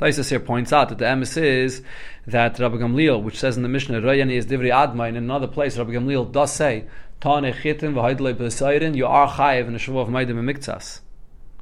Taisus 0.02 0.32
here 0.32 0.40
points 0.40 0.74
out 0.74 0.90
that 0.90 0.98
the 0.98 1.06
emes 1.06 1.38
is 1.40 1.84
that 2.26 2.58
Rabbi 2.58 2.78
Gamliel, 2.78 3.22
which 3.22 3.38
says 3.38 3.56
in 3.56 3.62
the 3.62 3.70
Mishnah, 3.70 4.02
Rayani 4.02 4.32
is 4.32 4.48
Divri 4.48 4.72
Adma, 4.74 5.08
in 5.08 5.16
another 5.16 5.46
place, 5.46 5.78
Rabbi 5.78 5.92
Gamliel 5.92 6.32
does 6.32 6.52
say, 6.52 6.86
Tane 7.20 7.54
chitin 7.54 7.94
v'haidle 7.94 8.34
b'sayrin, 8.34 8.96
you 8.96 9.06
are 9.06 9.30
chayiv 9.30 9.68
in 9.68 9.74
the 9.74 9.80
Shavuot 9.80 10.02
of 10.02 10.08
Maidim 10.08 10.40
and. 10.40 11.02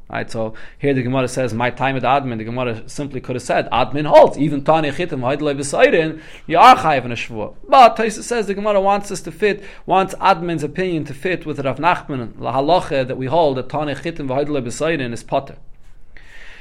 Right, 0.09 0.31
so 0.31 0.53
here 0.77 0.93
the 0.93 1.03
Gemara 1.03 1.27
says, 1.27 1.53
my 1.53 1.69
time 1.69 1.97
at 1.97 2.03
admin, 2.03 2.37
the 2.37 2.45
Gemara 2.45 2.87
simply 2.87 3.19
could 3.19 3.35
have 3.35 3.43
said, 3.43 3.69
admin 3.71 4.05
holds, 4.05 4.37
even 4.37 4.63
Tani 4.63 4.91
Chitim, 4.91 5.19
Haidle 5.19 5.53
B'Sairin, 5.53 6.21
you 6.47 6.57
are 6.57 6.77
chayiv 6.77 7.03
in 7.03 7.11
a 7.11 7.15
Shavuot. 7.15 7.55
But 7.67 7.97
Taisa 7.97 8.23
says 8.23 8.47
the 8.47 8.53
Gemara 8.53 8.79
wants 8.79 9.11
us 9.11 9.19
to 9.23 9.33
fit, 9.33 9.65
wants 9.85 10.15
admin's 10.15 10.63
opinion 10.63 11.03
to 11.03 11.13
fit 11.13 11.45
with 11.45 11.59
Rav 11.59 11.77
Nachman, 11.77 12.39
la 12.39 12.53
halacha 12.53 13.05
that 13.05 13.17
we 13.17 13.25
hold 13.25 13.57
that 13.57 13.67
Tani 13.67 13.95
Chitim, 13.95 14.29
Haidle 14.29 14.61
B'Sairin 14.61 15.11
is 15.11 15.23
potter. 15.23 15.57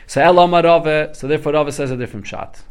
So 0.09 0.23
Elam 0.23 0.55
Rave, 0.55 1.15
so 1.15 1.29
therefore 1.29 1.53
Rave 1.53 1.75
says 1.75 1.91
a 1.91 1.97
different 1.97 2.27
shot. 2.27 2.63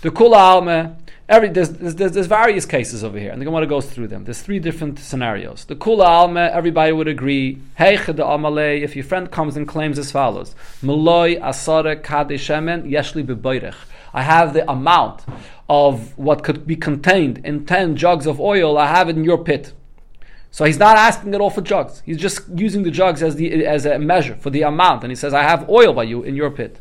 The 0.00 0.08
Kula 0.08 0.36
Alme, 0.36 0.96
every 1.28 1.50
there's, 1.50 1.68
there's, 1.68 2.12
there's, 2.12 2.26
various 2.26 2.64
cases 2.64 3.04
over 3.04 3.18
here, 3.18 3.32
and 3.32 3.38
the 3.38 3.44
Gemara 3.44 3.66
goes 3.66 3.84
through 3.84 4.08
them. 4.08 4.24
There's 4.24 4.40
three 4.40 4.58
different 4.58 4.98
scenarios. 4.98 5.66
The 5.66 5.76
Kula 5.76 6.06
Alme, 6.06 6.38
everybody 6.38 6.92
would 6.92 7.06
agree. 7.06 7.58
Hey 7.76 7.98
Amale, 7.98 8.80
if 8.80 8.96
your 8.96 9.04
friend 9.04 9.30
comes 9.30 9.58
and 9.58 9.68
claims 9.68 9.98
as 9.98 10.10
follows: 10.10 10.54
Maloi 10.82 11.38
Asare 11.38 12.00
Kadeshemen 12.00 12.90
Yeshli 12.90 13.26
Bebeirech. 13.26 13.76
I 14.14 14.22
have 14.22 14.54
the 14.54 14.68
amount 14.70 15.26
of 15.68 16.16
what 16.16 16.42
could 16.42 16.66
be 16.66 16.76
contained 16.76 17.44
in 17.44 17.66
ten 17.66 17.94
jugs 17.94 18.26
of 18.26 18.40
oil. 18.40 18.78
I 18.78 18.86
have 18.86 19.10
it 19.10 19.16
in 19.18 19.24
your 19.24 19.44
pit. 19.44 19.74
So 20.50 20.64
he's 20.64 20.78
not 20.78 20.96
asking 20.96 21.34
at 21.34 21.40
all 21.40 21.50
for 21.50 21.60
jugs. 21.60 22.02
He's 22.04 22.18
just 22.18 22.42
using 22.54 22.82
the 22.82 22.90
jugs 22.90 23.22
as 23.22 23.36
the 23.36 23.64
as 23.64 23.86
a 23.86 23.98
measure 23.98 24.34
for 24.34 24.50
the 24.50 24.62
amount, 24.62 25.04
and 25.04 25.10
he 25.10 25.16
says, 25.16 25.32
"I 25.32 25.42
have 25.42 25.68
oil 25.68 25.92
by 25.92 26.04
you 26.04 26.22
in 26.22 26.34
your 26.34 26.50
pit." 26.50 26.80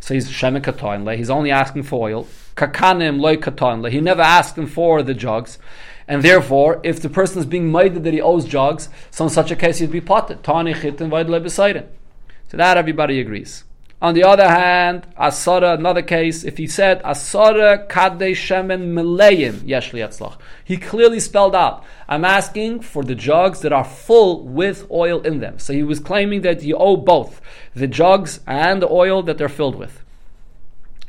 So 0.00 0.14
he's 0.14 0.28
katoinle. 0.28 1.16
He's 1.16 1.30
only 1.30 1.50
asking 1.50 1.84
for 1.84 2.08
oil. 2.08 2.26
Kakanim. 2.56 3.90
He 3.90 4.00
never 4.00 4.22
asked 4.22 4.58
him 4.58 4.66
for 4.66 5.02
the 5.02 5.14
jugs, 5.14 5.58
and 6.08 6.22
therefore, 6.22 6.80
if 6.82 7.00
the 7.00 7.08
person 7.08 7.38
is 7.38 7.46
being 7.46 7.70
made 7.70 7.94
that 8.02 8.12
he 8.12 8.20
owes 8.20 8.44
jugs, 8.44 8.88
so 9.10 9.24
in 9.24 9.30
such 9.30 9.50
a 9.50 9.56
case 9.56 9.78
he'd 9.78 9.92
be 9.92 10.00
potted. 10.00 10.42
Tani 10.42 10.74
chitin 10.74 11.10
vaydle 11.10 11.86
So 12.48 12.56
that 12.56 12.76
everybody 12.76 13.20
agrees. 13.20 13.64
On 14.02 14.14
the 14.14 14.24
other 14.24 14.48
hand, 14.48 15.06
Asara, 15.16 15.78
another 15.78 16.02
case, 16.02 16.42
if 16.42 16.58
he 16.58 16.66
said 16.66 17.00
Asara 17.04 17.86
Kadei 17.86 18.32
Shemen 18.32 18.92
Meleyim 18.94 19.60
Yeshli 19.60 20.00
Etzlach, 20.04 20.38
he 20.64 20.76
clearly 20.76 21.20
spelled 21.20 21.54
out, 21.54 21.84
I'm 22.08 22.24
asking 22.24 22.80
for 22.80 23.04
the 23.04 23.14
jugs 23.14 23.60
that 23.60 23.72
are 23.72 23.84
full 23.84 24.44
with 24.44 24.90
oil 24.90 25.20
in 25.20 25.38
them. 25.38 25.60
So 25.60 25.72
he 25.72 25.84
was 25.84 26.00
claiming 26.00 26.40
that 26.42 26.64
you 26.64 26.76
owe 26.76 26.96
both 26.96 27.40
the 27.76 27.86
jugs 27.86 28.40
and 28.44 28.82
the 28.82 28.90
oil 28.90 29.22
that 29.22 29.38
they're 29.38 29.48
filled 29.48 29.76
with. 29.76 30.01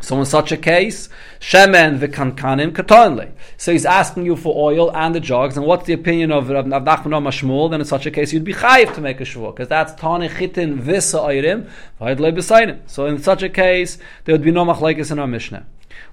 So 0.03 0.19
in 0.19 0.25
such 0.25 0.51
a 0.51 0.57
case, 0.57 1.07
shemen 1.39 1.97
v'kankanim 1.97 2.73
katonle. 2.73 3.31
So 3.55 3.71
he's 3.71 3.85
asking 3.85 4.25
you 4.25 4.35
for 4.35 4.53
oil 4.53 4.93
and 4.93 5.15
the 5.15 5.21
jugs, 5.21 5.55
and 5.55 5.65
what's 5.65 5.85
the 5.85 5.93
opinion 5.93 6.29
of 6.29 6.49
Rav 6.49 6.65
Nachman 6.65 7.23
Mashmul? 7.23 7.71
Then 7.71 7.79
in 7.79 7.85
such 7.85 8.05
a 8.05 8.11
case, 8.11 8.33
you'd 8.33 8.43
be 8.43 8.53
chayiv 8.53 8.93
to 8.95 9.01
make 9.01 9.21
a 9.21 9.23
shvur, 9.23 9.55
because 9.55 9.69
that's 9.69 9.93
tani 9.93 10.27
chitin 10.27 10.81
v'sa 10.81 11.21
ayrim 11.21 11.69
v'haydle 12.01 12.79
So 12.87 13.05
in 13.05 13.17
such 13.23 13.43
a 13.43 13.49
case, 13.49 13.97
there 14.25 14.35
would 14.35 14.43
be 14.43 14.51
no 14.51 14.65
machlekes 14.65 15.09
in 15.09 15.19
our 15.19 15.27
Mishnah. 15.27 15.65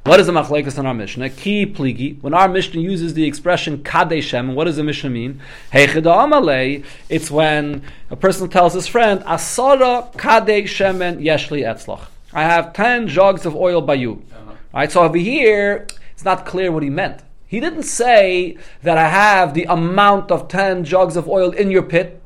What 0.05 0.21
is 0.21 0.29
the 0.29 0.33
machlekes 0.35 0.79
in 0.79 0.87
our 0.87 0.95
Mishnah? 0.95 1.31
Ki 1.31 1.67
pligi. 1.67 2.23
When 2.23 2.33
our 2.33 2.49
Mishnah 2.49 2.81
uses 2.81 3.15
the 3.15 3.25
expression 3.25 3.79
kadeshem, 3.79 4.55
what 4.55 4.67
does 4.67 4.77
the 4.77 4.85
Mishnah 4.85 5.11
mean? 5.11 5.41
Heichida 5.73 6.85
It's 7.09 7.29
when 7.29 7.83
a 8.09 8.15
person 8.15 8.49
tells 8.49 8.75
his 8.75 8.87
friend, 8.87 9.21
asara 9.23 10.15
kadeshemen 10.15 11.21
yeshli 11.21 11.65
etzlach. 11.65 12.07
I 12.33 12.43
have 12.43 12.73
10 12.73 13.09
jugs 13.09 13.45
of 13.45 13.57
oil 13.57 13.81
by 13.81 13.95
you. 13.95 14.23
Uh-huh. 14.33 14.55
Right, 14.73 14.93
so 14.93 15.03
over 15.03 15.19
here, 15.19 15.87
it's 16.13 16.25
not 16.25 16.47
clear 16.47 16.71
what 16.71 16.83
he 16.83 16.91
meant. 16.91 17.23
He 17.47 17.59
didn't 17.59 17.83
say 17.83 18.57
that 18.83 18.97
I 18.97 19.09
have 19.09 19.55
the 19.55 19.65
amount 19.65 20.31
of 20.31 20.47
10 20.47 20.85
jugs 20.85 21.17
of 21.17 21.29
oil 21.29 21.51
in 21.51 21.71
your 21.71 21.83
pit. 21.83 22.23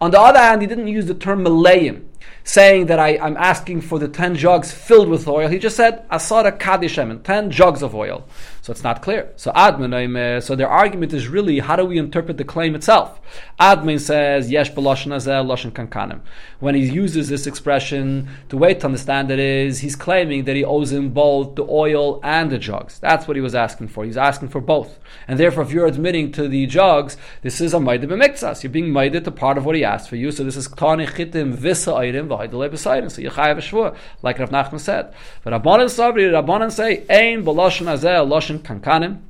On 0.00 0.12
the 0.12 0.20
other 0.20 0.38
hand, 0.38 0.62
he 0.62 0.68
didn't 0.68 0.86
use 0.86 1.06
the 1.06 1.14
term 1.14 1.44
malayim 1.44 2.04
saying 2.44 2.86
that 2.86 2.98
I, 2.98 3.10
am 3.10 3.36
asking 3.36 3.82
for 3.82 3.98
the 3.98 4.08
10 4.08 4.34
jugs 4.36 4.72
filled 4.72 5.08
with 5.08 5.28
oil. 5.28 5.48
He 5.48 5.58
just 5.58 5.76
said, 5.76 6.08
Asara 6.08 6.58
Kadishem, 6.58 7.22
10 7.22 7.50
jugs 7.50 7.82
of 7.82 7.94
oil. 7.94 8.26
So 8.62 8.72
it's 8.72 8.84
not 8.84 9.02
clear. 9.02 9.32
So 9.36 9.50
Admin, 9.52 10.42
so 10.42 10.54
their 10.54 10.68
argument 10.68 11.12
is 11.12 11.28
really, 11.28 11.58
how 11.58 11.76
do 11.76 11.84
we 11.84 11.98
interpret 11.98 12.36
the 12.36 12.44
claim 12.44 12.74
itself? 12.74 13.20
Admin 13.58 14.00
says, 14.00 14.50
Yesh 14.50 14.72
Loshan 14.72 15.72
Kankanim. 15.72 16.20
When 16.60 16.74
he 16.74 16.84
uses 16.86 17.28
this 17.28 17.46
expression, 17.46 18.28
the 18.48 18.56
way 18.56 18.74
to 18.74 18.86
understand 18.86 19.30
it 19.30 19.38
is, 19.38 19.80
he's 19.80 19.96
claiming 19.96 20.44
that 20.44 20.56
he 20.56 20.64
owes 20.64 20.92
him 20.92 21.10
both 21.10 21.54
the 21.54 21.64
oil 21.64 22.20
and 22.22 22.50
the 22.50 22.58
jugs. 22.58 22.98
That's 22.98 23.26
what 23.26 23.36
he 23.36 23.40
was 23.40 23.54
asking 23.54 23.88
for. 23.88 24.04
He's 24.04 24.16
asking 24.16 24.48
for 24.48 24.60
both. 24.60 24.98
And 25.26 25.38
therefore, 25.38 25.62
if 25.62 25.72
you're 25.72 25.86
admitting 25.86 26.32
to 26.32 26.48
the 26.48 26.66
jugs, 26.66 27.16
this 27.42 27.60
is 27.60 27.74
a 27.74 27.78
B'miktsas. 27.78 28.62
You're 28.62 28.70
being 28.70 28.90
Maida 28.90 29.20
to 29.20 29.30
part 29.30 29.58
of 29.58 29.64
what 29.64 29.76
he 29.76 29.84
asked 29.84 30.08
for 30.08 30.16
you. 30.16 30.30
So 30.30 30.44
this 30.44 30.56
is 30.56 30.68
Tani 30.68 31.06
Chitim 31.06 31.52
Visa 31.52 31.92
So 32.18 33.22
shvur, 33.22 33.96
like 34.22 34.38
Rav 34.38 34.50
Nachman 34.50 34.80
said. 34.80 35.14
But 35.44 35.52
Rabbanan 35.52 35.86
Sabri, 35.86 36.30
Rabbanan 36.30 36.72
say, 36.72 37.04
Ein 37.08 37.44
b'loshen 37.44 37.86
azeh 37.86 38.26
loshen 38.26 38.58
kankanim. 38.60 39.20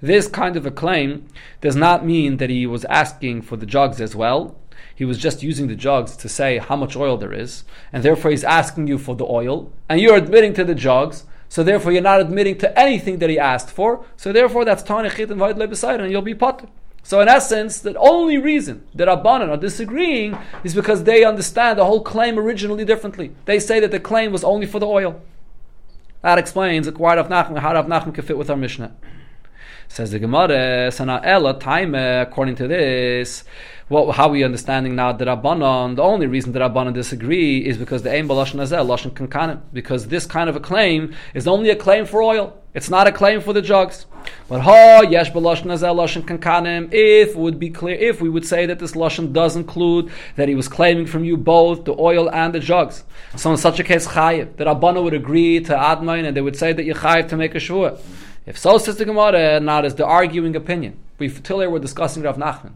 This 0.00 0.28
kind 0.28 0.56
of 0.56 0.66
a 0.66 0.70
claim 0.70 1.26
does 1.60 1.76
not 1.76 2.04
mean 2.04 2.36
that 2.38 2.50
he 2.50 2.66
was 2.66 2.84
asking 2.86 3.42
for 3.42 3.56
the 3.56 3.66
jugs 3.66 4.00
as 4.00 4.14
well. 4.14 4.56
He 4.94 5.04
was 5.04 5.18
just 5.18 5.42
using 5.42 5.68
the 5.68 5.74
jugs 5.74 6.16
to 6.16 6.28
say 6.28 6.58
how 6.58 6.76
much 6.76 6.96
oil 6.96 7.18
there 7.18 7.32
is, 7.32 7.64
and 7.92 8.02
therefore 8.02 8.30
he's 8.30 8.44
asking 8.44 8.86
you 8.86 8.98
for 8.98 9.14
the 9.14 9.26
oil, 9.26 9.70
and 9.88 10.00
you're 10.00 10.16
admitting 10.16 10.54
to 10.54 10.64
the 10.64 10.74
jugs, 10.74 11.24
so 11.48 11.62
therefore 11.62 11.92
you're 11.92 12.02
not 12.02 12.20
admitting 12.20 12.56
to 12.58 12.78
anything 12.78 13.18
that 13.18 13.30
he 13.30 13.38
asked 13.38 13.70
for, 13.70 14.04
so 14.16 14.32
therefore 14.32 14.64
that's 14.64 14.82
Tanechit 14.82 15.30
and 15.30 15.38
Vaid 15.38 16.00
and 16.00 16.10
you'll 16.10 16.22
be 16.22 16.34
potter. 16.34 16.68
So 17.06 17.20
in 17.20 17.28
essence, 17.28 17.78
the 17.78 17.96
only 17.98 18.36
reason 18.36 18.84
that 18.96 19.06
Rabbanan 19.06 19.48
are 19.48 19.56
disagreeing 19.56 20.36
is 20.64 20.74
because 20.74 21.04
they 21.04 21.22
understand 21.22 21.78
the 21.78 21.84
whole 21.84 22.00
claim 22.00 22.36
originally 22.36 22.84
differently. 22.84 23.30
They 23.44 23.60
say 23.60 23.78
that 23.78 23.92
the 23.92 24.00
claim 24.00 24.32
was 24.32 24.42
only 24.42 24.66
for 24.66 24.80
the 24.80 24.88
oil. 24.88 25.22
That 26.22 26.36
explains 26.36 26.90
why 26.90 27.14
Rav 27.14 27.28
Nachman, 27.28 27.60
how 27.60 27.74
Rav 27.74 27.86
Nachman 27.86 28.12
can 28.12 28.24
fit 28.24 28.36
with 28.36 28.50
our 28.50 28.56
Mishnah. 28.56 28.92
Says 29.86 30.10
the 30.10 30.18
Gemara, 30.18 30.90
Sana 30.90 31.20
Ella, 31.22 31.56
time 31.60 31.94
according 31.94 32.56
to 32.56 32.66
this, 32.66 33.44
what, 33.86 34.16
how 34.16 34.26
are 34.26 34.30
we 34.30 34.42
understanding 34.42 34.96
now 34.96 35.12
that 35.12 35.28
Rabbanon, 35.28 35.94
the 35.94 36.02
only 36.02 36.26
reason 36.26 36.50
that 36.54 36.58
Rabbanon 36.58 36.92
disagree 36.92 37.64
is 37.64 37.78
because 37.78 38.02
the 38.02 38.12
Ein 38.12 38.26
Balashon 38.26 38.60
Azel, 38.60 38.84
Lashon 38.84 39.12
Kankanim, 39.12 39.60
because 39.72 40.08
this 40.08 40.26
kind 40.26 40.50
of 40.50 40.56
a 40.56 40.60
claim 40.60 41.14
is 41.34 41.46
only 41.46 41.70
a 41.70 41.76
claim 41.76 42.04
for 42.04 42.20
oil. 42.20 42.60
It's 42.76 42.90
not 42.90 43.06
a 43.06 43.12
claim 43.12 43.40
for 43.40 43.54
the 43.54 43.62
jugs. 43.62 44.04
But 44.48 44.60
ha 44.60 45.00
yesh 45.00 45.30
b'lashon 45.32 45.72
azel 45.72 45.96
lashon 45.96 46.22
kankanim. 46.22 46.90
If 46.92 47.34
would 47.34 47.58
be 47.58 47.70
clear, 47.70 47.96
if 47.96 48.20
we 48.20 48.28
would 48.28 48.44
say 48.44 48.66
that 48.66 48.78
this 48.78 48.92
lashon 48.92 49.32
does 49.32 49.56
include 49.56 50.12
that 50.36 50.46
he 50.50 50.54
was 50.54 50.68
claiming 50.68 51.06
from 51.06 51.24
you 51.24 51.38
both 51.38 51.86
the 51.86 51.96
oil 51.98 52.30
and 52.30 52.54
the 52.54 52.60
jugs, 52.60 53.04
so 53.34 53.50
in 53.50 53.56
such 53.56 53.80
a 53.80 53.82
case 53.82 54.06
chayiv, 54.08 54.58
that 54.58 54.66
Abana 54.66 55.00
would 55.00 55.14
agree 55.14 55.58
to 55.60 55.72
admain 55.72 56.26
and 56.26 56.36
they 56.36 56.42
would 56.42 56.54
say 56.54 56.74
that 56.74 56.84
you 56.84 56.92
chayiv 56.92 57.30
to 57.30 57.36
make 57.38 57.54
a 57.54 57.58
shua. 57.58 57.96
If 58.44 58.58
so, 58.58 58.76
says 58.76 58.98
the 58.98 59.06
Gemara, 59.06 59.58
not 59.58 59.86
as 59.86 59.94
the 59.94 60.04
arguing 60.04 60.54
opinion. 60.54 60.98
We 61.18 61.30
till 61.30 61.60
here 61.60 61.70
we're 61.70 61.78
discussing 61.78 62.24
Rav 62.24 62.36
Nachman. 62.36 62.72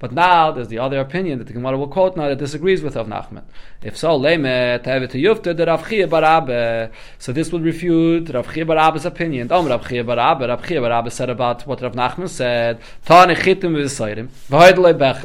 But 0.00 0.12
now 0.12 0.52
there's 0.52 0.68
the 0.68 0.78
other 0.78 1.00
opinion 1.00 1.38
that 1.38 1.48
the 1.48 1.52
Gemara 1.52 1.76
will 1.76 1.88
quote 1.88 2.16
now 2.16 2.28
that 2.28 2.38
disagrees 2.38 2.82
with 2.82 2.94
Rav 2.94 3.08
Nachman. 3.08 3.42
If 3.82 3.96
so, 3.96 4.16
leme 4.16 4.80
tevet 4.80 5.10
yufte 5.10 5.56
the 5.56 5.66
Rav 5.66 5.88
Chia 5.88 6.06
Barabe. 6.06 6.92
So 7.18 7.32
this 7.32 7.50
would 7.50 7.64
refute 7.64 8.32
Rav 8.32 8.54
Chia 8.54 8.64
Barabe's 8.64 9.04
opinion. 9.04 9.50
Om 9.50 9.66
Rav 9.66 9.88
Chia 9.88 10.04
Barabe, 10.04 10.46
Rav 10.46 10.64
Chia 10.64 10.80
Barabe 10.80 11.10
said 11.10 11.30
about 11.30 11.66
what 11.66 11.82
Rav 11.82 11.94
Nachman 11.94 12.28
said. 12.28 12.78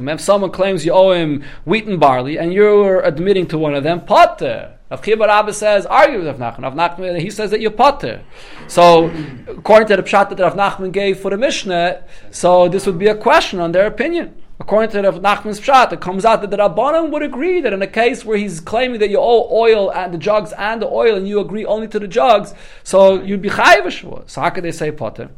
If 0.05 0.21
someone 0.21 0.51
claims 0.51 0.85
you 0.85 0.91
owe 0.91 1.11
him 1.11 1.43
wheat 1.65 1.85
and 1.85 1.99
barley 1.99 2.39
and 2.39 2.51
you're 2.51 3.01
admitting 3.01 3.45
to 3.47 3.59
one 3.59 3.75
of 3.75 3.83
them, 3.83 4.01
potter. 4.05 4.75
Rav 4.89 5.03
Chia 5.03 5.17
Barabe 5.17 5.53
says, 5.53 5.85
argue 5.85 6.17
with 6.17 6.27
Rav 6.27 6.37
Nachman. 6.37 6.63
Rav 6.63 6.73
Nachman, 6.73 7.19
he 7.19 7.29
says 7.29 7.51
that 7.51 7.61
you're 7.61 7.69
potter. 7.69 8.23
So, 8.67 9.11
according 9.47 9.87
to 9.89 9.97
the 9.97 10.03
pshat 10.03 10.29
that 10.29 10.39
Rav 10.39 10.55
Nachman 10.55 10.91
gave 10.91 11.19
for 11.19 11.29
the 11.29 11.37
Mishnah, 11.37 12.03
so 12.31 12.67
this 12.67 12.87
would 12.87 12.97
be 12.97 13.07
a 13.07 13.15
question 13.15 13.59
on 13.59 13.71
their 13.71 13.85
opinion. 13.85 14.33
According 14.59 14.91
to 14.91 15.01
Rav 15.01 15.15
Nachman's 15.15 15.59
pshat, 15.59 15.91
it 15.91 15.99
comes 15.99 16.25
out 16.25 16.41
that 16.41 16.51
the 16.51 16.57
Rabbanim 16.57 17.11
would 17.11 17.23
agree 17.23 17.59
that 17.61 17.73
in 17.73 17.81
a 17.81 17.87
case 17.87 18.23
where 18.23 18.37
he's 18.37 18.59
claiming 18.59 18.99
that 18.99 19.09
you 19.09 19.17
owe 19.19 19.49
oil 19.51 19.91
and 19.91 20.13
the 20.13 20.17
jugs 20.17 20.53
and 20.53 20.81
the 20.81 20.87
oil, 20.87 21.15
and 21.15 21.27
you 21.27 21.39
agree 21.39 21.65
only 21.65 21.87
to 21.87 21.99
the 21.99 22.07
jugs, 22.07 22.53
so 22.83 23.21
you'd 23.21 23.41
be 23.41 23.49
chayiv 23.49 24.29
So 24.29 24.41
how 24.41 24.49
could 24.51 24.63
they 24.63 24.71
say 24.71 24.91
potter? 24.91 25.31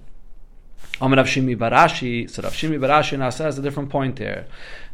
Amar 1.02 1.18
Rav 1.18 1.28
Shimi 1.28 1.58
bar 1.58 1.72
Ashi. 1.72 2.30
So 2.30 2.42
Rav 2.42 2.54
Shimi 2.54 2.80
bar 2.80 2.90
Ashi 2.90 3.18
now 3.18 3.30
says 3.30 3.58
a 3.58 3.62
different 3.62 3.90
point 3.90 4.18
here. 4.18 4.48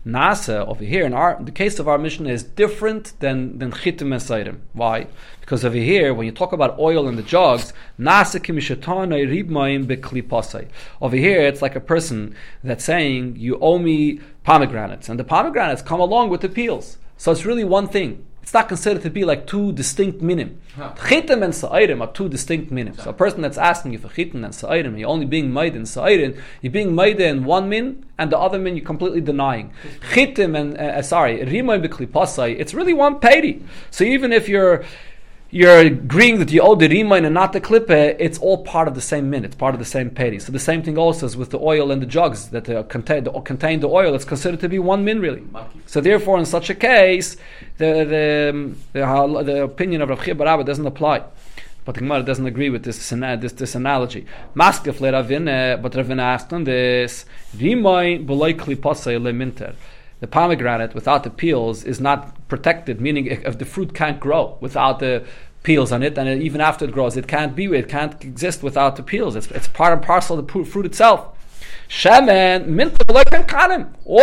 Nasa 0.05 0.65
over 0.67 0.83
here 0.83 1.05
in 1.05 1.13
our 1.13 1.37
the 1.39 1.51
case 1.51 1.77
of 1.77 1.87
our 1.87 1.99
mission 1.99 2.25
is 2.25 2.41
different 2.43 3.13
than 3.19 3.59
than 3.59 3.71
chitim 3.71 4.11
and 4.11 4.13
sairim. 4.15 4.61
Why? 4.73 5.05
Because 5.41 5.63
over 5.63 5.77
here, 5.77 6.11
when 6.11 6.25
you 6.25 6.31
talk 6.31 6.53
about 6.53 6.79
oil 6.79 7.07
in 7.07 7.17
the 7.17 7.21
jugs, 7.21 7.71
nasa 7.99 8.39
kimishatana 8.39 9.29
ribmaim 9.29 9.85
beklipasai. 9.85 10.69
Over 11.01 11.15
here, 11.15 11.41
it's 11.41 11.61
like 11.61 11.75
a 11.75 11.79
person 11.79 12.33
that's 12.63 12.83
saying, 12.83 13.35
"You 13.37 13.59
owe 13.59 13.77
me 13.77 14.21
pomegranates," 14.43 15.07
and 15.07 15.19
the 15.19 15.23
pomegranates 15.23 15.83
come 15.83 15.99
along 15.99 16.29
with 16.29 16.41
the 16.41 16.49
peels. 16.49 16.97
So 17.17 17.31
it's 17.31 17.45
really 17.45 17.63
one 17.63 17.87
thing. 17.87 18.25
It's 18.51 18.53
not 18.53 18.67
considered 18.67 19.03
to 19.03 19.09
be 19.09 19.23
like 19.23 19.47
two 19.47 19.71
distinct 19.71 20.21
minim. 20.21 20.59
Chitim 20.75 21.41
and 21.41 21.53
sa'irim 21.53 22.01
are 22.01 22.11
two 22.11 22.27
distinct 22.27 22.69
minim. 22.69 22.95
So 22.95 23.11
a 23.11 23.13
person 23.13 23.41
that's 23.41 23.57
asking 23.57 23.93
you 23.93 23.97
for 23.97 24.09
chitim 24.09 24.43
and 24.43 24.53
sa'irim, 24.53 24.99
you're 24.99 25.07
only 25.07 25.25
being 25.25 25.53
made 25.53 25.73
in 25.73 25.83
sa'irim, 25.83 26.37
you're 26.61 26.73
being 26.73 26.93
made 26.93 27.21
in 27.21 27.45
one 27.45 27.69
min, 27.69 28.05
and 28.17 28.29
the 28.29 28.37
other 28.37 28.59
min 28.59 28.75
you're 28.75 28.83
completely 28.83 29.21
denying. 29.21 29.71
Chitim 30.11 30.59
and, 30.59 30.77
uh, 30.77 30.99
uh 30.99 31.01
sorry, 31.01 31.39
rimay 31.39 31.81
b'klipasai, 31.81 32.59
it's 32.59 32.73
really 32.73 32.93
one 32.93 33.21
pedi. 33.21 33.63
So 33.89 34.03
even 34.03 34.33
if 34.33 34.49
you're 34.49 34.83
you're 35.51 35.79
agreeing 35.79 36.39
that 36.39 36.49
you 36.49 36.61
owe 36.61 36.75
the 36.75 36.87
rimain 36.87 37.25
and 37.25 37.33
not 37.33 37.51
the 37.51 37.59
klippe, 37.59 38.15
it's 38.17 38.39
all 38.39 38.63
part 38.63 38.87
of 38.87 38.95
the 38.95 39.01
same 39.01 39.29
min, 39.29 39.43
it's 39.43 39.55
part 39.55 39.75
of 39.75 39.79
the 39.79 39.85
same 39.85 40.09
pedi. 40.09 40.41
So 40.41 40.53
the 40.53 40.59
same 40.59 40.81
thing 40.81 40.97
also 40.97 41.25
is 41.25 41.35
with 41.35 41.49
the 41.49 41.59
oil 41.59 41.91
and 41.91 42.01
the 42.01 42.05
jugs 42.05 42.49
that 42.49 42.69
uh, 42.69 42.83
contain, 42.83 43.25
the, 43.25 43.31
contain 43.41 43.81
the 43.81 43.89
oil, 43.89 44.15
it's 44.15 44.23
considered 44.23 44.61
to 44.61 44.69
be 44.69 44.79
one 44.79 45.03
min 45.03 45.19
really. 45.19 45.43
So 45.87 45.99
therefore, 45.99 46.39
in 46.39 46.45
such 46.45 46.69
a 46.69 46.75
case, 46.75 47.35
the, 47.77 48.05
the, 48.05 48.75
the, 48.93 49.43
the 49.43 49.63
opinion 49.63 50.01
of 50.01 50.09
Rav 50.09 50.23
Chia 50.23 50.35
Barabba 50.35 50.65
doesn't 50.65 50.87
apply. 50.87 51.23
But 51.83 51.95
the 51.95 52.01
Gemara 52.01 52.23
doesn't 52.23 52.45
agree 52.45 52.69
with 52.69 52.83
this 52.83 53.09
this, 53.09 53.51
this 53.53 53.75
analogy. 53.75 54.27
Maskef 54.55 54.99
Ravina, 54.99 55.81
but 55.81 55.93
Ravina 55.93 56.21
asked 56.21 56.53
on 56.53 56.63
this, 56.63 57.25
Rimain 57.57 58.25
b'loy 58.25 58.53
klipasei 58.55 59.21
le 59.21 59.33
minter 59.33 59.75
the 60.21 60.27
pomegranate 60.27 60.93
without 60.93 61.23
the 61.23 61.31
peels 61.31 61.83
is 61.83 61.99
not 61.99 62.40
protected, 62.51 62.99
meaning 62.99 63.25
if 63.27 63.57
the 63.57 63.65
fruit 63.73 63.95
can't 64.01 64.19
grow 64.19 64.57
without 64.59 64.99
the 64.99 65.13
peels 65.63 65.91
on 65.95 66.03
it, 66.03 66.17
and 66.17 66.27
even 66.43 66.59
after 66.59 66.83
it 66.85 66.91
grows, 66.91 67.15
it 67.15 67.27
can't 67.35 67.55
be, 67.55 67.65
it 67.81 67.87
can't 67.87 68.13
exist 68.31 68.61
without 68.61 68.97
the 68.97 69.03
peels. 69.11 69.37
It's, 69.37 69.49
it's 69.57 69.69
part 69.69 69.93
and 69.93 70.01
parcel 70.01 70.37
of 70.37 70.45
the 70.45 70.65
fruit 70.65 70.85
itself. 70.85 71.19
Shemen, 71.87 72.67
mint. 72.67 72.93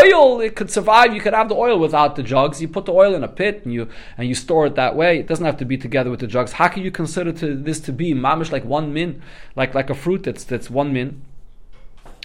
Oil, 0.00 0.40
it 0.40 0.56
could 0.56 0.70
survive. 0.70 1.14
You 1.14 1.20
could 1.20 1.34
have 1.34 1.48
the 1.48 1.54
oil 1.54 1.78
without 1.78 2.16
the 2.16 2.22
jugs. 2.22 2.60
You 2.62 2.68
put 2.68 2.84
the 2.86 2.92
oil 2.92 3.14
in 3.14 3.22
a 3.24 3.28
pit 3.28 3.62
and 3.64 3.72
you 3.72 3.88
and 4.16 4.26
you 4.28 4.34
store 4.34 4.64
it 4.66 4.74
that 4.74 4.96
way. 4.96 5.18
It 5.18 5.26
doesn't 5.26 5.44
have 5.44 5.58
to 5.58 5.66
be 5.66 5.76
together 5.76 6.10
with 6.10 6.20
the 6.20 6.26
jugs. 6.26 6.52
How 6.52 6.68
can 6.68 6.82
you 6.82 6.90
consider 6.90 7.32
to, 7.40 7.54
this 7.54 7.78
to 7.80 7.92
be 7.92 8.14
mamish 8.14 8.50
like 8.50 8.64
one 8.64 8.94
min, 8.94 9.22
like 9.54 9.74
like 9.74 9.90
a 9.90 9.94
fruit 9.94 10.22
that's 10.22 10.44
that's 10.44 10.70
one 10.70 10.92
min? 10.94 11.08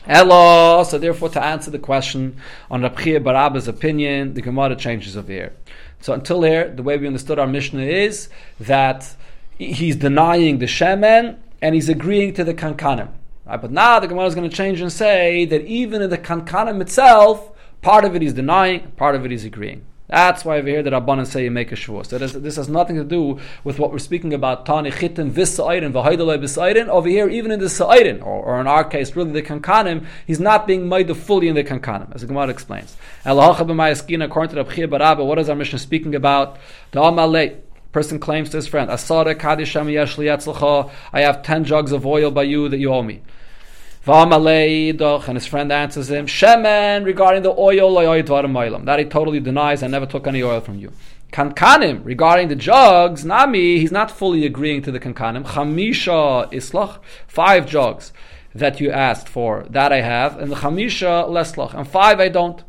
Elo, 0.06 0.84
so 0.84 0.98
therefore 0.98 1.30
to 1.30 1.42
answer 1.42 1.72
the 1.72 1.80
question 1.80 2.36
on 2.70 2.82
Rav 2.82 2.96
Chiya 2.96 3.24
bar 3.24 3.36
Abba's 3.36 3.70
opinion, 3.70 4.34
the 4.34 4.42
Gemara 4.42 4.76
changes 4.76 5.16
over 5.16 5.32
here. 5.32 5.54
So 6.04 6.12
until 6.12 6.42
here, 6.42 6.68
the 6.68 6.84
way 6.84 6.98
we 6.98 7.08
understood 7.08 7.40
our 7.40 7.48
Mishnah 7.48 7.84
is 7.84 8.28
that 8.60 9.16
he's 9.58 9.96
denying 9.96 10.58
the 10.58 10.66
Shemen 10.66 11.38
and 11.62 11.74
he's 11.74 11.88
agreeing 11.88 12.34
to 12.34 12.44
the 12.44 12.54
Kankanim. 12.54 13.08
Right? 13.46 13.62
But 13.62 13.72
now 13.72 14.02
the 14.02 14.08
Gemara 14.10 14.26
is 14.26 14.36
going 14.36 14.50
to 14.50 14.54
change 14.54 14.82
and 14.82 14.92
say 14.92 15.46
that 15.46 15.62
even 15.62 16.02
in 16.02 16.10
the 16.10 16.18
Kankanim 16.18 16.82
itself, 16.82 17.54
part 17.82 18.04
of 18.04 18.18
it 18.18 18.22
he's 18.22 18.34
denying, 18.34 18.92
part 18.98 19.16
of 19.16 19.24
it 19.24 19.32
he's 19.32 19.46
agreeing. 19.46 19.86
That's 20.08 20.44
why 20.44 20.58
over 20.58 20.68
here 20.68 20.84
the 20.84 20.90
Rabbanan 20.92 21.26
say 21.26 21.46
you 21.46 21.52
make 21.52 21.72
a 21.72 21.76
shvur. 21.76 22.06
So 22.06 22.18
this 22.18 22.58
has 22.58 22.68
nothing 22.68 22.98
to 22.98 23.06
do 23.06 23.40
with 23.64 23.80
what 23.80 23.92
we're 23.92 24.00
speaking 24.00 24.34
about. 24.34 24.66
Tani 24.66 24.92
chitin 24.92 25.32
v'sa'idin 25.32 25.94
v'haydalei 25.94 26.38
b'sa'idin. 26.40 26.88
Over 26.88 27.08
here, 27.08 27.30
even 27.30 27.52
in 27.52 27.60
the 27.60 27.70
sa'idin, 27.70 28.22
or, 28.22 28.44
or 28.44 28.60
in 28.60 28.68
our 28.68 28.84
case, 28.84 29.16
really 29.16 29.32
the 29.32 29.42
kankanim, 29.42 30.06
he's 30.28 30.42
not 30.42 30.68
being 30.68 30.90
made 30.90 31.16
fully 31.16 31.48
in 31.48 31.56
the 31.56 31.64
kankanim, 31.64 32.14
as 32.14 32.22
the 32.22 32.28
Gemara 32.28 32.50
explains. 32.50 32.96
According 33.26 33.68
to 33.68 33.76
Rav 33.76 33.98
Chiya 34.70 34.90
bar 34.90 35.02
Abba, 35.02 35.24
what 35.24 35.40
is 35.40 35.48
our 35.50 35.56
mission 35.56 35.80
speaking 35.80 36.16
about? 36.16 36.58
The 36.92 37.00
Amalei 37.00 37.62
person 37.94 38.20
claims 38.20 38.50
to 38.50 38.58
his 38.58 38.68
friend, 38.68 38.92
I 38.92 38.98
have 41.22 41.44
ten 41.44 41.64
jugs 41.64 41.92
of 41.92 42.06
oil 42.06 42.32
by 42.32 42.44
you 42.44 42.68
that 42.68 42.78
you 42.78 42.94
owe 42.94 43.04
me. 43.04 43.22
And 44.06 45.38
his 45.38 45.46
friend 45.46 45.72
answers 45.72 46.10
him, 46.12 46.28
Shemen, 46.28 47.06
regarding 47.06 47.44
the 47.44 47.56
oil, 47.58 47.96
that 47.96 49.00
he 49.00 49.06
totally 49.06 49.40
denies, 49.40 49.82
I 49.82 49.88
never 49.88 50.06
took 50.06 50.28
any 50.28 50.44
oil 50.44 50.60
from 50.60 50.78
you. 50.78 50.92
Kankanim, 51.32 52.04
regarding 52.04 52.50
the 52.50 52.56
jugs, 52.56 53.24
Nami, 53.26 53.80
he's 53.80 53.92
not 53.92 54.12
fully 54.12 54.46
agreeing 54.46 54.82
to 54.84 54.92
the 54.92 55.00
kankanim. 55.00 55.46
Chamisha 55.46 56.52
islach, 56.52 57.00
five 57.28 57.66
jugs 57.66 58.14
that 58.54 58.80
you 58.80 58.92
asked 58.92 59.28
for, 59.28 59.66
that 59.70 59.92
I 59.92 60.02
have, 60.02 60.38
and 60.38 60.52
the 60.52 60.58
chamisha 60.58 61.28
leslach, 61.28 61.74
and 61.74 61.88
five 61.88 62.20
I 62.20 62.30
don't. 62.30 62.64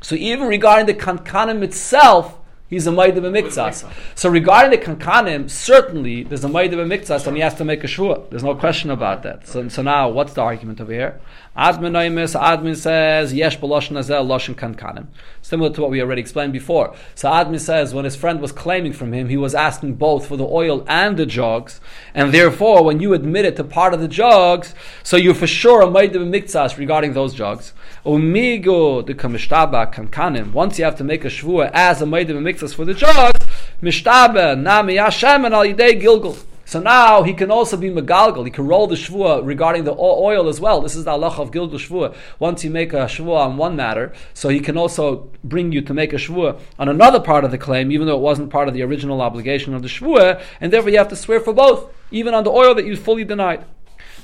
So 0.00 0.14
even 0.14 0.46
regarding 0.46 0.86
the 0.86 0.94
kankanim 0.94 1.62
itself, 1.62 2.38
he's 2.72 2.86
a 2.86 2.90
Maidim 2.90 3.24
Mikzas. 3.38 3.88
So 4.14 4.30
regarding 4.30 4.70
the 4.70 4.84
Kankanim, 4.84 5.50
certainly 5.50 6.24
there's 6.24 6.44
a 6.44 6.48
Maidim 6.48 6.80
Mikzas 6.88 7.26
and 7.26 7.36
he 7.36 7.42
has 7.42 7.54
to 7.56 7.64
make 7.64 7.84
a 7.84 7.86
Shua. 7.86 8.22
There's 8.30 8.42
no 8.42 8.54
question 8.54 8.90
about 8.90 9.22
that. 9.24 9.46
So, 9.46 9.68
so 9.68 9.82
now, 9.82 10.08
what's 10.08 10.32
the 10.32 10.40
argument 10.40 10.80
over 10.80 10.92
here? 10.92 11.20
Admon 11.56 11.92
Noimis, 11.92 12.38
Admon 12.40 12.74
says, 12.74 13.34
Yesh 13.34 13.58
B'Loshen 13.58 13.98
Azel 13.98 14.24
Loshen 14.24 14.54
Kankanim. 14.54 15.08
Similar 15.42 15.70
to 15.74 15.82
what 15.82 15.90
we 15.90 16.00
already 16.00 16.22
explained 16.22 16.54
before. 16.54 16.94
So 17.14 17.28
Admon 17.30 17.60
says, 17.60 17.92
when 17.92 18.06
his 18.06 18.16
friend 18.16 18.40
was 18.40 18.52
claiming 18.52 18.94
from 18.94 19.12
him, 19.12 19.28
he 19.28 19.36
was 19.36 19.54
asking 19.54 19.96
both 19.96 20.26
for 20.26 20.38
the 20.38 20.46
oil 20.46 20.82
and 20.88 21.18
the 21.18 21.26
jugs, 21.26 21.78
and 22.14 22.32
therefore, 22.32 22.82
when 22.82 23.00
you 23.00 23.12
admit 23.12 23.44
it 23.44 23.56
to 23.56 23.64
part 23.64 23.92
of 23.92 24.00
the 24.00 24.08
jugs, 24.08 24.74
so 25.02 25.18
you're 25.18 25.34
for 25.34 25.46
sure 25.46 25.82
a 25.82 25.86
Maidim 25.86 26.30
Mikzas 26.34 26.78
regarding 26.78 27.12
those 27.12 27.34
jugs. 27.34 27.74
Umigo 28.06 29.04
the 29.04 29.14
Kamishtaba 29.14 29.92
Kankanim. 29.92 30.52
Once 30.52 30.78
you 30.78 30.86
have 30.86 30.96
to 30.96 31.04
make 31.04 31.22
a 31.22 31.28
Shvua 31.28 31.70
as 31.74 32.00
a 32.00 32.06
Maidim 32.06 32.40
Mikzas 32.40 32.74
for 32.74 32.86
the 32.86 32.94
jugs, 32.94 33.46
Mishtaba 33.82 34.58
Nami 34.58 34.96
Hashem 34.96 35.44
and 35.44 35.54
Al 35.54 35.64
Yidei 35.64 36.00
Gilgul. 36.00 36.42
So 36.64 36.80
now 36.80 37.22
he 37.22 37.34
can 37.34 37.50
also 37.50 37.76
be 37.76 37.90
megalgal. 37.90 38.44
He 38.44 38.50
can 38.50 38.66
roll 38.66 38.86
the 38.86 38.94
shvua 38.94 39.44
regarding 39.44 39.84
the 39.84 39.94
oil 39.98 40.48
as 40.48 40.60
well. 40.60 40.80
This 40.80 40.94
is 40.94 41.04
the 41.04 41.10
halach 41.10 41.38
of 41.38 41.50
gilgul 41.50 41.74
shvua. 41.74 42.14
Once 42.38 42.64
you 42.64 42.70
make 42.70 42.92
a 42.92 43.06
shvua 43.06 43.46
on 43.46 43.56
one 43.56 43.76
matter, 43.76 44.12
so 44.32 44.48
he 44.48 44.60
can 44.60 44.76
also 44.76 45.30
bring 45.44 45.72
you 45.72 45.82
to 45.82 45.92
make 45.92 46.12
a 46.12 46.16
shvua 46.16 46.58
on 46.78 46.88
another 46.88 47.20
part 47.20 47.44
of 47.44 47.50
the 47.50 47.58
claim, 47.58 47.90
even 47.90 48.06
though 48.06 48.16
it 48.16 48.22
wasn't 48.22 48.50
part 48.50 48.68
of 48.68 48.74
the 48.74 48.82
original 48.82 49.20
obligation 49.20 49.74
of 49.74 49.82
the 49.82 49.88
shvua, 49.88 50.40
and 50.60 50.72
therefore 50.72 50.90
you 50.90 50.98
have 50.98 51.08
to 51.08 51.16
swear 51.16 51.40
for 51.40 51.52
both, 51.52 51.90
even 52.10 52.32
on 52.34 52.44
the 52.44 52.50
oil 52.50 52.74
that 52.74 52.86
you 52.86 52.96
fully 52.96 53.24
denied. 53.24 53.64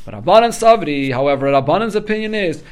But 0.05 0.25
Rabbanan 0.25 0.53
Savri, 0.55 1.13
however, 1.13 1.49
Rabbanan's 1.49 1.95
opinion 1.95 2.35
is. 2.35 2.63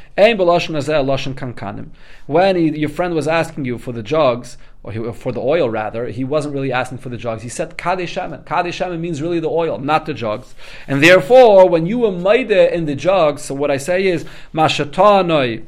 When 2.26 2.56
he, 2.56 2.78
your 2.78 2.88
friend 2.88 3.14
was 3.14 3.28
asking 3.28 3.64
you 3.66 3.76
for 3.76 3.92
the 3.92 4.02
jugs, 4.02 4.56
or 4.86 4.92
he, 4.92 5.12
for 5.12 5.32
the 5.32 5.40
oil 5.40 5.68
rather, 5.68 6.06
he 6.06 6.22
wasn't 6.22 6.54
really 6.54 6.72
asking 6.72 6.98
for 6.98 7.08
the 7.08 7.16
jugs. 7.16 7.42
He 7.42 7.48
said 7.48 7.76
Kadesh 7.76 8.12
Shaman. 8.12 8.44
Kadesh 8.44 8.76
Shaman 8.76 9.00
means 9.00 9.20
really 9.20 9.40
the 9.40 9.50
oil, 9.50 9.78
not 9.78 10.06
the 10.06 10.14
jugs. 10.14 10.54
And 10.86 11.02
therefore, 11.02 11.68
when 11.68 11.86
you 11.86 11.98
were 11.98 12.12
maida 12.12 12.72
in 12.72 12.86
the 12.86 12.94
jugs, 12.94 13.42
so 13.42 13.54
what 13.54 13.68
I 13.68 13.78
say 13.78 14.06
is, 14.06 14.24
Mashatanoi, 14.54 15.64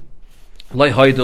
even 0.70 1.16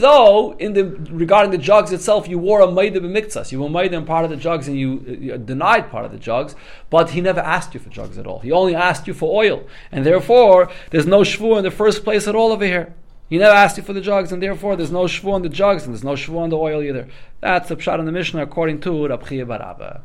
though 0.00 0.56
in 0.58 0.72
the 0.74 0.84
regarding 1.10 1.50
the 1.50 1.58
jugs 1.58 1.90
itself 1.90 2.28
you 2.28 2.38
wore 2.38 2.60
a 2.60 2.70
maida 2.70 3.00
b'miktsas, 3.00 3.50
you 3.50 3.62
were 3.62 3.68
maida 3.70 3.96
in 3.96 4.04
part 4.04 4.24
of 4.26 4.30
the 4.30 4.36
jugs 4.36 4.68
and 4.68 4.78
you, 4.78 5.00
you, 5.18 5.38
denied 5.38 5.90
part 5.90 6.04
of 6.04 6.12
the 6.12 6.18
jugs, 6.18 6.54
but 6.90 7.10
he 7.10 7.22
never 7.22 7.40
asked 7.40 7.72
you 7.72 7.80
for 7.80 7.88
jugs 7.88 8.18
at 8.18 8.26
all. 8.26 8.40
He 8.40 8.52
only 8.52 8.74
asked 8.74 9.06
you 9.06 9.14
for 9.14 9.42
oil, 9.42 9.66
and 9.90 10.04
therefore 10.04 10.70
there's 10.90 11.06
no 11.06 11.22
shvu 11.22 11.56
in 11.56 11.64
the 11.64 11.70
first 11.70 12.04
place 12.04 12.28
at 12.28 12.36
all 12.36 12.52
over 12.52 12.66
here. 12.66 12.92
He 13.28 13.36
never 13.36 13.54
asked 13.54 13.76
you 13.76 13.82
for 13.82 13.92
the 13.92 14.00
jugs, 14.00 14.32
and 14.32 14.42
therefore 14.42 14.76
there's 14.76 14.90
no 14.90 15.04
shvu 15.04 15.32
on 15.32 15.42
the 15.42 15.48
jugs 15.48 15.84
and 15.84 15.92
there's 15.92 16.04
no 16.04 16.12
shvu 16.12 16.38
on 16.38 16.50
the 16.50 16.56
oil 16.56 16.82
either. 16.82 17.08
That's 17.40 17.68
the 17.68 17.76
pshat 17.76 17.98
in 17.98 18.06
the 18.06 18.12
Mishnah 18.12 18.42
according 18.42 18.80
to 18.80 19.06
Rav 19.06 19.22
Chiya 19.24 19.46
bar 19.46 19.62
Abba. 19.62 20.02